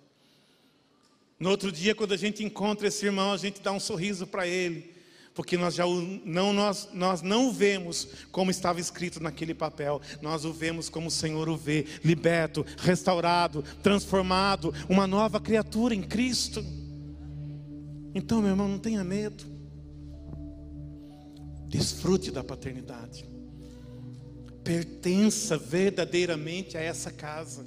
No 1.39 1.49
outro 1.49 1.73
dia, 1.73 1.95
quando 1.95 2.13
a 2.13 2.19
gente 2.19 2.45
encontra 2.45 2.89
esse 2.89 3.07
irmão, 3.07 3.33
a 3.33 3.39
gente 3.39 3.63
dá 3.63 3.73
um 3.73 3.81
sorriso 3.81 4.27
para 4.27 4.47
ele 4.47 4.94
porque 5.35 5.57
nós 5.57 5.75
já 5.75 5.85
não, 6.25 6.53
nós, 6.53 6.89
nós 6.93 7.21
não 7.21 7.53
vemos 7.53 8.07
como 8.31 8.53
estava 8.53 8.79
escrito 8.79 9.21
naquele 9.21 9.53
papel, 9.53 10.01
nós 10.23 10.45
o 10.45 10.53
vemos 10.53 10.89
como 10.89 11.09
o 11.09 11.11
Senhor 11.11 11.49
o 11.49 11.57
vê, 11.57 11.85
liberto, 12.05 12.65
restaurado, 12.79 13.65
transformado, 13.83 14.73
uma 14.89 15.09
nova 15.09 15.41
criatura 15.41 15.93
em 15.93 16.03
Cristo. 16.03 16.65
Então, 18.15 18.41
meu 18.41 18.51
irmão, 18.51 18.69
não 18.69 18.79
tenha 18.79 19.03
medo. 19.03 19.45
Desfrute 21.67 22.31
da 22.31 22.45
paternidade. 22.45 23.27
Pertença 24.63 25.59
verdadeiramente 25.59 26.79
a 26.79 26.81
essa 26.81 27.11
casa. 27.11 27.67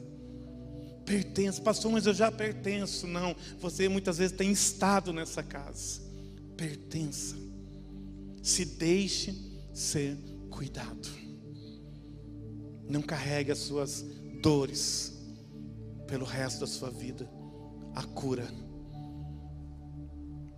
Pertença, 1.05 1.61
pastor, 1.61 1.91
mas 1.91 2.05
eu 2.05 2.13
já 2.13 2.31
pertenço. 2.31 3.05
Não, 3.05 3.35
você 3.59 3.89
muitas 3.89 4.17
vezes 4.17 4.35
tem 4.35 4.51
estado 4.51 5.11
nessa 5.11 5.43
casa. 5.43 6.01
Pertença. 6.55 7.46
Se 8.47 8.63
deixe 8.63 9.35
ser 9.73 10.17
cuidado. 10.49 11.09
Não 12.89 13.01
carregue 13.01 13.51
as 13.51 13.57
suas 13.57 14.05
dores 14.41 15.13
pelo 16.07 16.23
resto 16.23 16.61
da 16.61 16.65
sua 16.65 16.89
vida. 16.89 17.29
A 17.93 18.03
cura. 18.03 18.47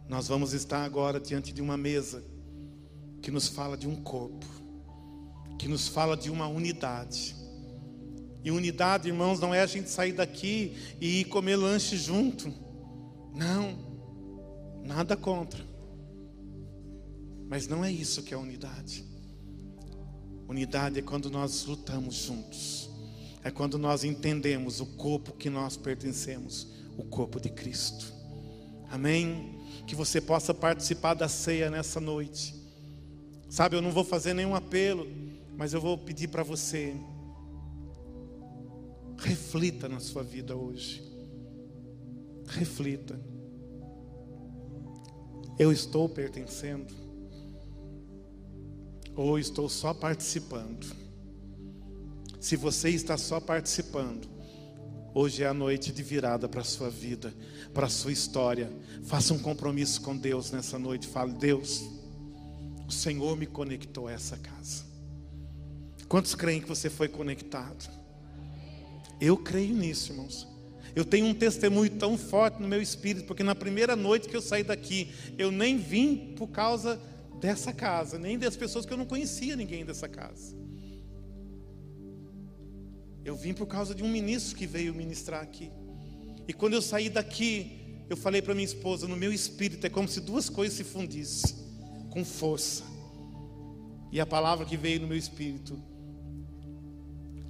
Nós 0.08 0.28
vamos 0.28 0.54
estar 0.54 0.86
agora 0.86 1.20
diante 1.20 1.52
de 1.52 1.64
uma 1.64 1.76
mesa 1.76 2.24
que 3.24 3.32
nos 3.32 3.48
fala 3.48 3.76
de 3.76 3.88
um 3.88 3.96
corpo, 4.04 4.46
que 5.58 5.68
nos 5.68 5.88
fala 5.88 6.16
de 6.16 6.30
uma 6.30 6.48
unidade. 6.48 7.36
E 8.44 8.52
unidade, 8.52 9.08
irmãos, 9.08 9.40
não 9.40 9.52
é 9.52 9.62
a 9.62 9.66
gente 9.66 9.90
sair 9.90 10.14
daqui 10.14 10.78
e 11.02 11.22
ir 11.22 11.26
comer 11.26 11.56
lanche 11.56 11.98
junto. 11.98 12.54
Não. 13.34 14.84
Nada 14.86 15.18
contra. 15.18 15.69
Mas 17.50 17.68
não 17.68 17.84
é 17.84 17.92
isso 17.92 18.22
que 18.22 18.32
é 18.32 18.38
unidade. 18.38 19.04
Unidade 20.48 21.00
é 21.00 21.02
quando 21.02 21.32
nós 21.32 21.66
lutamos 21.66 22.16
juntos. 22.16 22.90
É 23.44 23.50
quando 23.50 23.80
nós 23.80 24.04
entendemos 24.04 24.80
o 24.80 24.86
corpo 24.86 25.34
que 25.34 25.50
nós 25.50 25.76
pertencemos, 25.76 26.68
o 26.96 27.04
corpo 27.04 27.40
de 27.40 27.50
Cristo. 27.50 28.14
Amém? 28.92 29.58
Que 29.88 29.96
você 29.96 30.22
possa 30.22 30.54
participar 30.54 31.16
da 31.16 31.28
ceia 31.28 31.72
nessa 31.72 32.00
noite. 32.00 32.54
Sabe, 33.50 33.76
eu 33.76 33.82
não 33.82 33.92
vou 33.92 34.04
fazer 34.04 34.36
nenhum 34.36 34.54
apelo, 34.54 35.08
mas 35.58 35.74
eu 35.74 35.82
vou 35.82 35.98
pedir 35.98 36.28
para 36.28 36.44
você. 36.44 36.96
Reflita 39.18 39.90
na 39.90 40.00
sua 40.00 40.22
vida 40.22 40.56
hoje. 40.56 41.04
Reflita. 42.46 43.20
Eu 45.58 45.72
estou 45.72 46.08
pertencendo? 46.08 46.99
Ou 49.20 49.38
estou 49.38 49.68
só 49.68 49.94
participando? 49.94 50.96
Se 52.40 52.56
você 52.56 52.90
está 52.90 53.18
só 53.18 53.38
participando, 53.38 54.30
hoje 55.14 55.44
é 55.44 55.48
a 55.48 55.54
noite 55.54 55.92
de 55.92 56.02
virada 56.02 56.48
para 56.48 56.62
a 56.62 56.64
sua 56.64 56.90
vida, 56.90 57.34
para 57.74 57.88
a 57.88 57.90
sua 57.90 58.14
história. 58.14 58.72
Faça 59.04 59.34
um 59.34 59.40
compromisso 59.40 60.00
com 60.00 60.16
Deus 60.16 60.52
nessa 60.52 60.80
noite. 60.80 61.06
Fale, 61.06 61.34
Deus, 61.34 61.84
o 62.88 62.92
Senhor 62.94 63.36
me 63.36 63.46
conectou 63.46 64.08
a 64.08 64.14
essa 64.14 64.38
casa. 64.38 64.86
Quantos 66.08 66.34
creem 66.34 66.62
que 66.62 66.70
você 66.70 66.90
foi 66.90 67.10
conectado? 67.10 67.92
Eu 69.20 69.36
creio 69.36 69.76
nisso, 69.76 70.14
irmãos. 70.14 70.48
Eu 70.96 71.04
tenho 71.04 71.26
um 71.26 71.34
testemunho 71.34 71.92
tão 71.92 72.18
forte 72.18 72.62
no 72.62 72.70
meu 72.70 72.82
espírito, 72.82 73.26
porque 73.26 73.44
na 73.44 73.54
primeira 73.54 73.98
noite 73.98 74.30
que 74.30 74.38
eu 74.38 74.42
saí 74.42 74.64
daqui, 74.64 75.12
eu 75.38 75.52
nem 75.52 75.78
vim 75.78 76.36
por 76.38 76.48
causa 76.48 76.98
dessa 77.40 77.72
casa, 77.74 78.20
nem 78.20 78.38
das 78.38 78.56
pessoas 78.56 78.86
que 78.86 78.94
eu 78.94 78.98
não 78.98 79.06
conhecia 79.06 79.56
ninguém 79.56 79.86
dessa 79.86 80.08
casa. 80.08 80.56
Eu 83.24 83.36
vim 83.36 83.54
por 83.54 83.68
causa 83.68 83.94
de 83.94 84.04
um 84.04 84.10
ministro 84.10 84.58
que 84.58 84.68
veio 84.68 84.94
ministrar 84.94 85.42
aqui. 85.42 85.72
E 86.48 86.54
quando 86.54 86.74
eu 86.74 86.82
saí 86.82 87.10
daqui, 87.10 88.04
eu 88.10 88.18
falei 88.18 88.42
para 88.42 88.56
minha 88.56 88.66
esposa, 88.66 89.08
no 89.08 89.16
meu 89.16 89.32
espírito 89.32 89.86
é 89.86 89.90
como 89.90 90.08
se 90.08 90.20
duas 90.20 90.50
coisas 90.50 90.76
se 90.76 90.84
fundissem 90.84 91.56
com 92.10 92.26
força. 92.26 92.84
E 94.12 94.20
a 94.20 94.26
palavra 94.26 94.66
que 94.66 94.76
veio 94.76 95.02
no 95.02 95.08
meu 95.08 95.18
espírito 95.18 95.80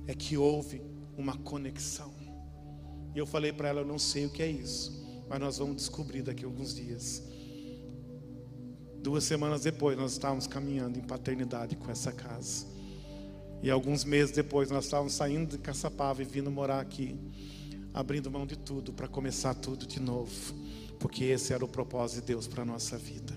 é 0.05 0.13
que 0.13 0.35
houve 0.35 0.81
uma 1.17 1.37
conexão. 1.37 2.13
E 3.15 3.17
eu 3.17 3.25
falei 3.25 3.53
para 3.53 3.69
ela: 3.69 3.81
eu 3.81 3.85
não 3.85 3.97
sei 3.97 4.25
o 4.25 4.29
que 4.29 4.43
é 4.43 4.47
isso, 4.47 5.05
mas 5.29 5.39
nós 5.39 5.57
vamos 5.57 5.77
descobrir 5.77 6.21
daqui 6.21 6.43
a 6.43 6.47
alguns 6.47 6.75
dias. 6.75 7.23
Duas 9.01 9.23
semanas 9.23 9.61
depois, 9.61 9.97
nós 9.97 10.11
estávamos 10.11 10.45
caminhando 10.45 10.99
em 10.99 11.01
paternidade 11.01 11.75
com 11.75 11.89
essa 11.89 12.11
casa. 12.11 12.65
E 13.63 13.69
alguns 13.69 14.03
meses 14.03 14.35
depois, 14.35 14.69
nós 14.69 14.85
estávamos 14.85 15.13
saindo 15.13 15.51
de 15.51 15.57
Caçapava 15.57 16.21
e 16.21 16.25
vindo 16.25 16.51
morar 16.51 16.79
aqui, 16.79 17.17
abrindo 17.93 18.29
mão 18.29 18.45
de 18.45 18.57
tudo 18.57 18.91
para 18.91 19.07
começar 19.07 19.53
tudo 19.53 19.87
de 19.87 19.99
novo, 19.99 20.53
porque 20.99 21.23
esse 21.25 21.53
era 21.53 21.63
o 21.63 21.67
propósito 21.67 22.21
de 22.21 22.27
Deus 22.27 22.47
para 22.47 22.63
a 22.63 22.65
nossa 22.65 22.97
vida. 22.97 23.33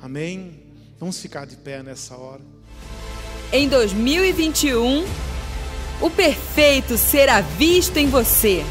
Amém? 0.00 0.62
Vamos 0.98 1.18
ficar 1.20 1.46
de 1.46 1.56
pé 1.56 1.82
nessa 1.82 2.16
hora. 2.16 2.42
Em 3.52 3.68
2021 3.68 5.04
o 6.00 6.10
perfeito 6.10 6.98
será 6.98 7.40
visto 7.40 7.96
em 7.96 8.08
você. 8.08 8.64